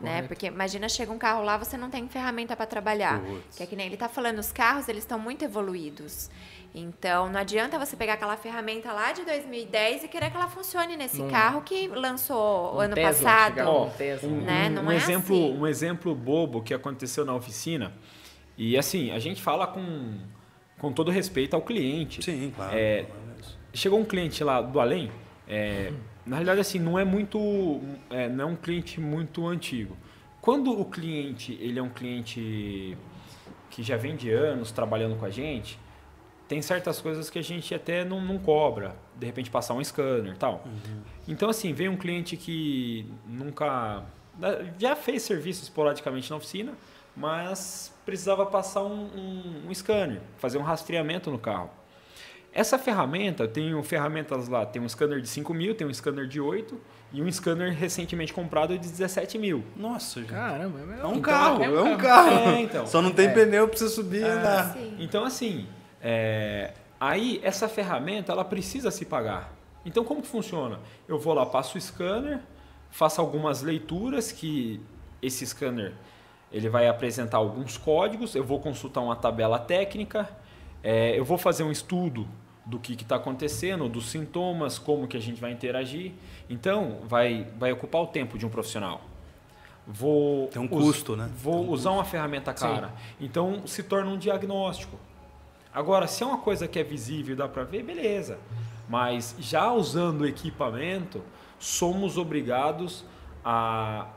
[0.00, 0.22] Né?
[0.22, 3.20] Porque imagina, chega um carro lá, você não tem ferramenta para trabalhar.
[3.20, 3.56] Putz.
[3.56, 6.30] Que é que nem ele está falando, os carros, eles estão muito evoluídos.
[6.74, 10.96] Então, não adianta você pegar aquela ferramenta lá de 2010 e querer que ela funcione
[10.96, 13.58] nesse carro que lançou o Um ano Tesla, passado.
[13.66, 14.28] Ó, um Tesla.
[14.28, 14.68] um, Né?
[14.68, 15.58] um- Não um é exemplo, assim.
[15.58, 17.92] um exemplo bobo que aconteceu na oficina.
[18.56, 20.18] E assim, a gente fala com,
[20.78, 22.22] com todo respeito ao cliente.
[22.22, 22.76] Sim, claro.
[22.76, 23.06] É,
[23.72, 25.10] chegou um cliente lá do além.
[25.48, 25.92] é,
[26.26, 29.96] na realidade, assim, não é muito, é, não é um cliente muito antigo.
[30.42, 32.96] Quando o cliente ele é um cliente
[33.70, 35.78] que já vem de anos trabalhando com a gente,
[36.48, 38.96] tem certas coisas que a gente até não, não cobra.
[39.14, 40.64] De repente passar um scanner, e tal.
[41.28, 44.02] Então assim, vem um cliente que nunca
[44.78, 46.72] já fez serviço esporadicamente na oficina,
[47.16, 51.70] mas precisava passar um, um, um scanner, fazer um rastreamento no carro.
[52.50, 56.26] Essa ferramenta, eu tenho ferramentas lá, tem um scanner de 5 mil, tem um scanner
[56.26, 56.80] de 8
[57.12, 59.62] e um scanner recentemente comprado de 17 mil.
[59.76, 60.30] Nossa, gente.
[60.30, 62.30] Caramba, É um então, carro, é um carro.
[62.30, 62.50] carro.
[62.50, 62.86] É, então.
[62.86, 64.72] Só não tem pneu pra você subir e andar.
[64.72, 64.96] Sim.
[64.98, 65.66] Então, assim,
[66.02, 69.52] é, aí essa ferramenta ela precisa se pagar.
[69.84, 70.80] Então, como que funciona?
[71.06, 72.40] Eu vou lá, passo o scanner,
[72.90, 74.80] faço algumas leituras que
[75.22, 75.94] esse scanner
[76.50, 80.28] ele vai apresentar alguns códigos, eu vou consultar uma tabela técnica,
[80.82, 82.26] é, eu vou fazer um estudo
[82.64, 86.12] do que está acontecendo, dos sintomas, como que a gente vai interagir.
[86.48, 89.00] Então, vai, vai ocupar o tempo de um profissional.
[89.86, 91.30] Vou Tem um us- custo, né?
[91.42, 92.92] Vou usar uma ferramenta cara.
[93.18, 94.98] Então, se torna um diagnóstico.
[95.78, 98.36] Agora, se é uma coisa que é visível e dá para ver, beleza.
[98.88, 101.22] Mas já usando o equipamento,
[101.56, 103.04] somos obrigados
[103.44, 104.08] a,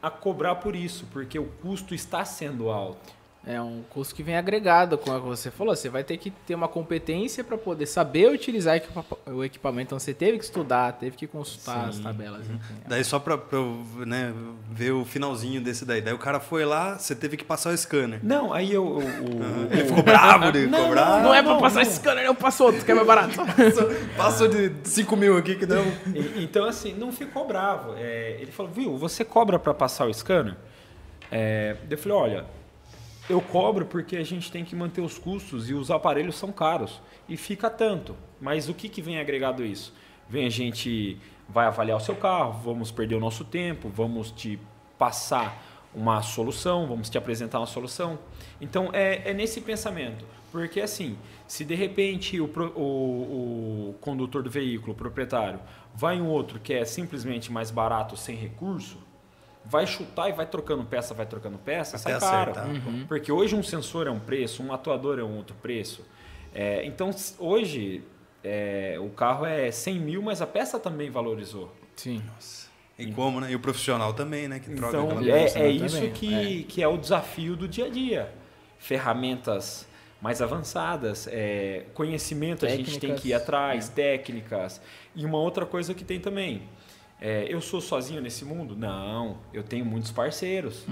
[0.00, 3.12] a cobrar por isso, porque o custo está sendo alto.
[3.46, 5.74] É um custo que vem agregado, como é que você falou.
[5.74, 8.78] Você vai ter que ter uma competência para poder saber utilizar
[9.26, 9.88] o equipamento.
[9.88, 12.02] Então você teve que estudar, teve que consultar as Sim.
[12.02, 12.42] tabelas.
[12.42, 12.58] enfim.
[12.86, 13.18] Daí só
[13.52, 14.34] eu né,
[14.70, 16.02] ver o finalzinho desse daí.
[16.02, 18.20] Daí o cara foi lá, você teve que passar o scanner.
[18.22, 19.00] Não, aí eu.
[19.00, 21.22] eu- o- Ele ficou bravo de Não, cobrar.
[21.22, 21.90] Não é pra não, passar não.
[21.90, 23.34] scanner, eu passo outro, que é mais barato.
[24.18, 25.82] Passou de 5 mil aqui que deu.
[26.36, 27.94] Então, assim, não ficou bravo.
[27.96, 30.56] É, ele falou, viu, você cobra para passar o scanner?
[31.32, 32.44] É, eu falei, olha,
[33.30, 37.00] eu cobro porque a gente tem que manter os custos e os aparelhos são caros.
[37.28, 38.16] E fica tanto.
[38.40, 39.94] Mas o que, que vem agregado isso?
[40.28, 41.16] Vem a gente
[41.48, 44.58] vai avaliar o seu carro, vamos perder o nosso tempo, vamos te
[44.98, 45.64] passar
[45.94, 48.18] uma solução, vamos te apresentar uma solução.
[48.60, 50.24] Então é, é nesse pensamento.
[50.50, 51.16] Porque assim,
[51.46, 55.60] se de repente o, o, o condutor do veículo, o proprietário,
[55.94, 58.98] vai em outro que é simplesmente mais barato sem recurso,
[59.64, 62.50] vai chutar e vai trocando peça, vai trocando peça, Até sai caro.
[62.52, 63.06] acertar.
[63.06, 66.04] Porque hoje um sensor é um preço, um atuador é um outro preço.
[66.54, 68.02] É, então hoje
[68.42, 71.72] é, o carro é 100 mil, mas a peça também valorizou.
[71.96, 72.22] Sim.
[72.98, 73.50] E como, né?
[73.52, 74.58] E o profissional também, né?
[74.58, 75.58] Que troca Então, é, peça.
[75.58, 78.32] é né, isso também, que, que é o desafio do dia a dia.
[78.78, 79.86] Ferramentas
[80.20, 84.80] mais avançadas, é, conhecimento a gente tem que ir Técnicas, atrás, técnicas.
[85.16, 86.62] E uma outra coisa que tem também.
[87.20, 88.74] É, eu sou sozinho nesse mundo?
[88.74, 90.86] Não, eu tenho muitos parceiros.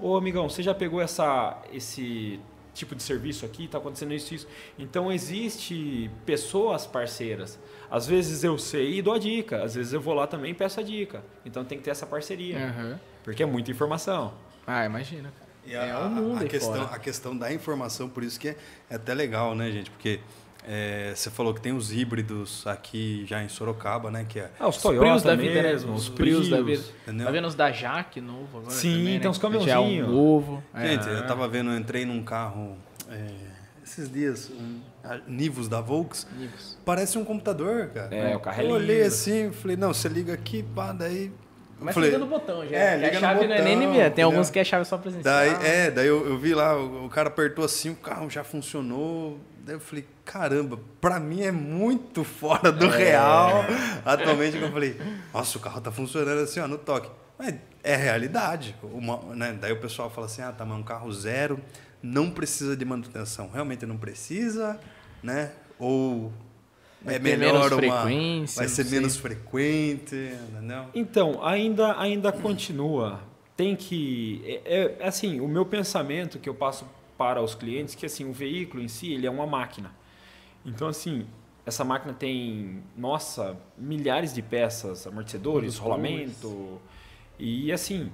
[0.00, 2.38] Ô amigão, você já pegou essa, esse
[2.72, 3.64] tipo de serviço aqui?
[3.64, 4.48] Está acontecendo isso e isso.
[4.78, 7.58] Então existe pessoas parceiras.
[7.90, 10.54] Às vezes eu sei e dou a dica, às vezes eu vou lá também e
[10.54, 11.24] peço a dica.
[11.44, 12.68] Então tem que ter essa parceria.
[12.68, 13.00] Aham.
[13.24, 14.34] Porque é muita informação.
[14.66, 15.52] Ah, imagina, cara.
[15.64, 16.96] E a, é um mundo a, aí questão, fora.
[16.96, 18.56] a questão da informação, por isso que é,
[18.90, 19.90] é até legal, né, gente?
[19.90, 20.20] Porque
[20.66, 24.24] é, você falou que tem os híbridos aqui já em Sorocaba, né?
[24.28, 25.62] Que é, Ah, os Os Toyota Prius da vida, né?
[25.62, 26.84] mesmo, Os Prius da vida.
[27.02, 27.26] Entendeu?
[27.26, 29.28] Tá vendo os da Jaque novo agora Sim, também, tem né?
[29.28, 30.62] uns Já é um novo.
[30.74, 30.88] É.
[30.88, 32.76] Gente, eu tava vendo, eu entrei num carro
[33.10, 33.26] é,
[33.82, 36.26] esses dias, um, a Nivus da Volks.
[36.38, 36.78] Nivus.
[36.84, 38.14] Parece um computador, cara.
[38.14, 41.32] É, o carro é Eu olhei assim, falei, não, você liga aqui, pá, daí.
[41.80, 42.76] Mas falei, liga no botão já.
[42.76, 44.10] É, que liga a no chave não é nem botão, NVIDIA.
[44.12, 45.34] Tem alguns que é chave só presencial.
[45.34, 48.44] Daí, é, daí eu, eu vi lá, o, o cara apertou assim, o carro já
[48.44, 49.40] funcionou.
[49.64, 53.64] Daí eu falei, caramba, pra mim é muito fora do real.
[54.04, 55.00] Atualmente que eu falei,
[55.32, 57.08] nossa, o carro tá funcionando assim, ó, no toque.
[57.38, 58.74] Mas é realidade.
[58.82, 59.56] Uma, né?
[59.60, 61.60] Daí o pessoal fala assim, ah, tá, mas um carro zero
[62.02, 63.50] não precisa de manutenção.
[63.52, 64.80] Realmente não precisa,
[65.22, 65.52] né?
[65.78, 66.32] Ou
[67.04, 68.46] Vai é melhor menos uma.
[68.56, 70.14] vai ser menos frequente,
[70.50, 70.86] entendeu?
[70.94, 73.20] Então, ainda, ainda continua.
[73.56, 74.42] Tem que.
[74.44, 76.86] É, é, assim, o meu pensamento que eu passo
[77.22, 79.92] para os clientes que assim, o veículo em si ele é uma máquina.
[80.66, 81.24] Então, assim,
[81.64, 86.80] essa máquina tem, nossa, milhares de peças, amortecedores, rolamento.
[87.38, 88.10] E assim,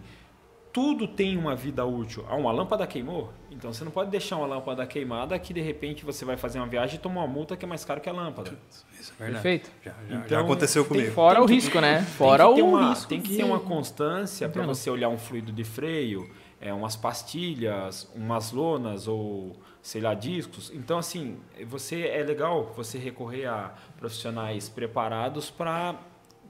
[0.73, 2.23] tudo tem uma vida útil.
[2.29, 3.33] Ah, uma lâmpada queimou?
[3.51, 6.67] Então você não pode deixar uma lâmpada queimada que de repente você vai fazer uma
[6.67, 8.59] viagem e toma uma multa que é mais caro que a lâmpada.
[9.01, 9.43] Isso é verdade.
[9.43, 9.71] Perfeito.
[9.83, 11.15] Já, já- já Então, aconteceu tem comigo.
[11.15, 11.97] Fora Tem o que- risco, né?
[11.97, 13.09] Tem Fora que ter o uma, risco.
[13.09, 16.31] Tem que ter uma constância para você olhar um fluido de freio,
[16.61, 20.71] é, umas pastilhas, umas lonas ou sei lá discos.
[20.75, 25.99] Então assim, você é legal você recorrer a profissionais preparados para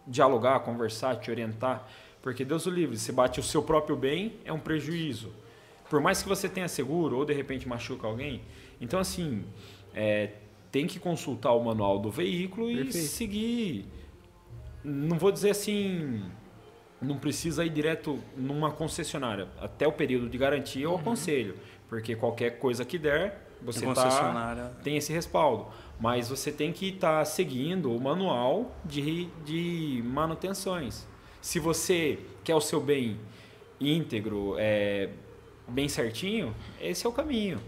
[0.07, 1.87] dialogar, conversar, te orientar,
[2.23, 5.33] porque Deus o livre, se bate o seu próprio bem é um prejuízo.
[5.89, 8.43] Por mais que você tenha seguro ou de repente machuca alguém,
[8.81, 9.45] então assim
[9.95, 10.33] é,
[10.71, 13.07] tem que consultar o manual do veículo e Perfeito.
[13.07, 13.87] seguir.
[14.85, 16.23] Não vou dizer assim,
[17.01, 19.49] não precisa ir direto numa concessionária.
[19.61, 21.55] Até o período de garantia eu aconselho,
[21.89, 25.67] porque qualquer coisa que der, você Tem tá, tem esse respaldo.
[26.01, 31.07] Mas você tem que estar seguindo o manual de, de manutenções.
[31.41, 33.19] Se você quer o seu bem
[33.81, 35.11] íntegro, é,
[35.67, 37.61] bem certinho, esse é o caminho.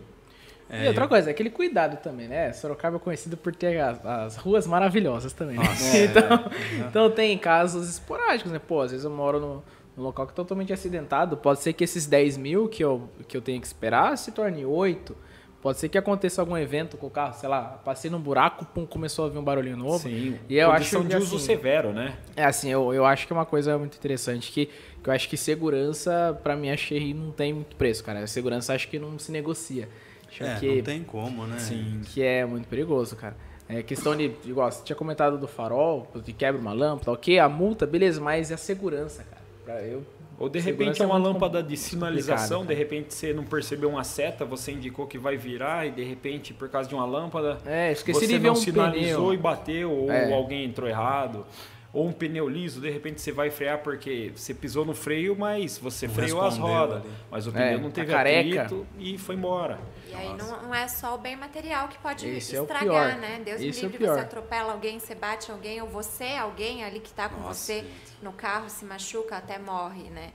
[0.70, 2.52] É, e outra coisa, aquele cuidado também, né?
[2.52, 5.58] Sorocaba é conhecido por ter as, as ruas maravilhosas também.
[5.58, 5.64] né?
[6.04, 6.50] então,
[6.88, 8.60] então tem casos esporádicos, né?
[8.60, 9.64] Pô, às vezes eu moro no,
[9.96, 11.36] num local que é totalmente acidentado.
[11.36, 14.64] Pode ser que esses 10 mil que eu, que eu tenho que esperar se torne
[14.64, 15.16] 8.
[15.60, 18.86] Pode ser que aconteça algum evento com o carro, sei lá, passei num buraco, pum,
[18.86, 19.98] começou a vir um barulhinho novo.
[19.98, 22.16] Sim, E eu acho que, de uso assim, severo, né?
[22.34, 24.70] É assim, eu, eu acho que é uma coisa muito interessante que,
[25.02, 28.26] que eu acho que segurança, pra mim, achei não tem muito preço, cara.
[28.26, 29.86] Segurança acho que não se negocia.
[30.30, 31.58] Acho É, que, não tem como, né?
[31.58, 32.00] Sim.
[32.04, 33.36] que é muito perigoso, cara.
[33.68, 37.48] É questão de, igual, você tinha comentado do farol, de quebra uma lâmpada, ok, a
[37.48, 39.40] multa, beleza, mas e a segurança, cara?
[39.64, 40.02] Pra eu,
[40.38, 44.02] Ou de repente é é uma lâmpada de sinalização, de repente você não percebeu uma
[44.02, 47.92] seta, você indicou que vai virar e de repente por causa de uma lâmpada É,
[47.92, 49.34] esqueci você de ver não um sinalizou pneu.
[49.34, 50.32] e bateu ou É.
[50.32, 51.46] alguém entrou errado.
[51.92, 55.76] Ou um pneu liso, de repente você vai frear porque você pisou no freio, mas
[55.76, 56.98] você Não freou as rodas.
[57.02, 57.10] ali.
[57.28, 59.80] Mas o É, pneu não tá teve atrito e foi embora.
[60.08, 62.84] E aí não, não é só o bem material que pode Esse é o estragar,
[62.84, 63.20] pior.
[63.20, 63.40] né?
[63.44, 64.18] Deus Esse é me o livre, você pior.
[64.20, 67.88] atropela alguém, você bate alguém, ou você, alguém ali que tá com Nossa, você gente.
[68.22, 70.30] no carro, se machuca, até morre, né?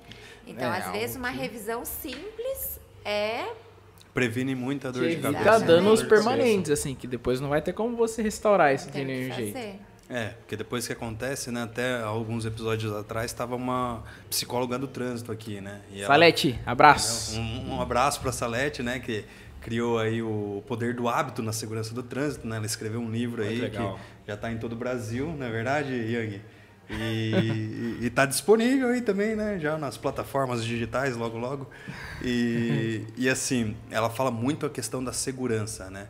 [0.45, 3.45] Então, É, às vezes, uma que- revisão simples é
[4.13, 5.65] Previne muita dor Que de evita cabeça.
[5.65, 6.29] Danos Dor de cabeça.
[6.29, 9.79] permanentes, assim, que depois não vai ter como você restaurar isso de nenhum que jeito.
[10.09, 11.63] É, porque depois que acontece, né?
[11.63, 15.81] Até alguns episódios atrás estava uma psicóloga do trânsito aqui, né?
[15.91, 17.39] E ela- Salete, abraço.
[17.39, 18.99] Um, um abraço para a Salete, né?
[18.99, 19.25] Que
[19.61, 22.57] criou aí o poder do hábito na segurança do trânsito, né?
[22.57, 23.95] Ela escreveu um livro aí Muito legal.
[24.23, 26.41] que já está em todo o Brasil, não é verdade, Yang?
[26.87, 29.57] E, e tá disponível aí também, né?
[29.57, 31.67] Já nas plataformas digitais, logo, logo.
[32.23, 36.07] E, e assim, ela fala muito a questão da segurança, né?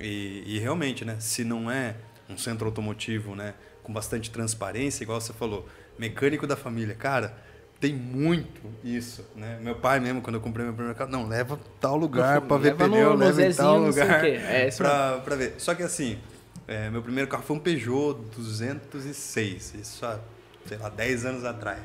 [0.00, 1.16] E, e realmente, né?
[1.20, 1.96] Se não é
[2.28, 3.54] um centro automotivo, né?
[3.82, 5.68] Com bastante transparência, igual você falou,
[5.98, 7.36] mecânico da família, cara,
[7.80, 9.58] tem muito isso, né?
[9.60, 12.72] Meu pai mesmo, quando eu comprei meu primeiro carro, não, leva tal lugar para ver
[12.72, 14.24] Leva pneu, leva em tal lugar.
[14.24, 15.54] É pra, pra ver.
[15.58, 16.18] Só que assim,
[16.66, 20.18] é, meu primeiro carro foi um Peugeot 206, isso há,
[20.66, 21.80] sei lá, 10 anos atrás.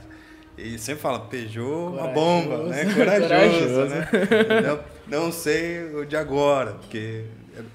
[0.58, 2.14] E sempre fala, Peugeot, uma Corajoso.
[2.14, 2.94] bomba, né?
[2.94, 3.86] Corajoso, Corajoso.
[4.48, 4.62] né?
[5.08, 7.26] não, não sei o de agora, porque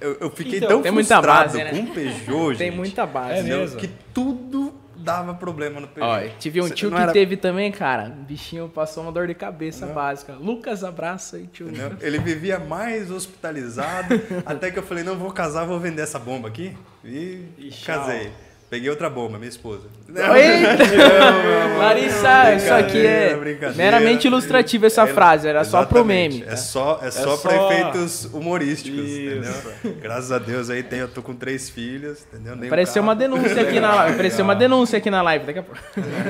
[0.00, 1.70] eu, eu fiquei Então, tão tem frustrado base, né?
[1.70, 3.32] com o Peugeot, Tem gente, muita base.
[3.34, 3.58] É entendeu?
[3.60, 3.78] mesmo?
[3.80, 6.26] que tudo dava problema no Peugeot.
[6.34, 8.08] Ó, tive um Cê- tio não que era- teve também, cara.
[8.08, 10.32] O bichinho passou uma dor de cabeça básica.
[10.34, 11.68] Lucas, abraço aí, tio.
[11.68, 11.92] Entendeu?
[12.00, 14.14] Ele vivia mais hospitalizado,
[14.46, 16.74] até que eu falei, não, vou casar, vou vender essa bomba aqui.
[17.04, 17.44] E,
[17.84, 18.30] casei.
[18.74, 19.84] Peguei outra bomba, minha esposa.
[20.08, 20.82] Eita!
[21.78, 23.36] Larissa, isso aqui é
[23.76, 26.42] meramente ilustrativo essa É, frase, era só pro meme.
[26.44, 29.68] É só, é só, só- pra efeitos humorísticos, Isso.
[29.80, 29.96] entendeu?
[30.02, 32.56] Graças a Deus aí tem, eu tô com três filhos, entendeu?
[32.56, 33.06] Nem um Apareceu carro.
[33.06, 34.14] uma denúncia aqui na live.
[34.14, 35.80] Apareceu uma denúncia aqui na live daqui a pouco.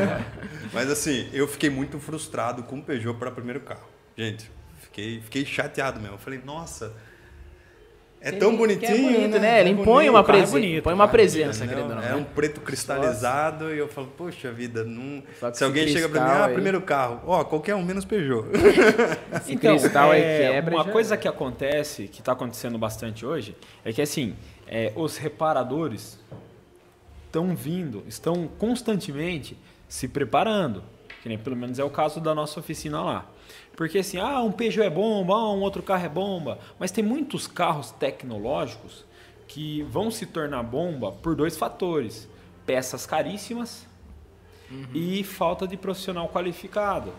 [0.70, 3.88] Mas assim, eu fiquei muito frustrado com o Peugeot para o primeiro carro.
[4.18, 4.50] Gente,
[4.82, 6.16] fiquei, fiquei chateado mesmo.
[6.16, 6.92] Eu falei, nossa,
[8.24, 9.60] é Ele- tão que é bonitinho, bonito, né?
[9.60, 10.10] Ele É impõe bonito.
[10.10, 10.52] uma é presença.
[10.52, 12.02] bonito, Põe uma é presença, ou não.
[12.02, 12.26] É um né?
[12.34, 15.22] preto cristalizado e eu falo, poxa vida, não...
[15.52, 18.46] Se alguém chega pra mim, ah, aí- primeiro carro, ó, qualquer um menos Peugeot.
[19.42, 20.58] Esse cristal aí quebra.
[20.74, 24.34] Então, Uma coisa que acontece, que está acontecendo bastante hoje, é que assim,
[24.66, 26.18] é, os reparadores
[27.26, 29.56] estão vindo, estão constantemente
[29.88, 30.82] se preparando.
[31.22, 33.26] Que nem pelo menos é o caso da nossa oficina lá.
[33.76, 36.58] Porque assim, ah, um Peugeot é bomba, ah, um outro carro é bomba.
[36.78, 39.04] Mas tem muitos carros tecnológicos
[39.48, 42.28] que vão se tornar bomba por dois fatores:
[42.64, 43.86] peças caríssimas
[44.92, 47.12] e falta de profissional qualificado.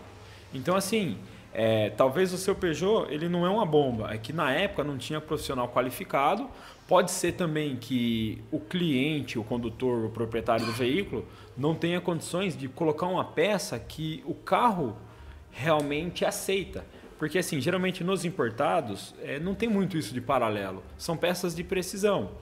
[0.52, 1.18] Então, assim,
[1.52, 4.98] é, talvez o seu Peugeot ele não é uma bomba, é que na época não
[4.98, 6.48] tinha profissional qualificado.
[6.86, 11.26] Pode ser também que o cliente, o condutor, o proprietário do veículo
[11.56, 14.96] não tenha condições de colocar uma peça que o carro
[15.56, 16.84] realmente aceita.
[17.18, 20.82] Porque, assim, geralmente nos importados é, não tem muito isso de paralelo.
[20.98, 22.32] São peças de precisão.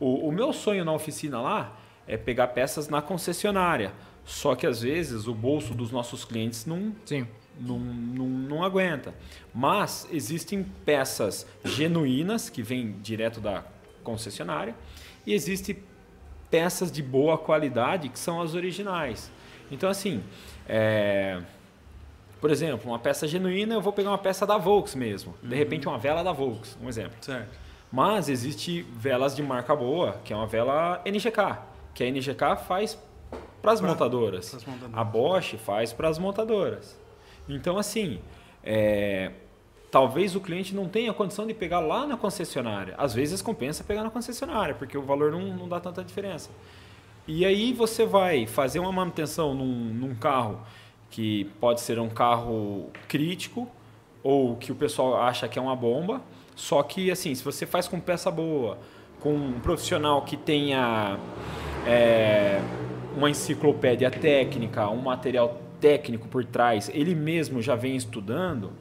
[0.00, 3.92] O, o meu sonho na oficina lá é pegar peças na concessionária.
[4.24, 7.28] Só que, às vezes, o bolso dos nossos clientes não, Sim.
[7.60, 9.14] não, não, não aguenta.
[9.54, 13.64] Mas existem peças genuínas que vêm direto da
[14.02, 14.74] concessionária
[15.24, 15.78] e existem
[16.50, 19.30] peças de boa qualidade que são as originais.
[19.70, 20.24] Então, assim,
[20.68, 21.40] é,
[22.40, 25.34] por exemplo, uma peça genuína, eu vou pegar uma peça da Volks mesmo.
[25.42, 27.16] De repente, uma vela da Volks, um exemplo.
[27.20, 27.58] Certo.
[27.90, 31.58] Mas existe velas de marca boa, que é uma vela NGK,
[31.94, 32.98] que a NGK faz
[33.62, 34.52] para as montadoras.
[34.66, 34.94] montadoras.
[34.94, 36.98] A Bosch faz para as montadoras.
[37.48, 38.20] Então, assim,
[38.62, 39.32] é,
[39.90, 42.94] talvez o cliente não tenha condição de pegar lá na concessionária.
[42.98, 46.50] Às vezes compensa pegar na concessionária, porque o valor não, não dá tanta diferença.
[47.26, 50.60] E aí você vai fazer uma manutenção num, num carro
[51.10, 53.68] que pode ser um carro crítico
[54.22, 56.20] ou que o pessoal acha que é uma bomba.
[56.54, 58.78] Só que assim, se você faz com peça boa,
[59.20, 61.18] com um profissional que tenha
[61.86, 62.60] é,
[63.16, 68.72] uma enciclopédia técnica, um material técnico por trás, ele mesmo já vem estudando,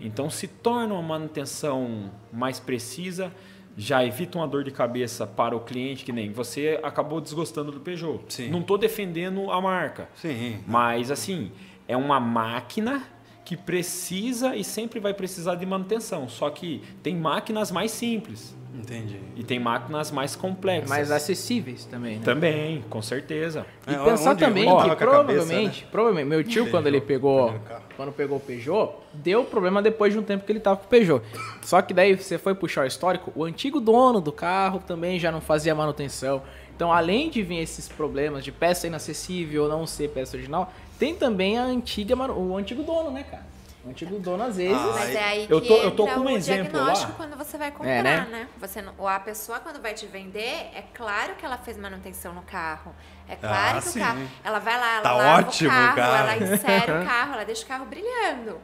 [0.00, 3.32] então se torna uma manutenção mais precisa,
[3.76, 7.80] já evita uma dor de cabeça para o cliente, que nem você acabou desgostando do
[7.80, 8.20] Peugeot.
[8.28, 8.48] Sim.
[8.48, 10.60] Não estou defendendo a marca, Sim.
[10.66, 11.52] mas assim,
[11.88, 13.02] é uma máquina
[13.44, 16.28] que precisa e sempre vai precisar de manutenção.
[16.28, 19.20] Só que tem máquinas mais simples Entendi.
[19.36, 20.90] e tem máquinas mais complexas.
[20.90, 22.24] Mais acessíveis também, né?
[22.24, 23.64] Também, com certeza.
[23.86, 25.88] E É, pensar onde- também onde que a cabeça, provavelmente, né?
[25.92, 27.54] provavelmente, meu tio, Peugeot, quando ele pegou,
[27.96, 30.88] quando pegou o Peugeot, deu problema depois de um tempo que ele tava com o
[30.88, 31.22] Peugeot.
[31.62, 35.30] Só que daí você foi puxar o histórico, o antigo dono do carro também já
[35.30, 36.42] não fazia manutenção.
[36.74, 41.14] Então, além de vir esses problemas de peça inacessível ou não ser peça original, tem
[41.14, 43.44] também a antiga, o antigo dono, né, cara?
[43.84, 46.20] O antigo dono, às vezes, Ah, Mas é aí Eu que tô- eu tô com
[46.20, 47.16] um o exemplo diagnóstico lá.
[47.16, 48.26] quando você vai comprar, É, né?
[48.30, 48.48] né?
[48.58, 52.32] Você não, ou a pessoa quando vai te vender, é claro que ela fez manutenção
[52.34, 52.92] no carro.
[53.28, 54.00] É claro Ah, que sim.
[54.00, 56.16] o carro, ela vai lá, ela Tá lava ótimo o carro, carro.
[56.16, 58.60] ela insere o carro, ela deixa o carro brilhando.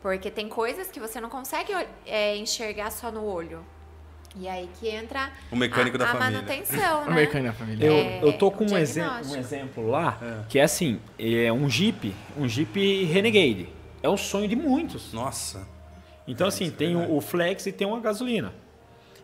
[0.00, 1.72] Porque tem coisas que você não consegue
[2.06, 3.62] é, enxergar só no olho.
[4.36, 6.30] E aí que entra O mecânico a, da a família.
[6.42, 7.14] manutenção, o né?
[7.14, 7.86] mercado da família.
[7.86, 9.34] Eu, É, eu tô com o um, exe- diagnóstico.
[9.34, 10.44] um exemplo lá, É.
[10.48, 13.68] que é assim, é um Jeep, um Jeep Renegade.
[14.02, 15.12] É o sonho de muitos.
[15.12, 15.66] Nossa.
[16.26, 18.52] Então, assim, tem o, o Flex e tem uma gasolina.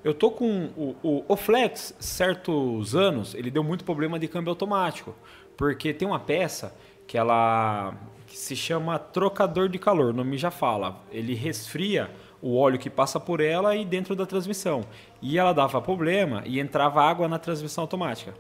[0.03, 4.51] Eu tô com o, o, o Flex, certos anos, ele deu muito problema de câmbio
[4.51, 5.15] automático.
[5.57, 6.75] Porque tem uma peça
[7.07, 7.95] que ela
[8.27, 11.01] que se chama trocador de calor, o nome já fala.
[11.13, 12.11] Ele resfria
[12.45, 14.85] o óleo que passa por ela e dentro da transmissão.
[15.23, 18.35] E ela dava problema e entrava água na transmissão automática.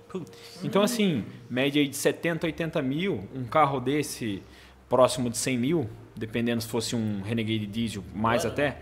[0.63, 4.43] Então, assim, média de 70, 80 mil, um carro desse
[4.91, 8.77] próximo de 100 mil, dependendo se fosse um Renegade diesel, mais até,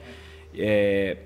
[0.58, 1.18] é,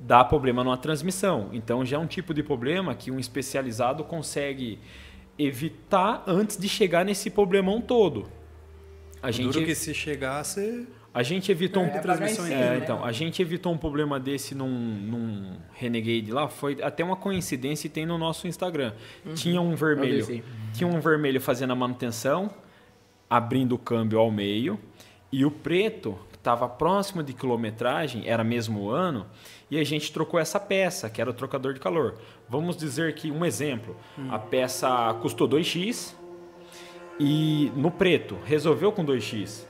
[0.00, 1.50] dá problema numa transmissão.
[1.52, 4.78] Então já é um tipo de problema que um especializado consegue
[5.38, 8.26] evitar antes de chegar nesse problemão todo.
[9.22, 10.88] A gente, Duro que se chegasse.
[11.12, 12.80] A gente evitou um É, transmissão pagar em é, cima, né?
[12.82, 17.86] então, a gente evitou um problema desse num, num Renegade lá, foi até uma coincidência
[17.86, 18.92] e tem no nosso Instagram.
[19.34, 22.50] Tinha um vermelho, tinha um vermelho fazendo a manutenção,
[23.28, 24.78] abrindo o câmbio ao meio,
[25.30, 29.26] e o preto que estava próximo de quilometragem, era mesmo ano,
[29.70, 32.16] e a gente trocou essa peça, que era o trocador de calor.
[32.48, 33.96] Vamos dizer que um exemplo,
[34.30, 34.88] a peça
[35.20, 36.14] custou 2x
[37.20, 39.67] e no preto resolveu com 2x.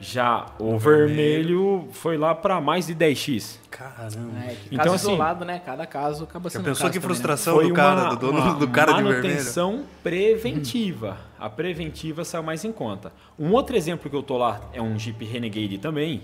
[0.00, 3.58] Já o vermelho foi lá para mais de 10x.
[3.68, 4.44] Caramba.
[4.44, 5.60] É, que Então, caso assim, isolado, né?
[5.64, 7.14] Cada caso acaba Já sendo um pensou caso que também, né?
[7.14, 9.22] frustração do cara, uma, do, dono, uma do cara de vermelho?
[9.22, 11.18] manutenção preventiva.
[11.38, 13.12] A preventiva saiu mais em conta.
[13.36, 16.22] Um outro exemplo que eu tô lá é um Jeep Renegade também,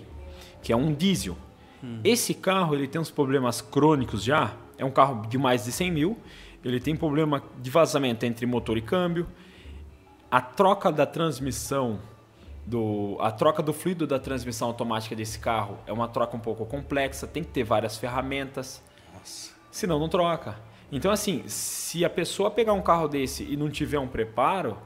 [0.63, 1.37] que é um diesel.
[1.83, 1.99] Hum.
[2.05, 4.53] Esse carro ele tem uns problemas crônicos já.
[4.79, 6.19] É um carro de mais de 100 mil.
[6.65, 9.27] Ele tem problema de vazamento entre motor e câmbio.
[10.31, 11.99] A troca da transmissão
[12.67, 16.65] do a troca do fluido da transmissão automática desse carro é uma troca um pouco
[16.65, 18.83] complexa, tem que ter várias ferramentas.
[19.13, 19.53] Nossa.
[19.71, 20.57] Senão não troca.
[20.91, 24.79] Então, assim, se a pessoa pegar um carro desse e não tiver um preparo,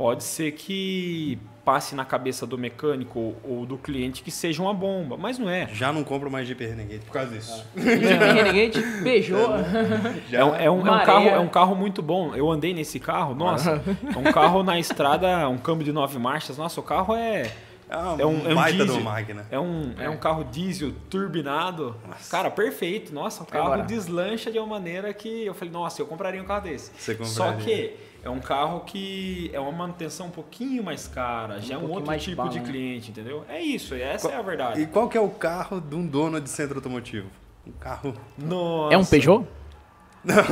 [0.00, 5.18] pode ser que passe na cabeça do mecânico ou do cliente que seja uma bomba,
[5.18, 5.68] mas não é.
[5.74, 7.62] Já não compro mais Jeep Renegade por causa disso.
[7.76, 9.50] Jeep Renegade, Peugeot.
[10.32, 12.34] É um, é um- é um carro, é um carro muito bom.
[12.34, 13.72] Eu andei nesse carro, nossa,
[14.14, 16.56] é um carro na estrada, um câmbio de nove marchas.
[16.56, 17.52] Nossa, o carro é
[17.90, 18.94] É, uma é um, é um baita de diesel.
[19.02, 19.46] uma máquina.
[19.50, 20.08] É um, é.
[20.08, 21.94] um carro diesel turbinado.
[22.30, 23.12] Cara, perfeito.
[23.12, 23.82] Nossa, o carro Agora.
[23.82, 26.90] deslancha de uma maneira que eu falei, nossa, eu compraria um carro desse.
[26.96, 27.88] Você Só compraria.
[27.88, 31.90] que é um carro que é uma manutenção um pouquinho mais cara, já é um
[31.90, 32.66] outro tipo bala, de né?
[32.66, 33.44] cliente, entendeu?
[33.48, 34.86] É isso, essa é a E verdade.
[34.86, 37.28] qual que é o carro de um dono de centro automotivo?
[37.66, 38.94] Um carro Nossa.
[38.94, 39.46] É um Peugeot?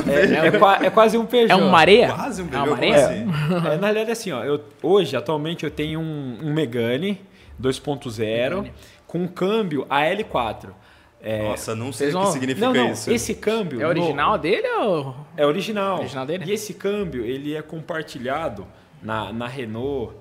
[0.07, 1.51] É, é qua- é quase um Peugeot.
[1.51, 2.11] É um Mareia?
[2.13, 3.05] quase um É uma Peugeot, como Mareia?
[3.05, 3.67] assim?
[3.67, 7.21] É, na realidade, assim, ó, eu, hoje, atualmente, eu tenho um, um Megane
[7.61, 8.71] 2.0
[9.05, 10.69] com câmbio AL4.
[11.21, 13.11] É, Nossa, não sei o que significa não, não, isso.
[13.11, 13.81] esse câmbio...
[13.81, 15.15] É original dele ou...
[15.35, 15.99] É original.
[15.99, 16.45] Original dele?
[16.47, 18.65] E esse câmbio, ele é compartilhado
[19.01, 20.13] na, na Renault.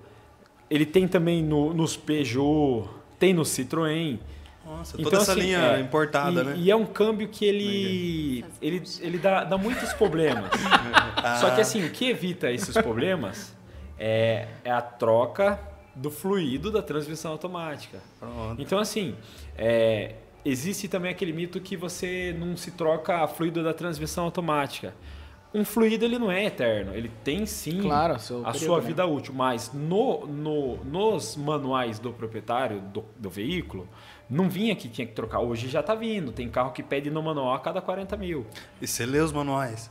[0.68, 2.88] Ele tem também no, nos Peugeot,
[3.18, 4.18] tem no Citroën.
[4.66, 6.54] Nossa, toda Então, essa assim, linha é, importada, e, né?
[6.56, 10.50] E é um câmbio que ele, ele, ele dá, dá muitos problemas.
[11.40, 13.56] Só que assim, o que evita esses problemas
[13.98, 15.58] é, é a troca
[15.94, 17.98] do fluido da transmissão automática.
[18.18, 18.60] Pronto.
[18.60, 19.14] Então assim,
[19.56, 20.14] é,
[20.44, 24.94] existe também aquele mito que você não se troca fluido da transmissão automática.
[25.55, 28.86] Um fluido ele não é eterno, ele tem sim Claro, a período, sua né?
[28.86, 33.89] vida útil, mas no, no- nos manuais do proprietário do, do veículo,
[34.28, 35.40] não vinha que tinha que trocar.
[35.40, 38.47] Hoje já está vindo, tem carro que pede no manual a cada 40 mil.
[38.81, 39.90] E você lê os manuais.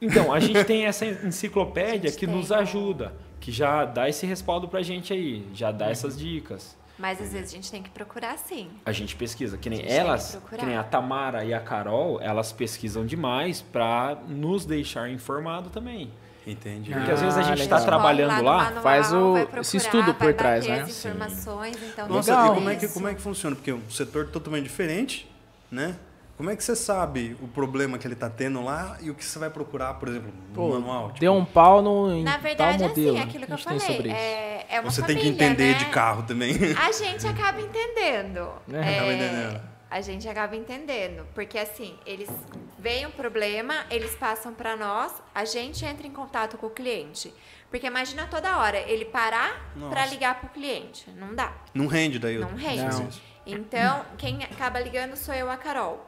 [0.00, 4.26] Então, a gente tem essa enciclopédia A que tem, nos ajuda, que já dá esse
[4.26, 6.76] respaldo pra gente aí, já dá essas dicas.
[6.98, 8.68] Mas às vezes a gente tem que procurar sim.
[8.84, 10.58] A gente pesquisa, que nem que elas, procurar.
[10.60, 16.10] que nem a Tamara e a Carol, elas pesquisam demais pra nos deixar informado também.
[16.46, 16.90] Entendi.
[16.92, 20.24] Porque às vezes a Ah, gente está trabalhando lá, manual, faz o- esse estudo por
[20.24, 20.82] vai trás, bater né?
[20.84, 22.52] as informações, então Nossa, Legal.
[22.52, 23.54] e como é, que, como é que funciona?
[23.54, 25.30] Porque é um setor totalmente diferente,
[25.70, 25.94] né?
[26.38, 29.24] Como é que você sabe o problema que ele tá tendo lá e o que
[29.24, 31.08] você vai procurar, por exemplo, no Pô, manual?
[31.08, 33.10] Tipo, Deu um pau no, em Na verdade, tal modelo.
[33.18, 34.16] assim, aquilo que a eu gente tem falei, sobre isso.
[34.18, 35.78] é, é uma Você tem que família, entender né?
[35.78, 36.52] de carro também.
[36.80, 38.48] A gente acaba entendendo.
[38.72, 38.80] É.
[38.94, 39.60] Acaba entendendo.
[39.90, 41.26] A gente acaba entendendo.
[41.34, 42.30] Porque assim, eles
[42.78, 47.34] veem o problema, eles passam para nós, a gente entra em contato com o cliente.
[47.68, 51.10] Porque imagina toda hora ele parar para ligar pro cliente.
[51.16, 51.52] Não dá.
[51.74, 52.38] Não rende daí.
[52.38, 52.82] Não rende.
[52.84, 53.08] Não.
[53.44, 56.07] Então, quem acaba ligando sou eu, a Carol.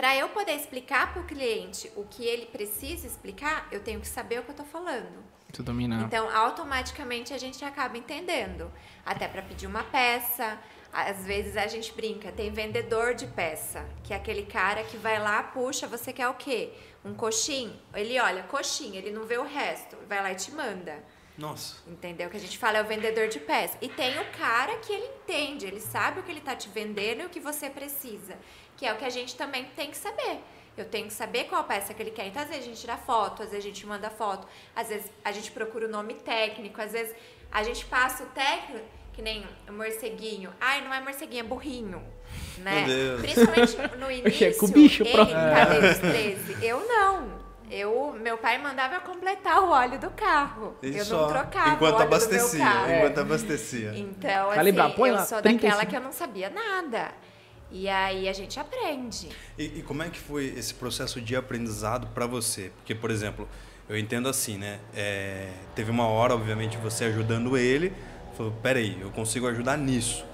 [0.00, 4.40] Para eu poder explicar pro cliente o que ele precisa explicar, eu tenho que saber
[4.40, 5.22] o que eu tô falando.
[5.52, 6.00] Tu domina.
[6.06, 8.72] Então, automaticamente a gente acaba entendendo.
[9.04, 10.58] Até para pedir uma peça.
[10.90, 15.20] Às vezes a gente brinca, tem vendedor de peça, que é aquele cara que vai
[15.20, 16.72] lá, puxa, você quer o quê?
[17.04, 17.78] Um coxinho?
[17.92, 21.04] Ele olha, coxinha, ele não vê o resto, vai lá e te manda.
[21.40, 21.76] Nossa.
[21.86, 22.28] Entendeu?
[22.28, 23.78] Que a gente fala é o vendedor de peça.
[23.80, 27.22] E tem o cara que ele entende, ele sabe o que ele tá te vendendo
[27.22, 28.38] e o que você precisa.
[28.80, 30.40] Que é o que a gente também tem que saber.
[30.74, 32.26] Eu tenho que saber qual peça que ele quer.
[32.28, 35.12] Então, às vezes a gente tira foto, às vezes a gente manda foto, às vezes
[35.22, 37.14] a gente procura o nome técnico, às vezes
[37.52, 40.50] a gente passa o técnico, que nem o morceguinho.
[40.58, 42.02] Ai, não é morceguinho, é burrinho.
[42.56, 42.86] Né?
[42.86, 43.20] Meu Deus.
[43.20, 46.64] Principalmente no início, com o bicho, ele, cadê os 13?
[46.64, 47.38] Eu não.
[47.70, 50.74] Eu, meu pai mandava eu completar o óleo do carro.
[50.82, 52.92] E eu só, não trocava enquanto o óleo abastecia, do meu carro.
[52.94, 53.92] enquanto abastecia.
[53.94, 55.66] Então, Calibrar, assim, põe eu lá, sou 35.
[55.66, 57.12] daquela que eu não sabia nada.
[57.72, 59.28] E aí a gente aprende.
[59.58, 62.72] E, e como é que foi esse processo de aprendizado para você?
[62.76, 63.48] Porque, por exemplo,
[63.88, 64.80] eu entendo assim, né?
[64.94, 67.92] É, teve uma hora, obviamente, você ajudando ele,
[68.36, 70.24] falou, peraí, eu consigo ajudar nisso.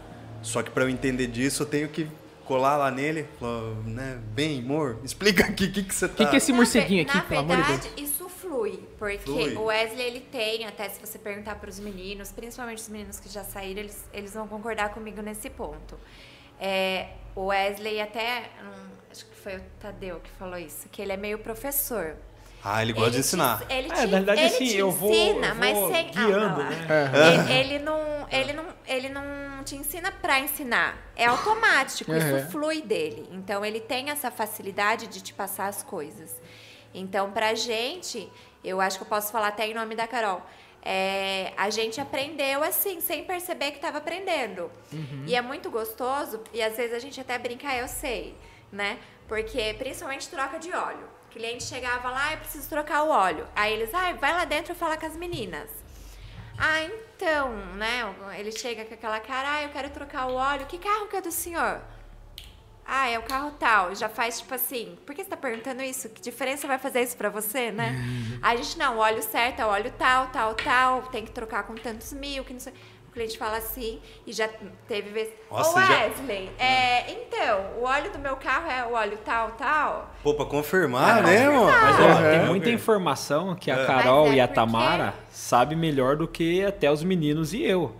[0.43, 2.09] Só que para eu entender disso, eu tenho que
[2.45, 4.19] colar lá nele, falou, né?
[4.33, 6.15] Bem, amor, explica aqui o que, que você tá...
[6.15, 8.79] Que que é esse Na morceguinho aqui, na pelo amor de verdade, isso flui.
[8.99, 9.55] Porque Flui.
[9.57, 13.29] o Wesley, ele tem, até se você perguntar para os meninos, principalmente os meninos que
[13.29, 15.99] já saíram, eles, eles vão concordar comigo nesse ponto.
[16.59, 21.13] É, o Wesley até, hum, acho que foi o Tadeu que falou isso, que ele
[21.13, 22.17] é meio professor.
[22.65, 23.63] Ah, ele gosta de te- ensinar.
[23.71, 26.11] ele É, te, na verdade, ele assim, te eu vou- ensina, eu mas vou sem...
[26.11, 27.53] guiando, ah, né?
[27.53, 30.97] Ele, ele não, ele, não, ele não te ensina pra ensinar.
[31.15, 32.19] É automático, Uhum.
[32.19, 33.29] isso flui dele.
[33.31, 36.35] Então, ele tem essa facilidade de te passar as coisas.
[36.93, 38.29] Então, pra gente,
[38.65, 40.43] eu acho que eu posso falar até em nome da Carol.
[40.87, 44.71] É, a gente aprendeu assim, sem perceber que estava aprendendo.
[45.27, 48.35] E é muito gostoso, e às vezes a gente até brinca, "Ah, eu sei,
[48.71, 48.99] né?
[49.29, 51.07] Porque principalmente troca de óleo.
[51.29, 53.47] O cliente chegava lá, eu preciso trocar o óleo.
[53.55, 55.69] Aí eles, ah, vai lá dentro falar com as meninas.
[56.57, 58.15] Ah, então, né?
[58.39, 60.65] Ele chega com aquela cara, ah, eu quero trocar o óleo.
[60.67, 61.83] Que carro que é do senhor?
[62.89, 63.95] Ah, é o carro tal.
[63.95, 66.09] Já faz tipo assim, por que você tá perguntando isso?
[66.09, 67.97] Que diferença vai fazer isso pra você, né?
[68.41, 71.33] Aí a gente, não, o óleo certo é o óleo tal, tal, tal, tem que
[71.33, 72.73] trocar com tantos mil, que não sei.
[73.09, 74.47] O cliente fala assim, e já
[74.87, 75.31] teve vez.
[75.51, 79.53] Nossa, Ô já- Wesley, é, então, o óleo do meu carro é o óleo tal,
[79.53, 80.15] tal.
[80.23, 81.65] Pô, pra confirmar, Ah, né, mano?
[81.65, 82.75] Mas ó, É, tem muita velho.
[82.77, 83.87] informação que a É.
[83.87, 87.97] Carol é e a porque- Tamara sabem melhor do que até os meninos e eu.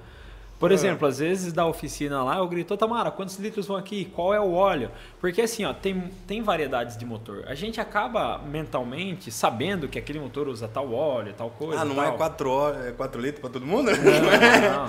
[0.59, 4.07] Por exemplo, às vezes da oficina lá, eu grito, "Ô, Tamara, quantos litros vão aqui?
[4.07, 4.91] Qual é o óleo?
[5.21, 7.45] Porque assim, ó, tem, tem variedades de motor.
[7.47, 11.83] A gente acaba mentalmente sabendo que aquele motor usa tal óleo, tal coisa.
[11.83, 12.05] Ah, não tal.
[12.07, 13.91] é 4 é quatro litros pra todo mundo?
[13.91, 14.87] Não.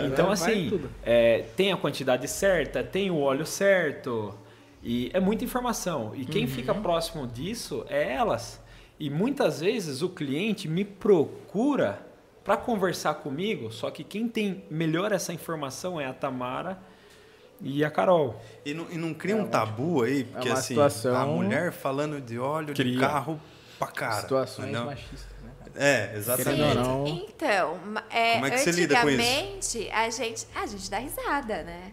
[0.06, 0.90] Então, Vai assim, tudo.
[1.02, 4.34] é, tem a quantidade certa, tem o óleo certo.
[4.82, 6.12] E é muita informação.
[6.14, 8.60] E quem fica próximo disso é elas.
[8.98, 12.00] E muitas vezes o cliente me procura
[12.44, 16.78] para conversar comigo, só que quem tem melhor essa informação é a Tamara
[17.60, 18.40] e a Carol.
[18.64, 22.20] E não, e não cria um tabu aí, porque uma assim, situação- a mulher falando
[22.20, 23.00] de óleo de Cria.
[23.00, 23.40] carro
[23.78, 24.20] pra cara.
[24.22, 24.86] Situações entendeu?
[24.86, 25.50] machistas, né?
[25.76, 26.74] É, exatamente.
[26.74, 27.06] não.
[27.06, 27.78] Então,
[28.10, 29.20] é, Como é que você lida com isso?
[29.20, 31.92] antigamente a gente, a gente dá risada, né?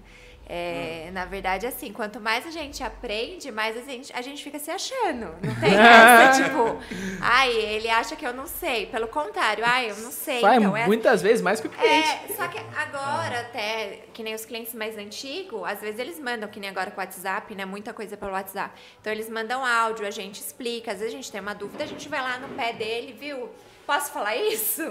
[0.49, 4.57] É, Na verdade, assim, quanto mais a gente aprende, mais a gente, a gente fica
[4.57, 5.35] se achando.
[5.41, 6.77] Não tem essa, tipo,
[7.21, 8.85] ai, ele acha que eu não sei.
[8.85, 10.39] Pelo contrário, ai, eu não sei.
[10.41, 12.09] Vai então é muitas vezes mais que o cliente.
[12.29, 16.47] é, só que agora até, que nem os clientes mais antigos, às vezes eles mandam,
[16.47, 17.65] que nem agora com o WhatsApp, né?
[17.65, 18.79] Muita coisa pelo WhatsApp.
[19.01, 21.87] Então eles mandam áudio, a gente explica, às vezes a gente tem uma dúvida, a
[21.87, 23.49] gente vai lá no pé dele, viu?
[23.87, 24.83] Posso falar isso?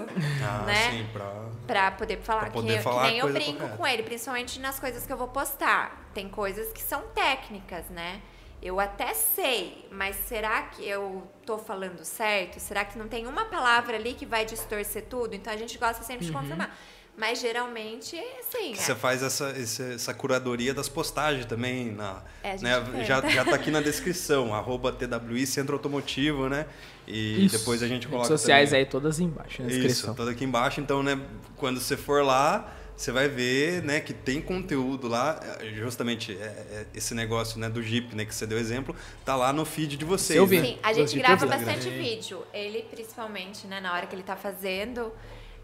[0.43, 0.91] Ah, né?
[0.91, 1.31] sim, pra...
[1.67, 3.77] Pra poder falar, Pra poder que, falar que nem eu brinco correta.
[3.77, 6.09] com ele, principalmente nas coisas que eu vou postar.
[6.13, 8.21] Tem coisas que são técnicas, né?
[8.61, 12.59] Eu até sei, mas será que eu tô falando certo?
[12.59, 15.35] Será que não tem uma palavra ali que vai distorcer tudo?
[15.35, 16.41] Então a gente gosta sempre de Uhum.
[16.41, 16.75] confirmar.
[17.17, 18.73] Mas geralmente, assim.
[18.73, 21.91] Que você faz essa, essa curadoria das postagens também.
[21.91, 23.03] Na, É, né?
[23.03, 26.67] já, já tá aqui na descrição, arroba TWI Centro Automotivo, né?
[27.07, 27.57] E Isso.
[27.57, 28.83] depois a gente coloca Redes sociais também.
[28.85, 30.13] aí todas embaixo na Isso, descrição.
[30.13, 30.79] toda aqui embaixo.
[30.79, 31.19] Então, né,
[31.55, 35.39] quando você for lá, você vai ver, né, que tem conteúdo lá.
[35.59, 38.95] é, Justamente é, é, esse negócio, né, do Jeep, né, que você deu exemplo,
[39.25, 40.37] tá lá no feed de vocês.
[40.37, 40.63] Seu vídeo.
[40.63, 40.69] né?
[40.73, 42.43] Sim, a gente grava bastante vídeo.
[42.53, 45.11] Ele, principalmente, né, na hora que ele tá fazendo.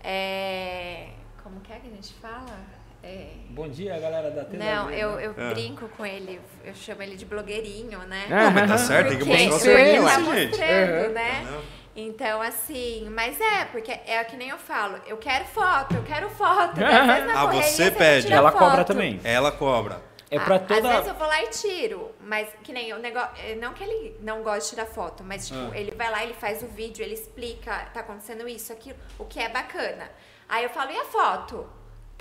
[0.04, 1.10] É...
[1.44, 2.58] Como que é que a gente fala?
[3.04, 3.32] É...
[3.50, 4.58] Bom dia, galera da TW.
[4.58, 5.50] Não, eu, eu Ah.
[5.54, 8.26] brinco com ele, eu chamo ele de blogueirinho, né?
[8.32, 10.50] Ah, Mas tá certo, tem que mostrar o serviço, ser, tá gente.
[10.50, 11.14] mostrando, Uhum.
[11.14, 11.62] né?
[11.96, 16.30] Então, assim, mas é, porque é que nem eu falo, eu quero foto, eu quero
[16.30, 16.80] foto.
[16.80, 16.88] né?
[16.88, 18.34] Às vezes na Ah, correria você não pede.
[18.34, 18.60] Ela foto.
[18.64, 19.20] cobra também.
[19.24, 20.02] Ela cobra.
[20.32, 20.80] É Ah, pra toda.
[20.90, 23.30] Às vezes eu vou lá e tiro, mas que nem o negócio.
[23.62, 25.78] Não que ele não goste de tirar foto, mas tipo, Ah.
[25.78, 29.40] ele vai lá, ele faz o vídeo, ele explica, tá acontecendo isso, aquilo, o que
[29.40, 30.10] é bacana.
[30.54, 31.68] Aí eu falo, e a foto?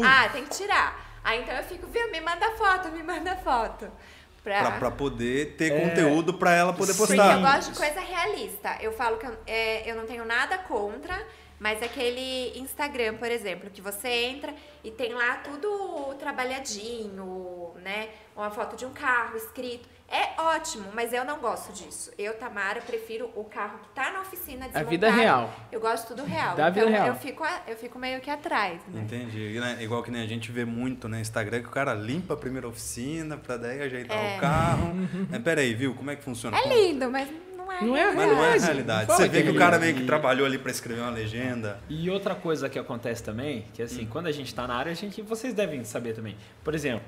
[0.02, 0.98] Ah, tem que tirar.
[1.22, 3.90] Aí então eu fico, viu, me manda foto, me manda foto.
[4.42, 5.80] Pra, pra poder ter É.
[5.80, 7.34] conteúdo pra ela poder Porque postar.
[7.36, 8.78] eu gosto de coisa realista.
[8.80, 11.14] Eu falo que eu, é, eu não tenho nada contra,
[11.60, 18.08] mas aquele Instagram, por exemplo, que você entra e tem lá tudo trabalhadinho, né?
[18.34, 19.86] Uma foto de um carro escrito.
[20.14, 22.10] É ótimo, mas eu não gosto disso.
[22.18, 25.16] Eu, Tamara, prefiro o carro que tá na oficina A vida desmontado.
[25.22, 25.54] real.
[25.72, 26.54] Eu gosto tudo real.
[26.54, 27.06] Da então vida real.
[27.08, 29.00] Eu, fico, a- eu fico meio que atrás, né?
[29.00, 29.58] Entendi.
[29.58, 29.78] Né?
[29.80, 32.68] Igual que nem a gente vê muito no Instagram que o cara limpa a primeira
[32.68, 34.36] oficina pra daí ajeitar É.
[34.36, 34.92] o carro.
[35.30, 35.94] Mas peraí, viu?
[35.94, 36.58] Como é que funciona?
[36.58, 37.80] É lindo, mas não é.
[37.82, 38.14] Não é real.
[38.14, 39.06] Mas não é a realidade.
[39.06, 39.92] Fala Você que vê é que o cara realidade.
[39.94, 41.80] meio que trabalhou ali pra escrever uma legenda.
[41.88, 44.94] E outra coisa que acontece também, que assim, quando a gente está na área, a
[44.94, 46.36] gente, vocês devem saber também.
[46.62, 47.06] Por exemplo,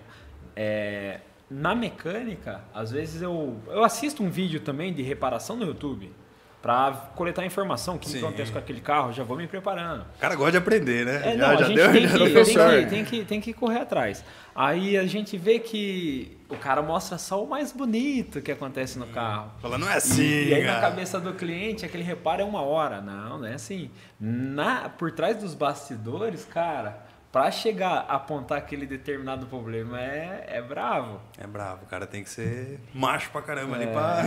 [0.57, 1.21] é,
[1.55, 6.11] na mecânica, às vezes eu, eu assisto um vídeo também de reparação no YouTube
[6.61, 10.01] para coletar informação, o que, que acontece com aquele carro, já vou me preparando.
[10.17, 11.21] O cara gosta de aprender, né?
[11.23, 13.25] É, já não, a já gente deu, tem, já que, deu tem, que, tem, que,
[13.25, 14.25] tem que correr atrás.
[14.55, 19.07] Aí a gente vê que o cara mostra só o mais bonito que acontece no
[19.09, 19.53] carro.
[19.61, 22.63] Fala, não é assim, E, e aí na cabeça do cliente, aquele reparo é uma
[22.63, 23.01] hora.
[23.01, 23.91] Não, não é assim.
[24.19, 27.05] Na, por trás dos bastidores, cara,
[27.35, 31.21] pra chegar a apontar aquele determinado problema é, é bravo.
[31.37, 34.23] É bravo, o cara tem que ser macho pra caramba ali É, pra...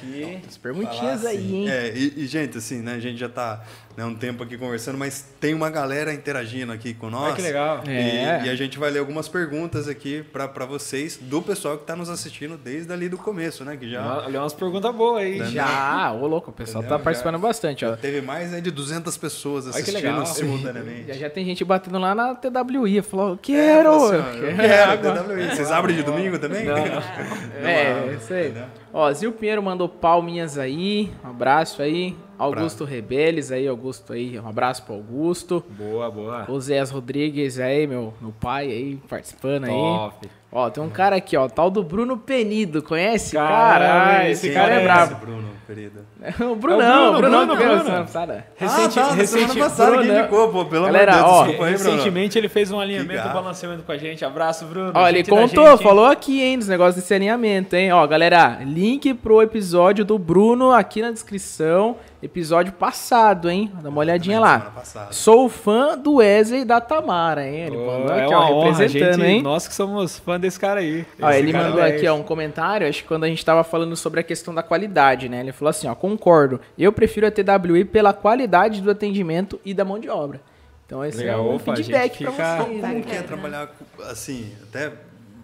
[0.00, 1.54] que- As perguntinhas falar aí, assim.
[1.62, 1.70] hein?
[1.70, 3.62] É, e, e, gente, assim, né, a gente já tá
[3.96, 7.24] né, um tempo aqui conversando, mas tem uma galera interagindo aqui com nós.
[7.28, 7.82] Olha que legal.
[7.86, 8.42] E, É.
[8.44, 11.96] e a gente vai ler algumas perguntas aqui pra pra vocês, do pessoal que tá
[11.96, 13.74] nos assistindo desde ali do começo, né?
[13.76, 14.18] Que já...
[14.18, 15.38] Olha umas perguntas boas aí.
[15.50, 16.98] Já, ô louco, o pessoal Entendeu?
[16.98, 17.96] tá participando Já- bastante, ó.
[17.96, 20.26] Teve mais né, de 200 pessoas assistindo legal.
[20.26, 21.08] simultaneamente.
[21.08, 24.50] Já, já tem gente batendo lá na TWI, falou, É, quero, falou assim, ó, eu
[24.50, 25.24] eu quero quero.
[25.24, 25.56] TWI.
[25.56, 26.64] Vocês abrem de domingo também?
[26.64, 26.74] Não.
[27.64, 28.52] É, isso aí.
[28.92, 32.14] Ó, Zil Pinheiro mandou palminhas aí, um abraço aí.
[32.38, 35.64] Augusto Rebeles aí, Augusto aí, um abraço pro Augusto.
[35.70, 36.44] Boa, boa.
[36.50, 39.70] O Zé Rodrigues aí, meu, meu pai aí, participando aí.
[39.70, 40.28] Top.
[40.54, 43.34] Ó, tem um cara aqui, ó, tal do Bruno Penido, conhece?
[43.36, 45.14] Caralho, esse cara é é brabo.
[45.14, 45.48] Bruno.
[45.66, 46.00] preferido?
[46.52, 47.84] o Brunão, É o Bruno, que veio Bruno.
[47.84, 48.46] semana passada.
[48.56, 51.46] Recente, ah, tá, recente- passada que Bruno, indicou, pô, pelo Galera, amor de ó, Deus,
[51.46, 51.90] desculpa aí, Bruno.
[51.90, 54.24] Recentemente ele fez um alinhamento e balanceamento com a gente.
[54.26, 54.92] Abraço, Bruno.
[54.94, 57.90] Ó, ele contou, falou aqui, hein, dos negócios desse alinhamento, hein?
[57.92, 61.96] Ó, galera, link pro episódio do Bruno aqui na descrição.
[62.20, 63.70] Episódio passado, hein?
[63.80, 64.82] Dá uma olhadinha lá.
[65.12, 67.66] Sou fã do Wesley e da Tamara, hein?
[67.66, 69.42] Ele Ô, mandou é aqui, uma ó, honra, representando, gente, hein?
[69.42, 71.06] Nós que somos fã desse cara aí.
[71.20, 73.62] Ó, ele cara mandou é aqui ó, um comentário, acho que quando a gente tava
[73.62, 75.40] falando sobre a questão da qualidade, né?
[75.40, 76.60] Ele falou assim, ó, concordo.
[76.76, 80.40] Eu prefiro a TWI pela qualidade do atendimento e da mão de obra.
[80.86, 82.80] Então esse Legal, é um opa, feedback gente, pra vocês.
[82.80, 83.02] Como né?
[83.06, 83.70] que é trabalhar
[84.10, 84.92] assim, até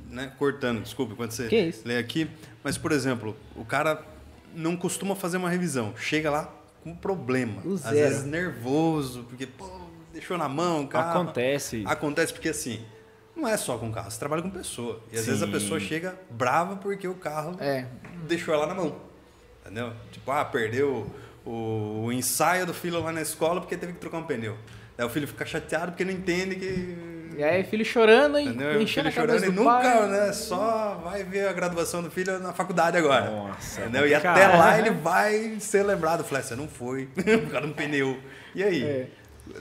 [0.09, 1.82] né, cortando, desculpa, quando você Que isso?
[1.86, 2.28] lê aqui,
[2.64, 4.02] mas por exemplo, o cara
[4.55, 6.52] não costuma fazer uma revisão, chega lá
[6.82, 9.68] com problema, às vezes nervoso, porque pô,
[10.12, 11.20] deixou na mão, o carro.
[11.22, 11.82] Acontece.
[11.86, 12.80] Acontece porque assim,
[13.36, 15.01] não é só com carro, você trabalha com pessoa.
[15.12, 15.52] E às vezes a Sim.
[15.52, 17.86] pessoa chega brava porque o carro É.
[18.26, 18.97] deixou ela na mão.
[19.62, 19.93] Entendeu?
[20.10, 21.06] Tipo, ah, perdeu
[21.44, 24.56] o, o ensaio do filho lá na escola porque teve que trocar um pneu.
[24.97, 26.97] Aí o filho fica chateado porque não entende que.
[27.39, 28.78] E aí, filho chorando e Entendeu?
[28.78, 30.09] O enchendo filho a cabeça chorando e nunca, pai.
[30.09, 30.32] né?
[30.32, 33.31] Só vai ver a graduação do filho na faculdade agora.
[33.31, 34.01] Nossa, entendeu?
[34.06, 34.36] E complicado.
[34.39, 36.24] até lá ele vai ser lembrado.
[36.24, 38.19] Falei, você não foi, por causa de um pneu.
[38.55, 38.82] E aí?
[38.82, 39.06] É.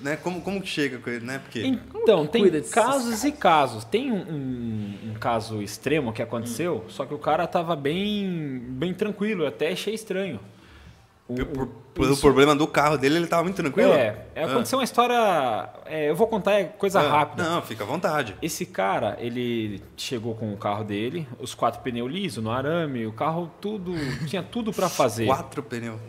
[0.01, 0.17] Né?
[0.17, 1.39] Como, como que chega com ele, né?
[1.39, 1.61] Porque.
[1.61, 3.85] Então, tem desses casos e casos.
[3.85, 8.93] Tem um, um- um caso extremo que aconteceu, só que o cara tava bem, bem
[8.93, 10.39] tranquilo, eu até achei estranho.
[11.29, 13.91] O- Por, o- pelo isso- problema do carro dele, ele tava muito tranquilo.
[13.91, 15.67] É, é, aconteceu uma história.
[15.85, 17.43] é, eu vou contar é coisa Ah, rápida.
[17.43, 18.35] Não, fica à vontade.
[18.41, 23.11] Esse cara, ele chegou com o carro dele, os quatro pneus lisos no arame, o
[23.11, 23.91] carro tudo,
[24.27, 25.25] tinha tudo para fazer.
[25.25, 25.99] Quatro pneus.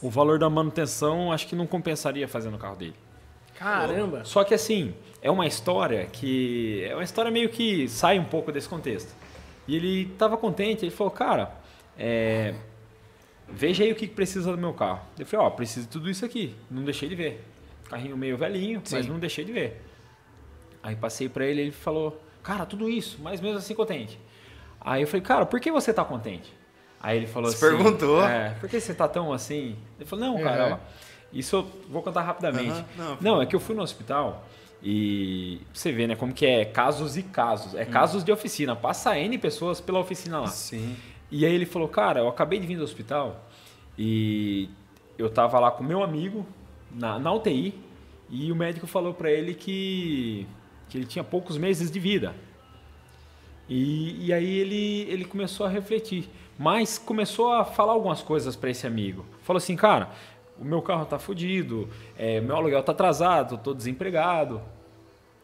[0.00, 2.94] O valor da manutenção acho que não compensaria fazer no carro dele.
[3.58, 4.24] Caramba.
[4.24, 6.82] Só que assim, é uma história que.
[6.88, 9.12] É uma história meio que sai um pouco desse contexto.
[9.68, 11.52] E ele estava contente, ele falou, cara,
[11.98, 12.54] é,
[13.52, 15.00] veja aí o que precisa do meu carro.
[15.18, 16.54] Eu falei, ó, preciso de tudo isso aqui.
[16.70, 17.44] Não deixei de ver.
[17.88, 19.10] Carrinho meio velhinho, mas Sim.
[19.10, 19.82] não deixei de ver.
[20.82, 24.18] Aí passei pra ele, ele falou, cara, tudo isso, mas mesmo assim contente.
[24.80, 26.52] Aí eu falei, cara, por que você tá contente?
[27.02, 27.76] Aí ele falou Você assim.
[27.76, 28.24] perguntou?
[28.24, 29.76] É, por que você tá tão assim?
[29.98, 30.72] Ele falou, não, cara, Uhum.
[30.74, 30.78] ó,
[31.32, 32.70] isso eu vou contar rapidamente.
[32.70, 34.46] Aham, não, Não, é que eu fui no hospital
[34.82, 37.74] e você vê, né, como que é casos e casos.
[37.74, 38.74] É casos de oficina.
[38.76, 40.46] Passa N pessoas pela oficina lá.
[40.46, 40.96] Sim.
[41.30, 43.44] E aí ele falou, cara, eu acabei de vir do hospital
[43.98, 44.68] e
[45.16, 46.44] eu tava lá com meu amigo
[46.90, 47.74] na, na UTI
[48.28, 50.46] e o médico falou pra ele que,
[50.88, 52.34] que ele tinha poucos meses de vida.
[53.68, 56.28] E, e aí ele, ele começou a refletir,
[56.58, 59.24] mas começou a falar algumas coisas para esse amigo.
[59.42, 60.10] Falou assim, cara,
[60.58, 61.88] o meu carro tá fudido,
[62.18, 64.60] é, meu aluguel tá atrasado, tô desempregado.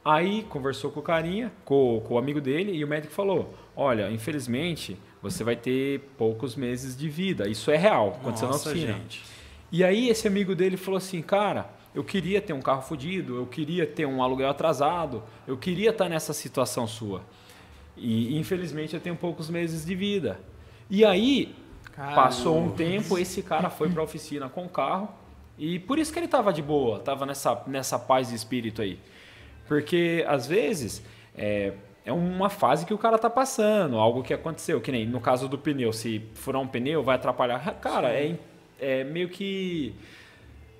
[0.05, 4.09] Aí conversou com o carinha, com, com o amigo dele, e o médico falou: Olha,
[4.11, 4.97] infelizmente,
[5.31, 7.49] você vai ter poucos meses de vida.
[7.49, 8.93] Isso é real, aconteceu Nossa, na oficina.
[8.95, 9.25] gente.
[9.71, 13.47] E aí esse amigo dele falou assim, cara, eu queria ter um carro fudido, eu
[13.47, 17.23] queria ter um aluguel atrasado, eu queria estar nessa situação sua.
[17.97, 20.39] E infelizmente eu tenho poucos meses de vida.
[20.89, 21.55] E aí
[21.97, 25.09] passou um tempo, esse cara foi para a oficina com o carro
[25.59, 28.99] e por isso que ele estava de boa, estava nessa nessa paz de espírito aí.
[29.67, 31.03] Porque às vezes
[31.35, 31.73] é,
[32.07, 35.49] é uma fase que o cara tá passando, algo que aconteceu, que nem no caso
[35.49, 37.59] do pneu, se furar um pneu vai atrapalhar.
[37.81, 38.37] Cara, é,
[38.81, 39.93] é meio que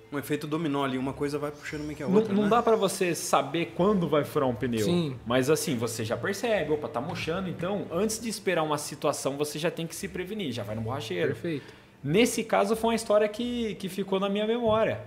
[0.09, 2.33] Um efeito dominó ali, uma coisa vai puxando meio que a não, outra.
[2.33, 2.49] não né?
[2.49, 4.85] dá pra você saber quando vai furar um pneu.
[4.85, 5.19] Sim.
[5.25, 9.59] Mas assim, você já percebe, opa, tá murchando, então antes de esperar uma situação, você
[9.59, 11.33] já tem que se prevenir, já vai no borracheiro.
[11.33, 11.73] Perfeito.
[12.01, 15.01] Nesse caso foi uma história que, que ficou na minha memória.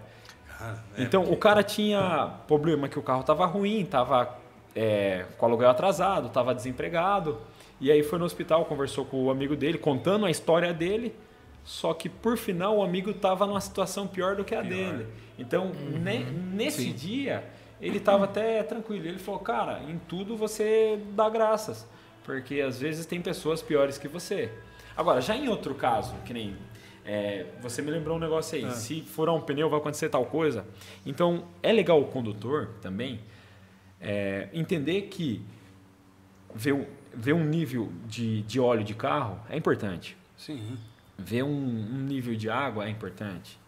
[0.59, 4.39] Cara, é, então o cara tinha problema que o carro tava ruim, tava
[4.75, 7.39] é, com aluguel atrasado, tava desempregado.
[7.81, 11.15] E aí foi no hospital, conversou com o amigo dele, contando a história dele.
[11.65, 15.07] Só que por final o amigo tava numa situação pior do que a dele.
[15.39, 15.71] Então
[16.03, 16.93] ne- nesse Sim.
[16.93, 17.45] dia
[17.81, 19.07] ele tava até tranquilo.
[19.07, 21.87] Ele falou, cara, em tudo você dá graças.
[22.25, 24.51] Porque às vezes tem pessoas piores que você.
[24.97, 26.55] Agora, já em outro caso, que nem
[27.05, 28.71] é, você me lembrou um negócio aí.
[28.73, 30.67] Se furar um pneu, vai acontecer tal coisa.
[31.07, 33.21] Então, é legal o condutor também
[34.01, 35.43] é, entender que
[36.55, 40.17] ver, um- ver um nível de, de óleo de carro é importante.
[40.37, 40.77] Sim.
[41.19, 43.59] Ver um, um nível de água é importante.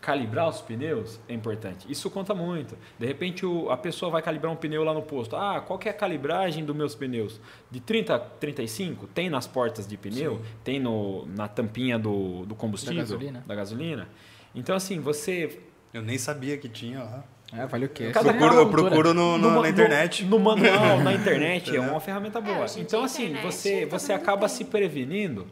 [0.00, 1.86] Calibrar os pneus é importante.
[1.90, 2.74] Isso conta muito.
[2.98, 5.36] De repente o- a pessoa vai calibrar um pneu lá no posto.
[5.36, 7.38] Ah, qual que é a calibragem dos meus pneus?
[7.70, 9.06] De 30 a 35?
[9.08, 10.40] Tem nas portas de pneu?
[10.64, 12.96] Tem no, na tampinha do, do combustível?
[12.96, 13.44] Da gasolina.
[13.46, 14.08] Da gasolina.
[14.54, 15.60] Então assim, você
[15.92, 17.24] Eu nem sabia que tinha lá.
[17.52, 18.10] É, vale o quê?
[18.12, 20.24] Cada Procuro, carro eu procuro no, no- ma- na internet.
[20.24, 22.64] No, manual, na internet, é uma ferramenta boa.
[22.76, 24.56] em então, assim, internet, você, você acaba tem.
[24.56, 25.46] se prevenindo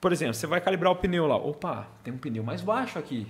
[0.00, 1.36] Por exemplo, você vai calibrar o pneu lá.
[1.36, 3.26] Opa, tem um pneu mais baixo aqui.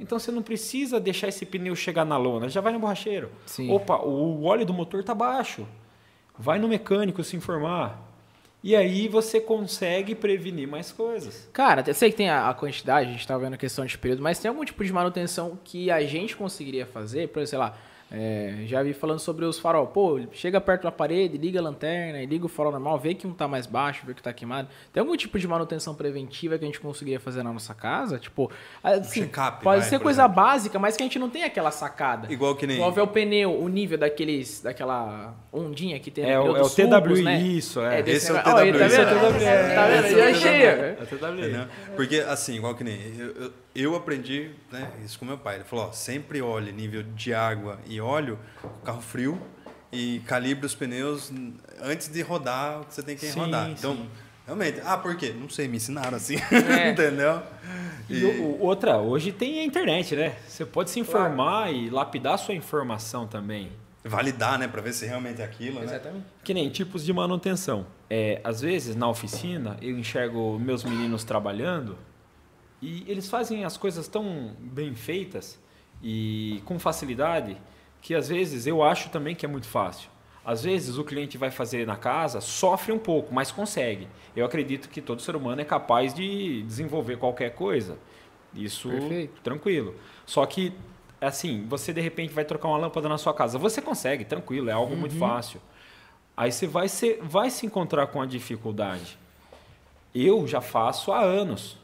[0.00, 3.30] Então você não precisa deixar esse pneu chegar na lona, já vai no borracheiro.
[3.46, 3.70] Sim.
[3.70, 5.66] Opa, o óleo do motor está baixo.
[6.38, 8.03] Vai no mecânico se informar.
[8.64, 11.46] E aí você consegue prevenir mais coisas.
[11.52, 14.22] Cara, eu sei que tem a, quantidade, a gente tá vendo a questão de período,
[14.22, 17.28] mas tem algum tipo de manutenção que a gente conseguiria fazer?
[17.28, 17.76] Por exemplo, sei lá,
[18.16, 19.86] é, já vi falando sobre os farol.
[19.88, 23.26] Pô, chega perto da parede, liga a lanterna, e liga o farol normal, vê que
[23.26, 24.68] um tá mais baixo, vê que tá queimado.
[24.92, 28.18] Tem algum tipo de manutenção preventiva que a gente conseguiria fazer na nossa casa?
[28.18, 28.50] Tipo,
[28.82, 30.36] assim, pode vai, ser coisa exemplo.
[30.36, 32.32] básica, mas que a gente não tem aquela sacada.
[32.32, 36.30] Igual que nem- Igual ver o pneu, o nível daqueles, daquela ondinha que tem no
[36.30, 37.38] É o- é o TWI, né?
[37.40, 38.02] isso, é.
[38.02, 38.36] desse Esse é o.
[38.38, 39.16] Ó, TWI, tá esse é vendo?
[39.16, 40.06] o TWI, Tá vendo?
[40.06, 40.62] é Eu achei.
[40.64, 41.40] É o TWI.
[41.40, 41.66] Entendeu?
[41.96, 45.56] Porque, assim, igual que nem eu, eu, eu aprendi né, isso com meu pai.
[45.56, 48.38] Ele falou: ó, sempre olhe nível de água e óleo,
[48.84, 49.40] carro frio,
[49.92, 51.32] e calibre os pneus
[51.80, 53.70] antes de rodar o que você tem que Sim, rodar.
[53.70, 54.08] Então, sim.
[54.46, 55.34] realmente, ah, por quê?
[55.38, 56.36] Não sei, me ensinaram assim.
[56.78, 56.90] É.
[56.92, 57.42] Entendeu?
[58.08, 60.36] E o- o- outra, hoje tem a internet, né?
[60.46, 63.70] Você pode se informar e lapidar sua informação também.
[64.06, 65.84] validar, né, para ver se realmente é aquilo, né?
[65.86, 66.26] Exatamente.
[66.42, 67.86] Que nem tipos de manutenção.
[68.10, 71.96] É, às vezes, na oficina, eu enxergo meus meninos trabalhando
[72.84, 75.58] e eles fazem as coisas tão bem feitas
[76.02, 77.56] e com facilidade
[78.02, 80.10] que às vezes eu acho também que é muito fácil.
[80.44, 84.06] Às vezes o cliente vai fazer na casa, sofre um pouco, mas consegue.
[84.36, 87.96] Eu acredito que todo ser humano é capaz de desenvolver qualquer coisa.
[88.54, 89.40] Isso Perfeito.
[89.40, 89.94] tranquilo.
[90.26, 90.74] Só que
[91.18, 94.74] assim, você de repente vai trocar uma lâmpada na sua casa, você consegue, tranquilo, é
[94.74, 95.58] algo muito fácil.
[96.36, 99.16] Aí você vai, ser, vai se encontrar com a dificuldade.
[100.14, 101.78] Eu já faço há anos.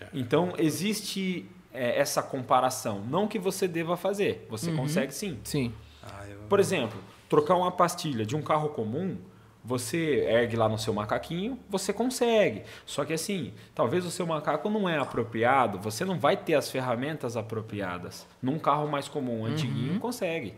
[0.00, 0.06] Já.
[0.14, 3.00] Então existe é, essa comparação.
[3.08, 5.38] Não que você deva fazer, você consegue sim.
[5.44, 5.72] Sim.
[6.02, 6.98] Ah, eu- Por exemplo,
[7.28, 9.16] trocar uma pastilha de um carro comum,
[9.62, 12.62] você ergue lá no seu macaquinho, você consegue.
[12.86, 16.70] Só que assim, talvez o seu macaco não é apropriado, você não vai ter as
[16.70, 18.26] ferramentas apropriadas.
[18.42, 20.54] Num carro mais comum, antiguinho, consegue.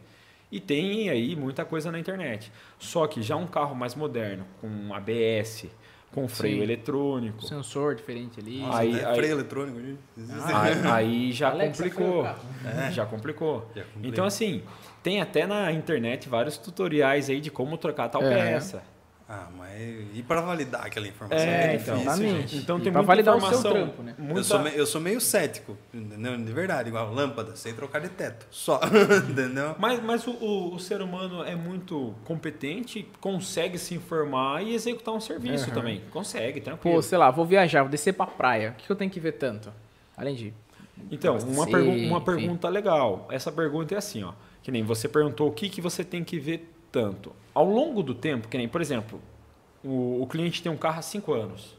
[0.52, 2.52] E tem aí muita coisa na internet.
[2.78, 5.66] Só que já um carro mais moderno, com ABS,
[6.12, 6.62] com freio Sim.
[6.62, 8.58] eletrônico, Sensor diferente ali.
[8.60, 9.80] Nossa, aí- até aí- freio eletrônico.
[9.80, 9.98] gente.
[10.54, 12.22] Aí, aí já Alexa, complicou.
[12.22, 13.70] o Já complicou.
[13.74, 14.08] Já complica.
[14.08, 14.62] Então, assim,
[15.02, 18.28] tem até na internet vários tutoriais aí de como trocar tal É.
[18.52, 18.82] peça.
[19.34, 19.80] Ah, mas
[20.14, 21.38] e para validar aquela informação?
[21.48, 21.94] É, É, então.
[21.96, 22.40] difícil, Exatamente.
[22.52, 22.56] gente.
[22.62, 23.72] Então E tem pra muita validar o seu informação.
[23.72, 24.14] trampo, né?
[24.18, 26.36] muita- Eu, sou me- eu sou meio cético, entendeu?
[26.36, 28.46] De verdade, igual lâmpada, sem trocar de teto.
[28.50, 28.78] Só,
[29.30, 29.74] entendeu?
[29.78, 35.14] Mas, mas o, o- o ser humano é muito competente, consegue se informar e executar
[35.14, 35.74] um serviço Aham.
[35.74, 36.02] também.
[36.10, 36.96] Consegue, tranquilo.
[36.96, 38.74] Pô, sei lá, vou viajar, vou descer pra praia.
[38.78, 39.72] O que eu tenho que ver tanto?
[40.14, 40.52] Além de.
[41.10, 43.26] Então, uma, Sim, pergu- uma pergunta legal.
[43.30, 44.32] Essa pergunta é assim, ó.
[44.62, 47.32] Que nem você perguntou o que, que você tem que ver tanto.
[47.54, 49.20] Ao longo do tempo, que nem, por exemplo,
[49.82, 51.74] o, o cliente tem um carro há cinco anos.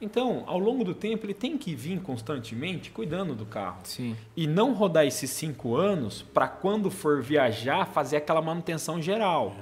[0.00, 3.80] Então, ao longo do tempo, ele tem que vir constantemente cuidando do carro.
[3.84, 4.16] Sim.
[4.36, 9.54] E não rodar esses cinco anos para quando for viajar fazer aquela manutenção geral.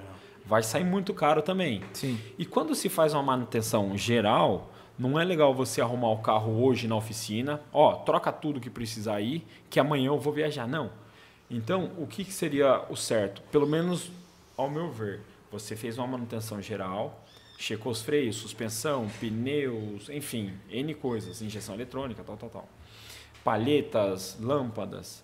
[0.45, 1.83] Vai sair muito caro também.
[1.93, 2.19] Sim.
[2.39, 6.87] E quando se faz uma manutenção geral, não é legal você arrumar o carro hoje
[6.87, 10.69] na oficina, ó, troca tudo que precisar aí, que amanhã eu vou viajar.
[10.69, 10.91] Não.
[11.51, 13.41] Então, o que seria o certo?
[13.51, 14.11] Pelo menos,
[14.57, 15.21] ao meu ver,
[15.51, 17.25] você fez uma manutenção geral,
[17.59, 22.69] checou os freios, suspensão, pneus, enfim, N coisas, injeção eletrônica, tal, tal, tal.
[23.45, 25.23] Palhetas, lâmpadas.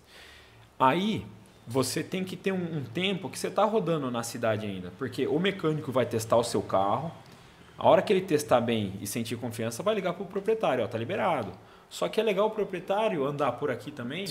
[0.79, 1.25] Aí
[1.67, 5.27] você tem que ter um, um tempo que você está rodando na cidade ainda, porque
[5.27, 7.11] o mecânico vai testar o seu carro.
[7.77, 10.87] A hora que ele testar bem e sentir confiança, vai ligar para o proprietário, ó,
[10.87, 11.51] tá liberado.
[11.89, 14.25] Só que é legal o proprietário andar por aqui também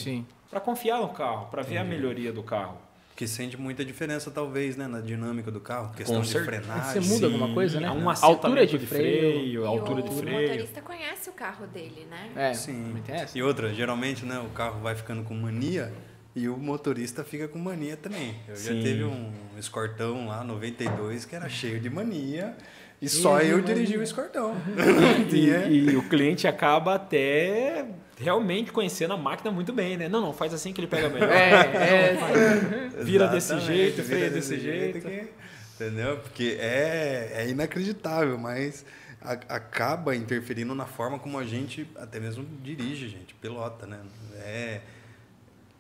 [0.51, 2.79] para confiar no carro, para ver a melhoria do carro.
[3.23, 5.95] Que sente muita diferença, talvez, né, na dinâmica do carro.
[5.95, 6.61] Questão de certeza.
[6.63, 7.01] frenagem.
[7.01, 7.87] Você muda alguma coisa, né?
[7.87, 9.33] Há um Altura de de freio.
[9.39, 10.41] freio, altura e de o freio.
[10.43, 12.31] motorista conhece o carro dele, né?
[12.35, 12.97] É, Sim.
[13.33, 15.93] E outra, geralmente, né, o carro vai ficando com mania
[16.35, 18.35] e o motorista fica com mania também.
[18.49, 18.83] Eu já Sim.
[18.83, 22.57] teve um escortão lá, 92, que era cheio de mania
[23.01, 23.73] e só de eu mania.
[23.75, 24.57] dirigi o escortão.
[25.23, 27.85] E, Tinha- e o cliente acaba até
[28.23, 30.09] realmente conhecendo a máquina muito bem, né?
[30.09, 31.29] Não, não, faz assim que ele pega melhor.
[31.33, 33.03] É, é.
[33.03, 35.01] Vira desse jeito, vira freia desse jeito.
[35.01, 35.29] que-
[35.75, 36.19] entendeu?
[36.19, 38.85] Porque é, é inacreditável, mas
[39.21, 43.99] a- acaba interferindo na forma como a gente até mesmo dirige, gente, pilota, né?
[44.37, 44.81] É,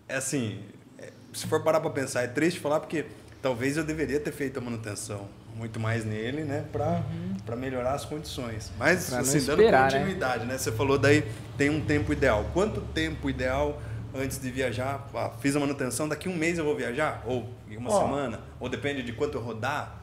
[0.09, 0.60] é assim,
[0.98, 3.06] é- se for parar para pensar, é triste falar porque
[3.40, 7.02] talvez eu deveria ter feito a manutenção muito mais nele, né, para
[7.44, 8.72] para melhorar as condições.
[8.78, 9.98] Mas Pra assim, dando esperar, né?
[9.98, 10.56] continuidade, né?
[10.58, 11.24] Você falou daí
[11.58, 12.46] tem um tempo ideal.
[12.52, 13.80] Quanto tempo ideal
[14.14, 15.08] antes de viajar?
[15.14, 18.00] Ah, fiz a manutenção, daqui um mês eu vou viajar ou em uma Ó.
[18.04, 19.98] semana, ou depende de quanto eu rodar.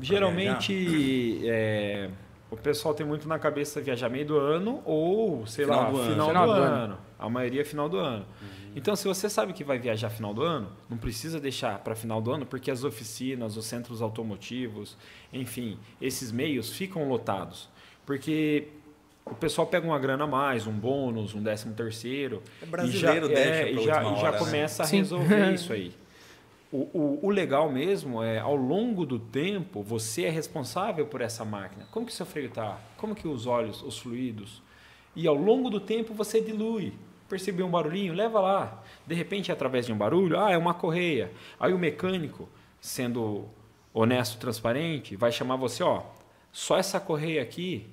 [0.00, 2.08] Geralmente, é,
[2.50, 5.96] o pessoal tem muito na cabeça viajar meio do ano ou, sei Final lá, do
[5.98, 6.10] ano.
[6.12, 6.98] final, Final do, do ano.
[7.18, 8.24] A maioria é final do ano.
[8.76, 12.20] Então, se você sabe que vai viajar final do ano, não precisa deixar para final
[12.20, 14.98] do ano, porque as oficinas, os centros automotivos,
[15.32, 17.70] enfim, esses meios ficam lotados.
[18.04, 18.68] Porque
[19.24, 22.42] o pessoal pega uma grana a mais, um bônus, um décimo terceiro.
[22.62, 24.38] É brasileiro, e já, deixa é, e já, última e já hora, né?
[24.38, 24.98] começa a Sim.
[24.98, 25.94] resolver isso aí.
[26.70, 31.46] O, o, o legal mesmo é, ao longo do tempo, você é responsável por essa
[31.46, 31.86] máquina.
[31.90, 32.78] Como que seu freio está?
[32.98, 34.62] Como que os óleos, os fluidos?
[35.14, 36.92] E ao longo do tempo você dilui.
[37.28, 38.14] Percebeu um barulhinho?
[38.14, 38.82] Leva lá.
[39.06, 41.30] De repente, através de um barulho, ah, é uma correia.
[41.58, 42.48] Aí o mecânico,
[42.80, 43.46] sendo
[43.92, 46.02] honesto, transparente, vai chamar você, ó,
[46.52, 47.86] só essa correia aqui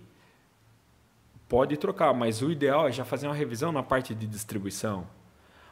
[1.48, 5.06] pode trocar, mas o ideal é já fazer uma revisão na parte de distribuição.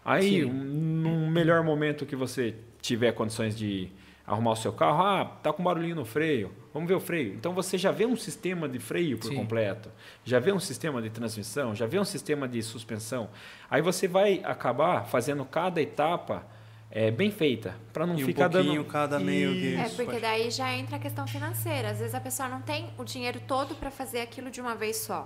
[0.04, 3.90] Aí, um- num melhor momento que você tiver condições de
[4.26, 7.34] arrumar o seu carro, ah, tá com barulhinho no freio, vamos ver o freio.
[7.34, 9.36] Então você já vê um sistema de freio por Sim.
[9.36, 9.90] completo,
[10.24, 13.30] já vê um sistema de transmissão, já vê um sistema de suspensão.
[13.70, 16.46] Aí você vai acabar fazendo cada etapa
[16.94, 20.04] é, bem feita, para não E um ficar pouquinho dando cada meio que- É, porque
[20.04, 21.90] pode- daí já entra a questão financeira.
[21.92, 24.98] Às vezes a pessoa não tem o dinheiro todo para fazer aquilo de uma vez
[24.98, 25.26] só.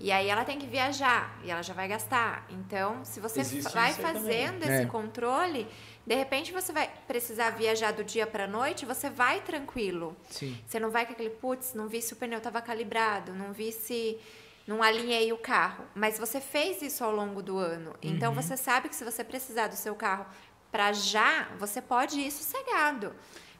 [0.00, 2.44] E aí ela tem que viajar e ela já vai gastar.
[2.50, 4.12] Então, se você Existe vai aí também.
[4.12, 4.86] fazendo esse É.
[4.86, 5.68] controle,
[6.06, 10.16] de repente você vai precisar viajar do dia para noite, você vai tranquilo.
[10.28, 10.58] Sim.
[10.66, 13.70] Você não vai com aquele, putz, não vi se o pneu estava calibrado, não vi
[13.70, 14.18] se
[14.66, 15.84] não alinhei o carro.
[15.94, 17.94] Mas você fez isso ao longo do ano.
[18.02, 20.26] Então você sabe que se você precisar do seu carro
[20.70, 23.14] para já, você pode ir sossegado.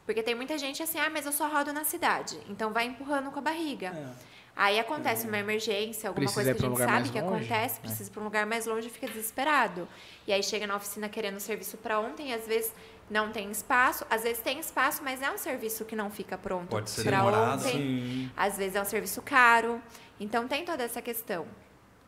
[0.05, 2.37] Porque tem muita gente assim, ah, mas eu só rodo na cidade.
[2.49, 4.15] Então vai empurrando com a barriga.
[4.55, 7.45] Aí acontece uma emergência, alguma Precisa coisa que a um gente lugar sabe que longe?
[7.45, 9.87] acontece, precisa ir para um lugar mais longe e fica desesperado.
[10.27, 12.71] E aí chega na oficina querendo serviço para ontem, e às vezes
[13.09, 16.67] não tem espaço, às vezes tem espaço, mas é um serviço que não fica pronto
[16.67, 17.71] Pode ser para ontem.
[17.71, 18.31] Sim.
[18.37, 19.81] Às vezes é um serviço caro.
[20.19, 21.47] Então tem toda essa questão.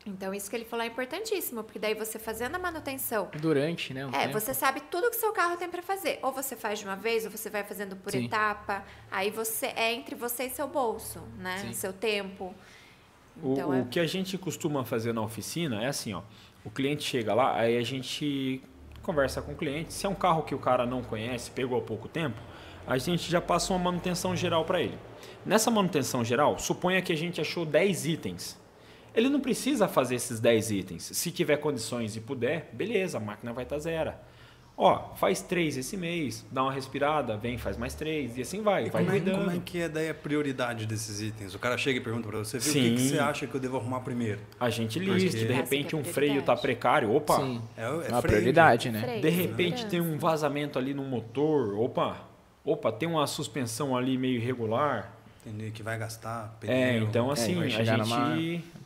[0.06, 4.06] Então isso que ele falou é importantíssimo, porque daí você fazendo a manutenção, Durante, né?
[4.06, 4.40] um é, tempo.
[4.40, 6.20] você sabe tudo que seu carro tem para fazer.
[6.22, 8.26] Ou você faz de uma vez, ou você vai fazendo por Sim.
[8.26, 8.84] etapa.
[9.10, 11.58] Aí você é entre você e seu bolso, né?
[11.58, 11.74] Sim.
[11.74, 12.54] Seu tempo.
[13.42, 16.22] O, Então o é que a gente costuma fazer na oficina é assim, ó.
[16.64, 18.62] O cliente chega lá, aí a gente
[19.02, 19.94] conversa com o cliente.
[19.94, 22.40] Se é um carro que o cara não conhece, pegou há pouco tempo,
[22.88, 24.98] a gente já passa uma manutenção geral para ele.
[25.46, 28.65] Nessa manutenção geral, suponha que a gente achou 10 itens.
[29.16, 31.04] Ele não precisa fazer esses 10 itens.
[31.14, 34.12] Se tiver condições e puder, beleza, a máquina vai estar zero.
[34.78, 38.88] Ó, faz três esse mês, dá uma respirada, vem, faz mais três, e assim vai,
[38.88, 41.56] E vai como, é, como é que é daí a prioridade desses itens?
[41.56, 42.96] O cara chega e pergunta pra você, viu, o que, Sim.
[42.96, 44.42] que você acha que eu devo arrumar primeiro?
[44.60, 47.62] A gente Porque- liste, de Essa repente é a um freio tá precário, opa, Sim.
[47.78, 49.02] É, é É uma freio, prioridade, né?
[49.02, 52.28] freio, De repente tem um vazamento ali no motor, opa,
[52.66, 55.15] opa, tem uma suspensão ali meio irregular.
[55.46, 56.76] Entendi, que vai gastar pneu.
[56.76, 58.36] É, então É, assim, vai a gente numa-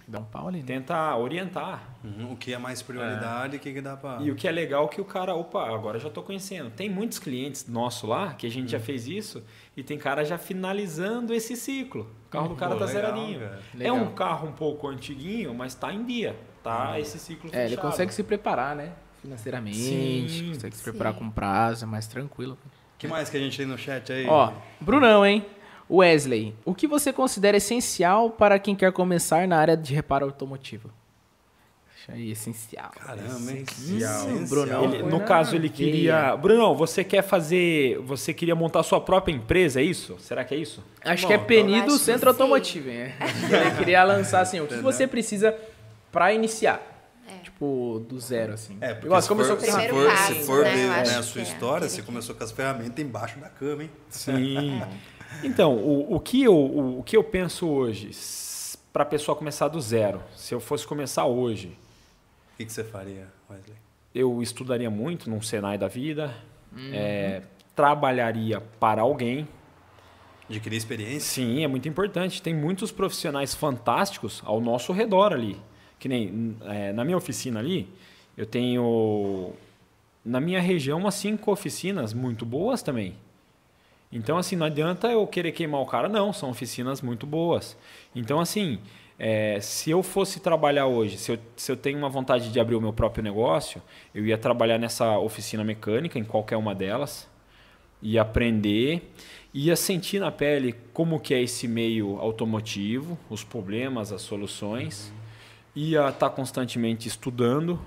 [0.07, 0.64] Dá um pau ali, né?
[0.65, 1.84] tenta orientar.
[2.03, 4.18] Uhum, o que é mais prioridade, o que, que dá pra...
[4.22, 6.72] E o que é legal é que o cara, opa, agora eu já tô conhecendo.
[6.72, 8.69] Tem muitos clientes nossos lá que a gente Hum.
[8.69, 9.44] já fez isso
[9.77, 12.10] e tem cara já finalizando esse ciclo.
[12.26, 13.40] O carro do cara Pô, tá legal, zeradinho.
[13.40, 13.60] cara.
[13.80, 16.36] É um carro um pouco antiguinho, mas tá em dia.
[16.64, 16.95] Tá Hum.
[16.98, 17.86] esse ciclo É, ele fechado.
[17.91, 18.91] consegue se preparar, né?
[19.22, 20.90] Financeiramente, Sim, consegue se sim.
[20.91, 22.57] preparar com prazo, é mais tranquilo.
[22.65, 24.26] O que mais que a gente tem no chat aí?
[24.27, 25.45] Ó, Brunão, hein?
[25.89, 30.89] Wesley, o que você considera essencial para quem quer começar na área de reparo automotivo?
[32.11, 32.91] Aí, essencial.
[32.91, 33.27] Caramba?
[33.27, 34.29] Essencial.
[34.29, 34.47] Essencial.
[34.47, 34.83] Brunão.
[34.85, 36.35] Ele- no caso, ele queria.
[36.37, 37.99] Brunão, você quer fazer.
[37.99, 40.15] Você queria montar sua própria empresa, é isso?
[40.19, 40.83] Será que é isso?
[41.03, 42.29] Acho Bom, que é Peni Eu do acho que Centro.
[42.29, 43.13] Automotivo, hein?
[43.51, 45.55] Ele queria lançar assim, o que você precisa
[46.11, 46.81] para iniciar?
[47.27, 47.43] É.
[47.43, 48.77] Tipo, do zero, assim.
[48.81, 50.71] É, porque Igual, se você começou for, com se for, passo, se for né?
[50.73, 51.43] ver né, a sua é.
[51.43, 53.91] história, você começou com as ferramentas embaixo da cama, hein?
[54.09, 54.81] Sim.
[55.43, 58.11] Então, o, o, que eu, o, o que eu penso hoje,
[58.91, 61.77] para a pessoa começar do zero, se eu fosse começar hoje,
[62.53, 63.77] O que, que você faria, Wesley?
[64.14, 66.35] eu estudaria muito num Senai da vida,
[66.91, 67.43] é,
[67.76, 69.47] trabalharia para alguém.
[70.49, 71.19] Adquirir experiência?
[71.22, 72.41] Sim, é muito importante.
[72.41, 75.56] Tem muitos profissionais fantásticos ao nosso redor ali.
[75.99, 77.88] Que nem é, na minha oficina ali,
[78.35, 79.53] eu tenho
[80.26, 83.15] na minha região umas cinco oficinas muito boas também.
[84.11, 86.34] Então, assim, não adianta eu querer queimar o cara, não.
[86.34, 87.77] São oficinas muito boas.
[88.15, 88.80] Então, assim,
[89.19, 92.76] é, se eu fosse trabalhar hoje, se eu, se eu tenho uma vontade de abrir
[92.76, 93.81] o meu próprio negócio,
[94.15, 97.30] eu ia trabalhar nessa oficina mecânica, em qualquer uma delas,
[98.02, 99.11] ia aprender,
[99.53, 105.11] ia sentir na pele como que é esse meio automotivo, os problemas, as soluções,
[105.76, 107.80] ia estar constantemente estudando,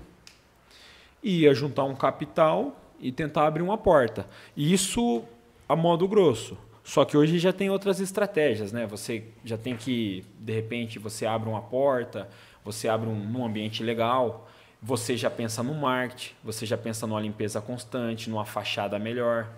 [1.23, 4.27] ia juntar um capital e tentar abrir uma porta.
[4.57, 5.25] Isso
[5.73, 6.57] a modo grosso.
[6.85, 8.87] Só que hoje já tem outras estratégias, né?
[8.87, 12.29] Você já tem que, de repente, você abre uma porta,
[12.63, 14.49] você abre um, num ambiente legal,
[14.83, 19.49] você já pensa no marketing, você já pensa numa limpeza constante, numa fachada melhor.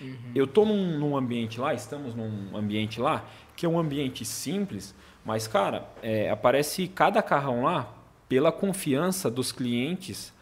[0.00, 0.16] Uhum.
[0.34, 3.24] Eu estou num, num, ambiente lá, estamos num ambiente lá,
[3.54, 7.92] que é um ambiente simples, mas, cara, é, aparece cada carrão lá
[8.26, 10.32] pela confiança dos clientes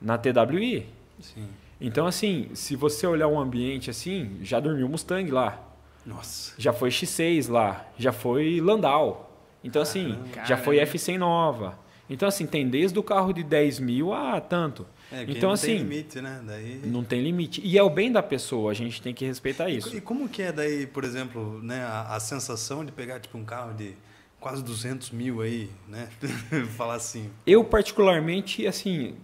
[0.00, 0.86] na TWI.
[1.20, 1.48] Sim.
[1.86, 5.62] Então, assim, se você olhar um ambiente assim, já dormiu Mustang lá.
[6.06, 6.54] Nossa.
[6.56, 9.30] Já foi X6 lá, já foi Landau.
[9.62, 10.46] Então, assim, Caramba.
[10.46, 11.78] já foi F100 nova.
[12.08, 14.86] Então, assim, tem desde o carro de 10 mil a tanto.
[15.12, 15.72] É, então, não assim.
[15.72, 16.42] Não tem limite, né?
[16.46, 16.80] Daí...
[16.84, 17.60] Não tem limite.
[17.62, 19.94] E é o bem da pessoa, a gente tem que respeitar isso.
[19.94, 23.44] E, como que é daí, por exemplo, né, a, a sensação de pegar tipo, um
[23.44, 23.94] carro de
[24.40, 26.08] quase 200 mil aí, né?
[26.76, 27.30] Falar assim.
[27.46, 29.16] Eu, particularmente, assim,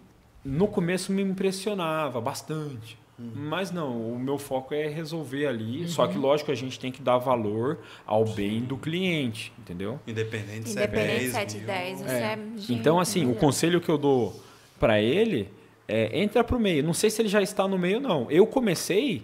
[0.45, 2.99] no começo me impressionava bastante.
[3.35, 5.83] Mas não, o meu foco é resolver ali.
[5.83, 5.89] Uhum.
[5.89, 10.01] Só que, lógico, a gente tem que dar valor ao bem do cliente, entendeu?
[10.07, 12.23] Independente se é 10 7, 10, é.
[12.23, 12.39] é
[12.71, 14.41] Então, assim, o conselho que eu dou
[14.79, 15.49] para ele
[15.87, 16.83] é entra para o meio.
[16.83, 18.31] Não sei se ele já está no meio, não.
[18.31, 19.23] Eu comecei,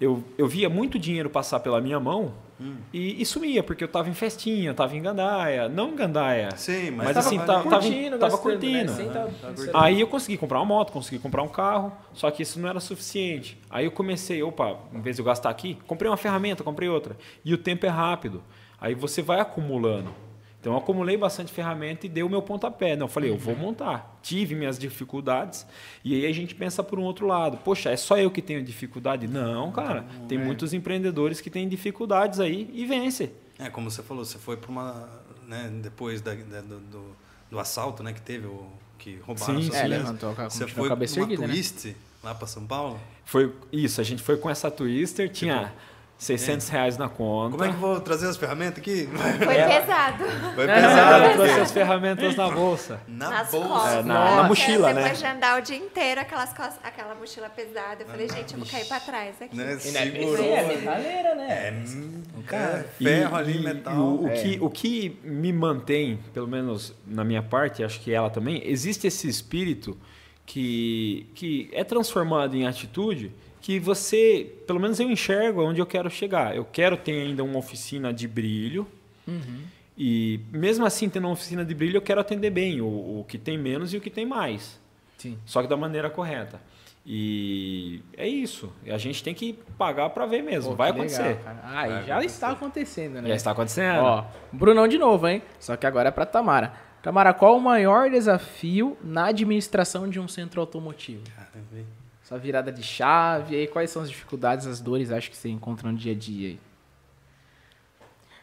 [0.00, 2.32] eu, eu via muito dinheiro passar pela minha mão
[2.64, 2.76] Hum.
[2.92, 5.68] E, e, sumia, porque eu tava em festinha, tava em gandaia.
[5.68, 6.48] Não em gandaia.
[6.56, 8.18] Sim, mas, mas assim, tava, tava curtindo.
[8.18, 8.92] Tava, curtindo.
[8.94, 9.30] Né?
[9.70, 12.68] Tá aí eu consegui comprar uma moto, consegui comprar um carro, só que isso não
[12.68, 13.60] era suficiente.
[13.68, 17.16] Aí eu comecei, opa, em vez de eu gastar aqui, comprei uma ferramenta, comprei outra.
[17.44, 18.42] E o tempo é rápido.
[18.80, 20.23] Aí você vai acumulando.
[20.64, 22.96] Então eu acumulei bastante ferramenta e dei o meu pontapé.
[22.96, 24.18] Não, eu falei, eu vou montar.
[24.22, 25.66] Tive minhas dificuldades
[26.02, 27.58] e aí a gente pensa por um outro lado.
[27.58, 29.28] Poxa, é só eu que tenho dificuldade?
[29.28, 30.06] Não, cara.
[30.18, 30.42] Não, tem é.
[30.42, 33.30] muitos empreendedores que têm dificuldades aí e vence.
[33.58, 35.06] É, como você falou, você foi para uma,
[35.46, 37.14] né, depois da, da, do,
[37.50, 38.66] do, assalto, né, que teve o
[38.96, 41.94] que roubaram Sim, é, levantou a, você foi com uma erguida, twist né?
[42.22, 42.98] lá para São Paulo?
[43.26, 45.76] Foi isso, a gente foi com essa Twister, tinha tipo,
[46.16, 46.72] 600 é.
[46.72, 47.50] reais na conta.
[47.52, 49.08] Como é que eu vou trazer as ferramentas aqui?
[49.42, 49.80] Foi é.
[49.80, 50.24] pesado.
[50.54, 51.24] Foi pesado.
[51.24, 53.00] Eu trouxe as ferramentas na bolsa.
[53.06, 53.90] Na Nas bolsa?
[53.90, 55.02] É, na, na, mochila, né?
[55.02, 58.02] Depois de andar o dia inteiro, aquelas costas, aquela mochila pesada.
[58.02, 59.56] Eu falei, gente, eu vou cair pra trás aqui.
[59.56, 59.76] Né?
[59.78, 60.46] Segurou.
[60.46, 61.48] É, metaleira, né?
[61.50, 63.96] É, cara, é, ferro ali, metal.
[63.96, 68.30] O, o, que, o que me mantém, pelo menos na minha parte, acho que ela
[68.30, 69.98] também, existe esse espírito
[70.46, 73.32] que, que é transformado em atitude
[73.64, 76.54] que você, pelo menos eu enxergo onde eu quero chegar.
[76.54, 78.86] Eu quero ter ainda uma oficina de brilho.
[79.26, 79.62] Uhum.
[79.96, 82.86] E mesmo assim, tendo uma oficina de brilho, eu quero atender bem o,
[83.20, 84.78] o que tem menos e o que tem mais.
[85.16, 85.38] Sim.
[85.46, 86.60] Só que da maneira correta.
[87.06, 88.70] E é isso.
[88.86, 90.72] A gente tem que pagar para ver mesmo.
[90.72, 91.22] Pô, Vai acontecer.
[91.22, 92.26] Legal, ah, Vai já acontecer.
[92.26, 93.28] está acontecendo, né?
[93.30, 94.00] Já está acontecendo.
[94.02, 95.40] Ó, Brunão de novo, hein?
[95.58, 96.74] Só que agora é para Tamara.
[97.02, 101.22] Tamara, qual o maior desafio na administração de um centro automotivo?
[101.34, 102.03] Caramba.
[102.34, 105.88] Essa virada de chave, aí quais são as dificuldades, as dores, acho que você encontra
[105.88, 106.60] no dia a dia aí?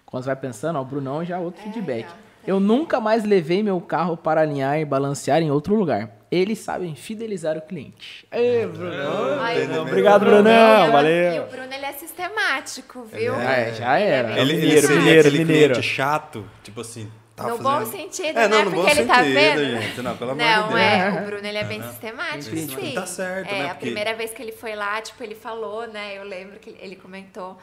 [0.06, 2.08] Quando você vai pensando, ó, o Brunão já é outro é, feedback.
[2.48, 6.10] Eu nunca mais levei meu carro para alinhar e balancear em outro lugar.
[6.32, 8.26] Eles sabem fidelizar o cliente.
[8.32, 9.42] Ei, Brunão.
[9.42, 10.90] Ai, Obrigado, Brunão.
[10.90, 11.34] Valeu.
[11.34, 13.36] E o Bruno, ele é sistemático, viu?
[13.36, 14.40] É, já era.
[14.40, 15.84] Ele, ele, ele, mineiro, ele, mineiro.
[15.84, 17.12] chato, tipo assim,
[17.42, 17.80] Tá no fazendo...
[17.80, 18.72] bom sentido, é, não, né?
[18.72, 19.82] Porque ele tá sentido, tá vendo.
[19.82, 20.02] Gente.
[20.02, 20.82] Não, pelo amor não, de Deus.
[20.82, 21.10] é.
[21.10, 22.68] O Bruno, ele é bem sistemático, sim.
[22.68, 22.94] sim.
[22.94, 23.70] Tá certo, é, né?
[23.70, 26.18] A primeira vez que ele foi lá, tipo, ele falou, né?
[26.18, 27.58] Eu lembro que ele comentou.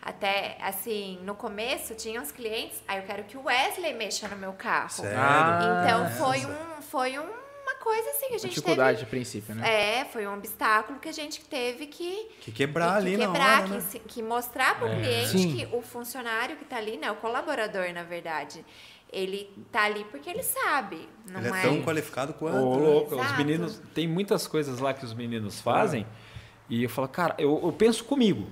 [0.00, 4.36] Até, assim, no começo tinha uns clientes, aí eu quero que o Wesley mexa no
[4.36, 4.90] meu carro.
[4.90, 5.18] Sério?
[5.18, 9.10] Ah, então foi um, foi um uma coisa assim que a gente dificuldade teve, a
[9.10, 9.98] princípio, né?
[10.00, 13.62] É, foi um obstáculo que a gente teve que que quebrar que, ali que quebrar,
[13.62, 14.04] hora, que, né?
[14.06, 14.94] que mostrar para o é.
[14.94, 15.56] cliente Sim.
[15.56, 18.64] que o funcionário que está ali, né, o colaborador, na verdade,
[19.12, 21.08] ele tá ali porque ele sabe.
[21.30, 22.56] Não ele é, é tão qualificado quanto.
[22.56, 23.80] Ô, louco, os meninos.
[23.94, 26.06] Tem muitas coisas lá que os meninos fazem.
[26.08, 26.26] Ah.
[26.68, 28.46] E eu falo, cara, eu, eu penso comigo.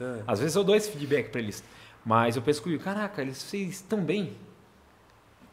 [0.00, 0.22] É.
[0.26, 1.62] Às vezes eu dou esse feedback para eles.
[2.04, 4.32] Mas eu penso comigo, caraca, eles fez tão bem.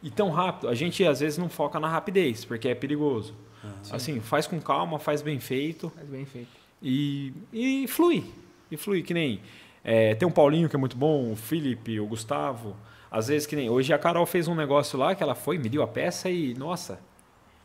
[0.02, 0.68] E tão rápido.
[0.68, 3.34] A gente às vezes não foca na rapidez, porque é perigoso.
[3.62, 5.90] Ah, assim, faz com calma, faz bem feito.
[5.90, 6.48] Faz bem feito.
[6.82, 8.24] E, e flui.
[8.70, 9.40] E flui, que nem.
[9.82, 12.76] É, tem um Paulinho que é muito bom, o Felipe, o Gustavo.
[13.10, 13.70] Às vezes que nem.
[13.70, 16.54] Hoje a Carol fez um negócio lá que ela foi, mediu a peça e.
[16.54, 16.98] Nossa.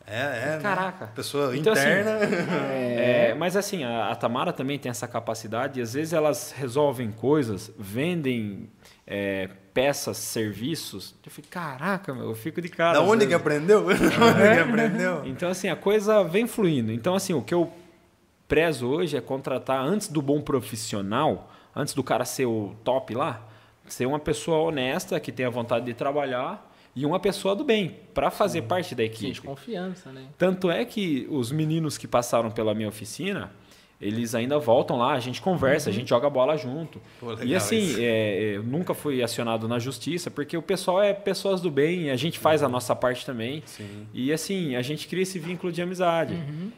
[0.05, 0.45] É, é.
[0.55, 0.59] Né?
[0.61, 1.05] Caraca.
[1.05, 1.11] Né?
[1.15, 2.15] Pessoa então, assim, interna.
[2.17, 2.35] Assim,
[2.69, 5.79] é, mas assim, a, a, Tamara também tem essa capacidade.
[5.79, 8.69] E às vezes elas resolvem coisas, vendem
[9.07, 11.15] é, peças, serviços.
[11.25, 12.93] Eu fico, caraca, meu, eu fico de cara.
[12.93, 13.27] Da onde vezes.
[13.29, 13.85] que aprendeu?
[13.87, 15.25] Da onde que aprendeu?
[15.25, 16.91] Então, assim, a coisa vem fluindo.
[16.91, 17.71] Então, assim, o que eu
[18.47, 23.41] prezo hoje é contratar antes do bom profissional, antes do cara ser o top lá
[23.87, 28.29] ser uma pessoa honesta, que tenha vontade de trabalhar e uma pessoa do bem, para
[28.29, 28.67] fazer Sim.
[28.67, 29.27] parte da equipe.
[29.27, 30.25] Sim, de confiança, né?
[30.37, 33.51] Tanto é que os meninos que passaram pela minha oficina,
[33.99, 37.01] eles ainda voltam lá, a gente conversa, a gente joga bola junto.
[37.19, 41.61] Pô, e assim, é, eu nunca fui acionado na justiça, porque o pessoal é pessoas
[41.61, 43.63] do bem, a gente faz a nossa parte também.
[43.65, 44.05] Sim.
[44.13, 46.35] E assim, a gente cria esse vínculo de amizade.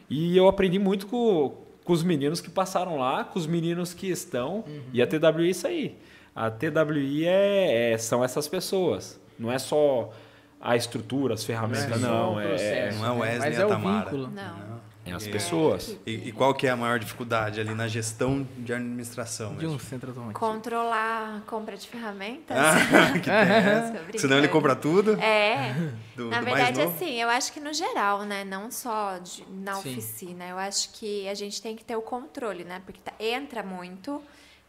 [0.08, 1.54] E eu aprendi muito com,
[1.84, 4.64] com os meninos que passaram lá, com os meninos que estão.
[4.94, 5.94] E a TWI é isso aí.
[6.36, 9.18] A TWI é, é- são essas pessoas.
[9.38, 10.12] Não é só
[10.60, 12.34] a estrutura, as ferramentas, não.
[12.34, 13.20] o É, processo, não é o né?
[13.22, 14.04] Wesley Mas e a é o Tamara.
[14.04, 14.28] vínculo.
[14.30, 14.76] Não.
[15.06, 15.96] é as pessoas.
[16.04, 19.54] E, e qual que é a maior dificuldade ali na gestão de administração?
[19.54, 20.38] De um centro automotivo.
[20.38, 22.56] Controlar a compra de ferramentas.
[22.56, 22.74] Ah,
[23.14, 24.18] que brincando.
[24.18, 25.12] Senão ele compra tudo.
[25.20, 25.72] É.
[26.16, 28.42] Do- na do verdade, assim, eu acho que no geral, né?
[28.44, 29.90] Não só de- na Sim.
[29.92, 30.44] oficina.
[30.48, 32.82] Eu acho que a gente tem que ter o controle, né?
[32.84, 34.20] Porque tá- entra muito,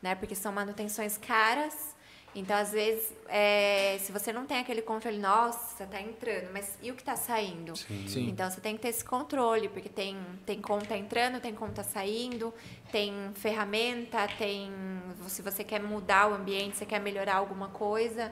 [0.02, 0.16] né?
[0.16, 1.96] Porque são manutenções caras.
[2.36, 6.92] Então, às vezes, é, se você não tem aquele controle, nossa, tá entrando, mas e
[6.92, 7.76] o que tá saindo?
[7.76, 8.30] Sim.
[8.30, 10.16] Então, você tem que ter esse controle, porque tem,
[10.46, 12.54] tem conta entrando, tem conta saindo,
[12.92, 14.72] tem ferramenta, tem.
[15.28, 18.32] Se você quer mudar o ambiente, você quer melhorar alguma coisa.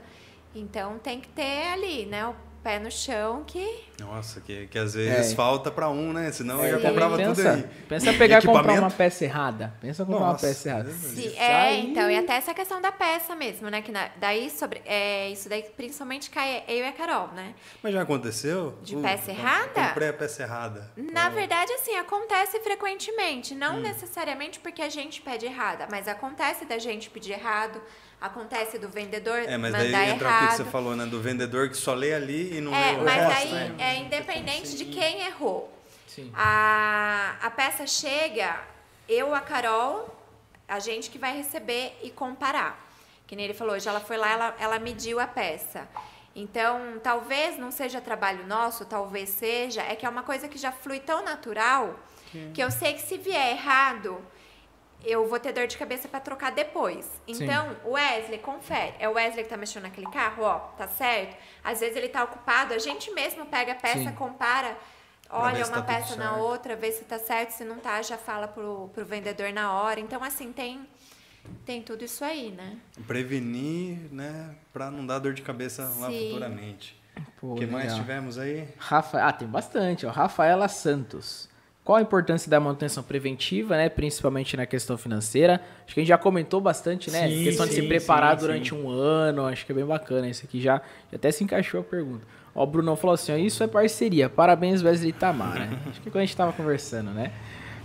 [0.53, 2.27] Então, tem que ter ali, né?
[2.27, 2.35] O
[2.65, 3.85] pé no chão que.
[3.99, 5.35] Nossa, que, que às vezes É.
[5.35, 6.31] falta pra um, né?
[6.31, 6.87] Senão eu já Sim.
[6.87, 7.63] comprava pensa, tudo aí.
[7.87, 9.73] Pensa pegar e comprar uma peça errada.
[9.79, 10.91] Pensa comprar uma Nossa, peça errada.
[10.91, 13.83] Sim, é, então, e até essa questão da peça mesmo, né?
[13.83, 14.81] Que na- daí sobre.
[14.83, 17.53] É, isso daí principalmente cai eu e a Carol, né?
[17.83, 18.77] Mas já aconteceu?
[18.81, 19.87] De Uh, peça eu errada?
[19.89, 20.91] Comprei a peça errada.
[20.97, 23.53] Na verdade, assim, acontece frequentemente.
[23.53, 23.57] Hum.
[23.57, 27.79] Não necessariamente porque a gente pede errada, mas acontece da gente pedir errado,
[28.25, 30.49] acontece do vendedor É, mas mandar daí entra o que errado.
[30.51, 31.05] que você falou, né?
[31.05, 33.55] Do vendedor que só lê ali e não É, lê o mas resto.
[33.55, 33.75] aí né?
[33.79, 35.71] é independente de quem errou.
[36.07, 36.31] Sim.
[36.35, 38.59] A, a peça chega,
[39.07, 40.15] eu, a Carol,
[40.67, 42.83] a gente que vai receber e comparar.
[43.27, 45.87] Que nem ele falou, hoje ela foi lá, ela, ela mediu a peça.
[46.35, 50.71] Então, talvez não seja trabalho nosso, talvez seja, é que é uma coisa que já
[50.71, 51.97] flui tão natural
[52.53, 54.21] que eu sei que se vier errado,
[55.05, 57.09] eu vou ter dor de cabeça para trocar depois.
[57.27, 58.93] Então, o Wesley, confere.
[58.99, 61.35] É o Wesley que tá mexendo naquele carro, ó, tá certo?
[61.63, 64.11] Às vezes ele tá ocupado, a gente mesmo pega a peça, Sim.
[64.15, 64.77] compara,
[65.29, 66.39] olha se uma tá peça na certo.
[66.43, 69.99] outra, vê se tá certo, se não tá, já fala pro, pro vendedor na hora.
[69.99, 70.87] Então, assim, tem,
[71.65, 72.77] tem tudo isso aí, né?
[73.07, 74.55] Prevenir, né?
[74.73, 76.27] Pra não dar dor de cabeça lá Sim.
[76.29, 77.01] futuramente.
[77.39, 77.99] Pô, O que mais legal.
[77.99, 78.67] tivemos aí?
[78.77, 79.23] Rafa...
[79.25, 80.05] Ah, tem bastante.
[80.05, 80.11] Ó.
[80.11, 81.49] Rafaela Santos.
[81.85, 83.89] Qual a importância da manutenção preventiva, né?
[83.89, 85.61] Principalmente na questão financeira.
[85.85, 87.27] Acho que a gente já comentou bastante, né?
[87.29, 88.75] Sim, questão de se sim, preparar sim, durante sim.
[88.75, 89.45] um ano.
[89.45, 90.27] Acho que é bem bacana.
[90.27, 90.81] Isso aqui já,
[91.11, 92.25] já até se encaixou a pergunta.
[92.55, 94.27] Ó, o Brunão falou assim: ó, isso é parceria.
[94.27, 95.69] Parabéns, Wesley Tamara.
[95.87, 97.31] Acho que quando a gente tava conversando, né?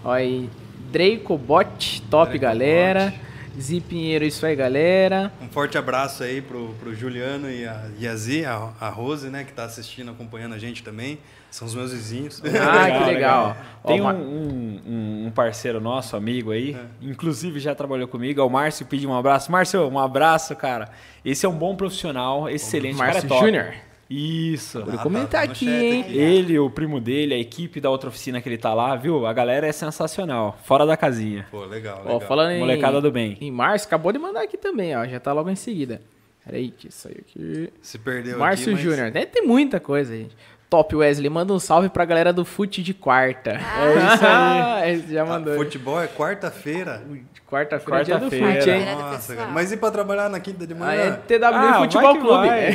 [0.02, 0.48] Ó, aí,
[0.90, 3.12] Draco Bot, top, Draco galera.
[3.58, 5.32] Zi Pinheiro, isso aí, galera.
[5.40, 9.44] Um forte abraço aí pro, pro Juliano e a Yazi, a, a Rose, né?
[9.44, 11.18] Que tá assistindo, acompanhando a gente também.
[11.50, 12.40] São os meus vizinhos.
[12.44, 13.56] Ah, que legal.
[13.82, 16.84] Ó, Tem um, um- um parceiro nosso, amigo aí, É.
[17.02, 19.50] inclusive já trabalhou comigo, é o Márcio, pedi um abraço.
[19.50, 20.88] Márcio, um abraço, cara.
[21.24, 23.44] Esse é um bom profissional, excelente, cara é Márcio top.
[23.46, 23.74] Júnior.
[24.10, 24.84] Isso.
[24.84, 26.00] Vou Ah, comentar tá aqui, chat hein?
[26.00, 26.18] aqui.
[26.18, 29.24] Ele, o primo dele, a equipe da outra oficina que ele tá lá, viu?
[29.24, 31.46] A galera é sensacional, fora da casinha.
[31.50, 32.16] Pô, legal, legal.
[32.16, 33.38] Ó, falando em, Molecada do bem.
[33.40, 35.06] em Márcio, acabou de mandar aqui também, ó.
[35.06, 36.02] Já tá logo em seguida.
[36.44, 37.72] Peraí, que saiu aqui.
[37.80, 39.10] Se perdeu Márcio aqui, mas- Júnior.
[39.12, 40.36] Deve ter muita coisa, gente.
[40.68, 41.28] Top, Wesley.
[41.28, 43.50] Manda um salve pra galera do Fute de quarta.
[43.52, 45.04] É isso aí.
[45.12, 45.54] Já Ah, mandou.
[45.56, 47.02] futebol é quarta-feira.
[47.50, 48.94] Quarta-feira é dia do Quarta-feira.
[48.94, 49.48] Nossa, cara.
[49.50, 51.02] Mas e pra trabalhar na quinta de Ah, manhã?
[51.02, 52.46] é TW Ah, Futebol que Clube.
[52.46, 52.64] vai.
[52.66, 52.72] É,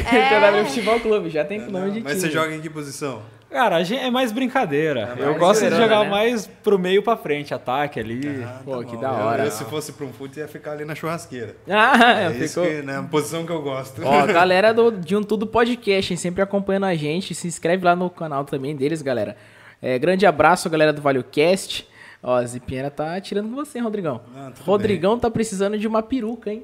[0.62, 1.30] TW Futebol Clube.
[1.30, 2.28] Já tem nome de Mas time.
[2.28, 3.22] você joga em que posição?
[3.50, 5.06] Cara, a gente é mais brincadeira.
[5.16, 6.10] mais eu gosto de jogar né?
[6.10, 8.44] mais pro meio pra frente, ataque ali.
[8.46, 9.02] Ah, Pô, que bom.
[9.02, 9.46] da hora.
[9.46, 11.56] Eu, se fosse pra um fute, ia ficar ali na churrasqueira.
[11.70, 12.66] Ah, É isso ficou...
[12.66, 14.02] que, né, a posição que eu gosto.
[14.04, 17.34] Ó, galera do, de um Tudo Podcast, hein, sempre acompanhando a gente.
[17.34, 19.38] Se inscreve lá no canal também deles, galera.
[19.82, 21.88] É, grande abraço, galera do ValioCast.
[22.28, 24.20] Ó, a Zipinheira tá tirando com você, hein, Rodrigão.
[24.56, 26.64] Tudo Rodrigão tá precisando de uma peruca, hein?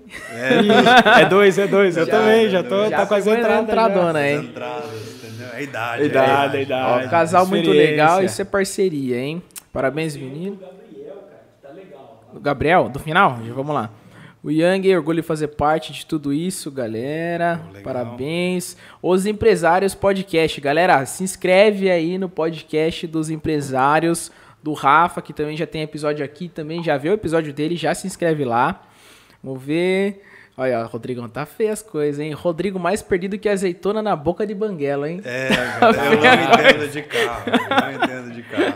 [1.16, 1.96] É dois, é dois.
[1.96, 3.58] Eu Já, também, já tô, já tá quase entrada.
[3.58, 3.62] já.
[3.62, 4.38] entradona, As hein?
[4.40, 4.90] entradas,
[5.24, 5.48] entendeu?
[5.54, 6.02] É a idade.
[6.02, 7.06] A idade, é a idade.
[7.06, 9.44] Ó, casal muito legal, isso é parceria, hein?
[9.72, 10.58] Parabéns, menino.
[12.34, 13.40] O Gabriel, do final?
[13.46, 13.92] Já vamos lá.
[14.44, 17.62] O Yang, orgulho de fazer parte de tudo isso, galera.
[17.68, 17.84] Legal.
[17.84, 18.76] Parabéns.
[19.00, 20.60] Os Empresários Podcast.
[20.60, 24.32] Galera, se inscreve aí no podcast dos empresários
[24.64, 27.94] do Rafa, que também já tem episódio aqui, também já viu o episódio dele, já
[27.94, 28.84] se inscreve lá.
[29.44, 30.24] Vamos ver.
[30.58, 32.34] Olha, Rodrigão, tá feio as coisas, hein?
[32.34, 35.22] Rodrigo mais perdido que azeitona na boca de banguela, hein?
[35.24, 35.48] É,
[35.80, 37.44] cara, eu não entendo de carro.
[37.48, 38.76] Eu não entendo de carro.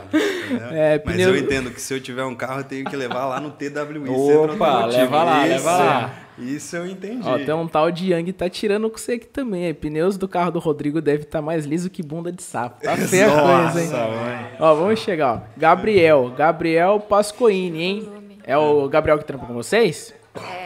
[0.71, 3.25] É, Mas pneu- eu entendo que se eu tiver um carro, eu tenho que levar
[3.25, 4.09] lá no TWI.
[4.09, 6.13] Opa, leva lá, isso, leva lá.
[6.39, 7.27] Isso eu entendi.
[7.27, 9.65] Ó, tem um tal de Yang tá tirando com você aqui também.
[9.65, 9.73] aí.
[9.73, 12.81] Pneus do carro do Rodrigo deve estar mais liso que bunda de sapo.
[12.83, 13.89] Tá feia a coisa, hein?
[13.89, 14.47] Nossa, mãe.
[14.59, 15.41] Ó, vamos chegar, ó.
[15.57, 18.09] Gabriel, Gabriel Pascoini, hein?
[18.43, 20.13] É o Gabriel que trampa com vocês?
[20.35, 20.64] É, o...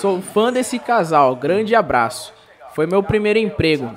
[0.00, 2.32] Sou fã desse casal, grande abraço.
[2.74, 3.92] Foi meu primeiro emprego.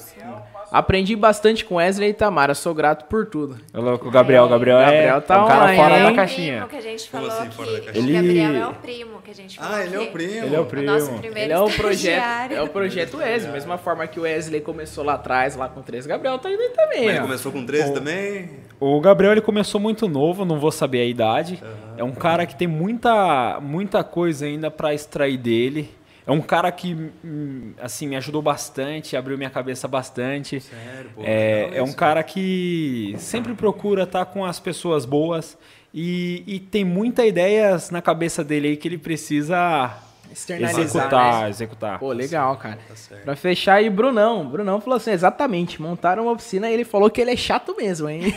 [0.76, 3.58] Aprendi bastante com Wesley e Tamara, sou grato por tudo.
[3.74, 6.16] Ô, louco, o Gabriel, o Gabriel, Gabriel é tá um cara online, fora da o
[6.16, 6.54] caixinha.
[6.56, 8.04] primo que a gente falou assim, fora da caixinha?
[8.04, 10.32] O Ele- Gabriel é o primo que a gente falou Ah, ele é o primo.
[10.46, 10.86] Ele é o primo.
[10.86, 14.60] nosso primeiro Ele é o projeto, é o projeto Wesley, mesma forma que o Wesley
[14.60, 17.06] começou lá atrás, lá com três, Gabriel tá indo aí também.
[17.06, 17.22] Mas ele ó.
[17.22, 18.50] começou com 13 também.
[18.78, 21.64] O Gabriel ele começou muito novo, não vou saber a idade.
[21.96, 25.90] É um cara que tem muita, muita coisa ainda para extrair dele.
[26.28, 30.60] É um cara que hum, assim me ajudou bastante, abriu minha cabeça bastante.
[30.60, 31.22] Sério, pô.
[31.24, 35.56] É, é um cara que sempre procura estar com as pessoas boas
[35.94, 39.98] e, e tem muitas ideias na cabeça dele aí que ele precisa
[40.32, 41.50] Externalizar, executar, né?
[41.50, 42.00] executar.
[42.00, 42.80] Pô, legal, cara.
[43.10, 43.16] Tá.
[43.24, 44.50] Pra fechar aí, Brunão.
[44.50, 48.10] Brunão falou assim, exatamente, montaram uma oficina e ele falou que ele é chato mesmo,
[48.10, 48.34] hein?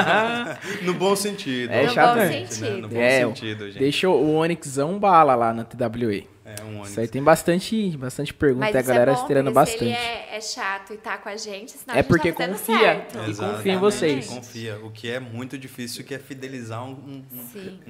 [0.82, 1.70] No bom sentido.
[1.70, 2.46] É No chato bom mesmo.
[2.48, 2.70] sentido.
[2.74, 2.80] Né?
[2.80, 3.78] No bom É, sentido, gente.
[3.78, 6.31] Deixa o Onixão bala lá na TWA.
[6.58, 6.90] É um ônibus.
[6.90, 9.84] Isso aí tem bastante, bastante pergunta, Mas e a isso galera é bom, Se bastante.
[9.84, 12.48] ele é, é chato e tá com a gente, senão É a gente porque tá
[12.48, 12.78] confia.
[12.78, 13.18] certo.
[13.30, 14.26] E confia em vocês.
[14.26, 14.78] Confia.
[14.82, 17.24] O que é muito difícil, que é fidelizar um, um-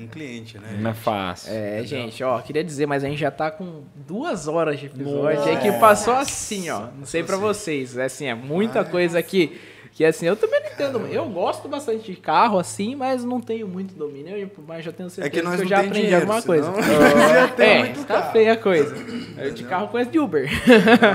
[0.02, 0.78] um- cliente, né?
[0.80, 1.52] Não é fácil.
[1.52, 5.42] É, gente, ó, queria dizer, mas a gente já tá com duas horas de episódio.
[5.48, 6.88] É que passou assim, ó.
[6.96, 7.96] Não sei pra vocês.
[7.96, 9.58] É assim, é muita coisa aqui.
[10.02, 11.06] Que assim, eu também não entendo.
[11.06, 14.36] Eu gosto bastante de carro, assim, mas não tenho muito domínio.
[14.36, 16.72] Eu, mas já tenho certeza É que nós eu já aprendi dinheiro, alguma coisa.
[16.74, 16.82] senão
[17.32, 18.32] já tem é, muito tá carro.
[18.32, 18.96] feia a coisa.
[19.38, 20.48] Eu de carro conheço de Uber.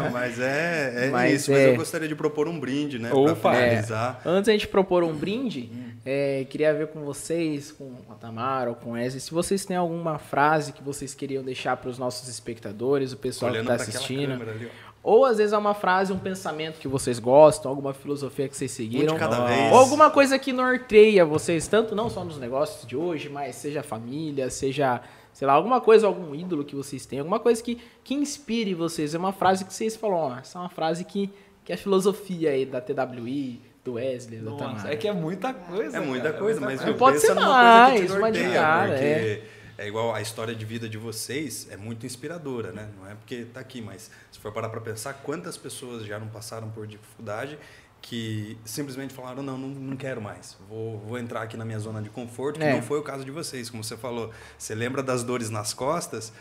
[0.03, 1.51] Não, mas é, é Mas isso.
[1.51, 1.69] Mas é.
[1.69, 3.11] eu gostaria de propor um brinde, né?
[3.13, 3.69] Opa, pra é.
[3.69, 4.21] finalizar.
[4.25, 5.69] Antes da gente propor um brinde,
[6.05, 9.77] é, queria ver com vocês, com a Tamara ou com o Wesley, se vocês têm
[9.77, 13.83] alguma frase que vocês queriam deixar para os nossos espectadores, o pessoal Olhando que está
[13.83, 14.29] assistindo.
[14.29, 14.69] câmera ali.
[15.09, 18.69] Ou às vezes é uma frase, um pensamento que vocês gostam, alguma filosofia que vocês
[18.71, 19.13] Um seguiram.
[19.13, 19.71] de cada vez.
[19.71, 23.81] Ou alguma coisa que norteia vocês, tanto não só nos negócios de hoje, mas seja
[23.81, 24.99] família, seja,
[25.31, 29.15] sei lá, alguma coisa, algum ídolo que vocês têm, alguma coisa que, que inspire vocês.
[29.15, 31.29] É uma frase que vocês falam, ó, essa é uma frase que,
[31.63, 34.93] que é a filosofia aí da TWI, do Wesley, da Nossa, Tamara.
[34.93, 35.95] é que é muita coisa.
[35.95, 36.85] É muita cara, coisa, muita mas coisa.
[36.91, 39.41] viu, Pode ser numa coisa que te mais, uma de norteia, cada, porque é.
[39.77, 42.89] É igual a história de vida de vocês é muito inspiradora, né?
[42.97, 46.27] Não é porque tá aqui, mas se for parar para pensar quantas pessoas já não
[46.27, 47.57] passaram por dificuldade
[48.01, 52.01] que simplesmente falaram não, não, não quero mais, vou, vou entrar aqui na minha zona
[52.01, 52.73] de conforto, que É.
[52.73, 54.31] não foi o caso de vocês, como você falou.
[54.57, 56.31] Você lembra das dores nas costas?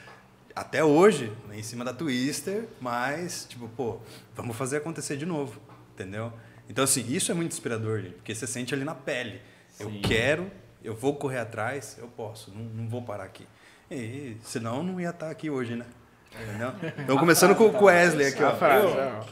[0.54, 3.98] Até hoje, em cima da Twister, mas, tipo, pô,
[4.34, 5.60] vamos fazer acontecer de novo,
[5.94, 6.32] entendeu?
[6.68, 9.40] Então, assim, isso é muito inspirador, gente, porque você sente ali na pele.
[9.80, 10.00] Eu Sim.
[10.02, 10.50] quero,
[10.86, 13.46] eu vou correr atrás, eu posso, não, não vou parar aqui.
[13.90, 15.84] E, senão, não ia estar aqui hoje, né?
[16.32, 16.72] Entendeu?
[16.98, 18.50] Então, começando com o Wesley aqui, ó.
[18.50, 19.24] A frase, ó.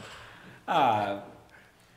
[0.67, 1.23] Ah,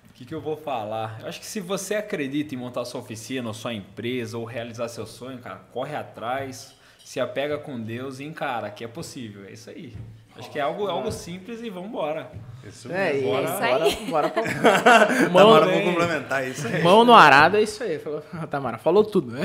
[0.09, 1.18] o que, que eu vou falar?
[1.20, 4.89] Eu acho que se você acredita em montar sua oficina, ou sua empresa, ou realizar
[4.89, 6.74] seu sonho, cara, corre atrás,
[7.05, 9.44] se apega com Deus e encara que é possível.
[9.44, 9.97] É isso aí.
[10.36, 12.30] Acho que é algo, algo simples e vamos embora.
[12.66, 14.06] Isso É, Bora, bora, isso aí.
[14.10, 14.43] bora, pra...
[15.30, 16.82] Tamara, mão, vou complementar isso aí.
[16.82, 17.98] mão no arado, é isso aí.
[17.98, 19.40] Falou, a Tamara falou tudo, né?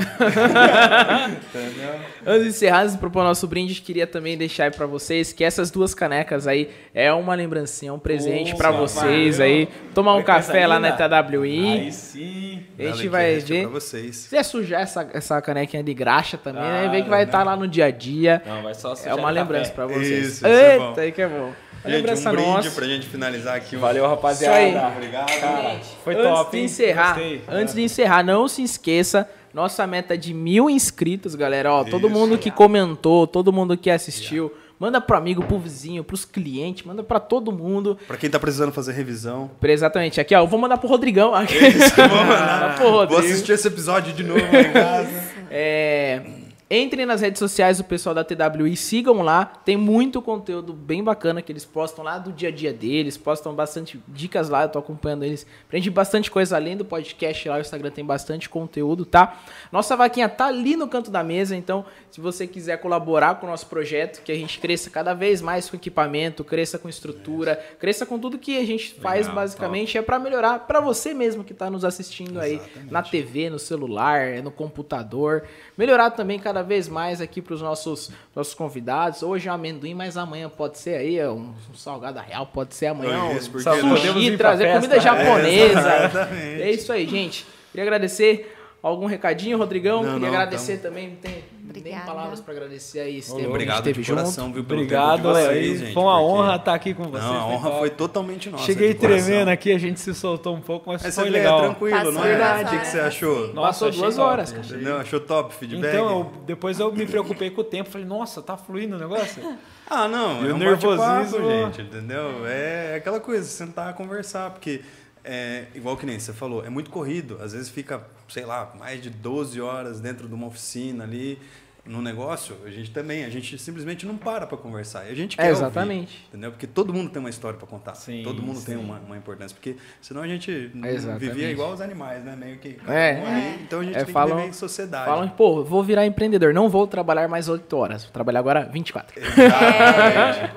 [2.26, 5.42] Antes de encerrar, antes de propor nosso brinde, queria também deixar aí pra vocês que
[5.44, 9.52] essas duas canecas aí é uma lembrancinha, um presente Opa, pra vocês valeu.
[9.54, 9.68] aí.
[9.94, 10.92] Tomar um coisa café lá na.
[10.92, 11.68] TWI.
[11.68, 12.62] Aí sim.
[12.78, 13.62] A gente vai é ver.
[13.62, 14.16] Pra vocês.
[14.16, 16.84] Se quiser sujar essa, essa canequinha de graxa também, né?
[16.86, 18.42] Ah, Vê que vai estar lá no dia a dia.
[18.46, 19.74] Não, vai só É sujar uma de lembrança café.
[19.74, 20.26] pra vocês.
[20.26, 20.88] Isso, isso é bom.
[20.90, 21.52] Eita, aí que é bom.
[21.84, 22.70] Gente, um brinde nossa.
[22.70, 23.76] pra gente finalizar aqui.
[23.76, 24.60] Valeu, rapaziada.
[24.62, 24.92] Isso aí.
[24.96, 25.40] Obrigado.
[25.40, 30.16] Cara, foi antes top, de encerrar, antes de encerrar, não se esqueça, nossa meta é
[30.16, 31.72] de mil inscritos, galera.
[31.72, 32.16] Ó, todo Isso.
[32.18, 37.02] mundo que comentou, todo mundo que assistiu, manda pro amigo, pro vizinho, pros clientes, manda
[37.02, 37.96] pra todo mundo.
[38.06, 41.34] Pra quem tá precisando fazer revisão, Exatamente, aqui ó, eu vou mandar pro Rodrigão.
[41.34, 41.58] Aqui.
[41.98, 42.74] lá.
[42.76, 43.20] pro Vou Rodrigo.
[43.22, 45.24] assistir esse episódio de novo lá em casa.
[45.50, 46.20] É,
[46.70, 49.44] entrem nas redes sociais do pessoal da TWI, sigam lá.
[49.44, 53.54] Tem muito conteúdo bem bacana que eles postam lá do dia a dia deles, postam
[53.54, 55.46] bastante dicas lá, eu tô acompanhando eles.
[55.66, 59.38] Aprendi bastante coisa além do podcast lá, o Instagram tem bastante conteúdo, tá?
[59.70, 63.50] Nossa vaquinha tá ali no canto da mesa, então se você quiser colaborar com o
[63.50, 68.06] nosso projeto, que a gente cresça cada vez mais com equipamento, cresça com estrutura, cresça
[68.06, 71.52] com tudo que a gente faz Legal, basicamente é para melhorar para você mesmo que
[71.52, 72.60] tá nos assistindo aí
[72.90, 75.44] na TV, no celular, no computador.
[75.76, 79.22] Melhorar também cada vez mais aqui para os nossos, nossos convidados.
[79.22, 82.74] Hoje é um amendoim, mas amanhã pode ser aí é um, um salgado real, pode
[82.74, 85.96] ser amanhã um Isso, podemos sushi, trazer comida japonesa.
[86.04, 86.62] Exatamente.
[86.62, 87.46] É isso aí, gente.
[87.70, 90.02] Queria agradecer algum recadinho, Rodrigão.
[90.02, 91.16] Não, Queria não, agradecer também.
[91.16, 92.04] Tem nem Obrigada.
[92.04, 94.54] palavras pra agradecer aí esse tempo Obrigado que a gente de teve coração, junto.
[94.54, 97.24] viu, pelo Obrigado, tempo vocês, gente, Foi uma porque- honra estar aqui com vocês.
[97.24, 98.64] Não, a honra foi totalmente nossa.
[98.64, 101.60] Cheguei tremendo aqui, a gente se soltou um pouco, mas Mas foi é legal.
[101.60, 102.34] tranquilo, Passou não é?
[102.34, 103.54] horas, O que, que você achou?
[103.54, 104.28] Nossa, Passou duas top.
[104.28, 104.66] horas, cara.
[104.66, 104.96] Entendeu?
[104.98, 105.54] Achou top?
[105.54, 105.90] Feedback?
[105.94, 107.88] Então, eu- depois eu me preocupei com o tempo.
[107.90, 109.42] Falei, nossa, tá fluindo o negócio?
[109.86, 112.46] Ah, não, E é um nervosismo- gente, entendeu?
[112.46, 114.80] É aquela coisa, sentar conversar, porque
[115.22, 117.38] é igual que nem você falou, é muito corrido.
[117.42, 118.02] Às vezes fica,
[118.34, 121.38] sei lá, mais de 12 horas dentro de uma oficina ali,
[121.86, 125.04] no negócio, a gente também, a gente simplesmente não para para conversar.
[125.06, 126.00] E a gente É, quer exatamente.
[126.16, 126.50] ouvir, entendeu?
[126.50, 127.94] Porque todo mundo tem uma história para contar.
[127.94, 128.82] Sim, todo mundo tem sim.
[128.82, 130.50] uma, uma importância, porque senão a gente
[130.82, 131.18] Exatamente.
[131.20, 132.34] vivia igual os animais, né?
[132.36, 133.20] Meio que É.
[133.22, 135.04] um ali, então a gente É, tem falam- que viver em sociedade.
[135.04, 139.20] Falam, pô, vou virar empreendedor, não vou trabalhar mais 8 horas, vou trabalhar agora 24.
[139.20, 140.52] Exatamente.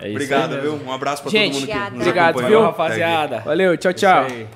[0.00, 0.74] É isso Obrigado, viu?
[0.86, 3.40] Um abraço para todo mundo que nos Obrigado, acompanhou viu, rapaziada?
[3.40, 4.24] Valeu, tchau, Isso tchau.
[4.26, 4.46] aí.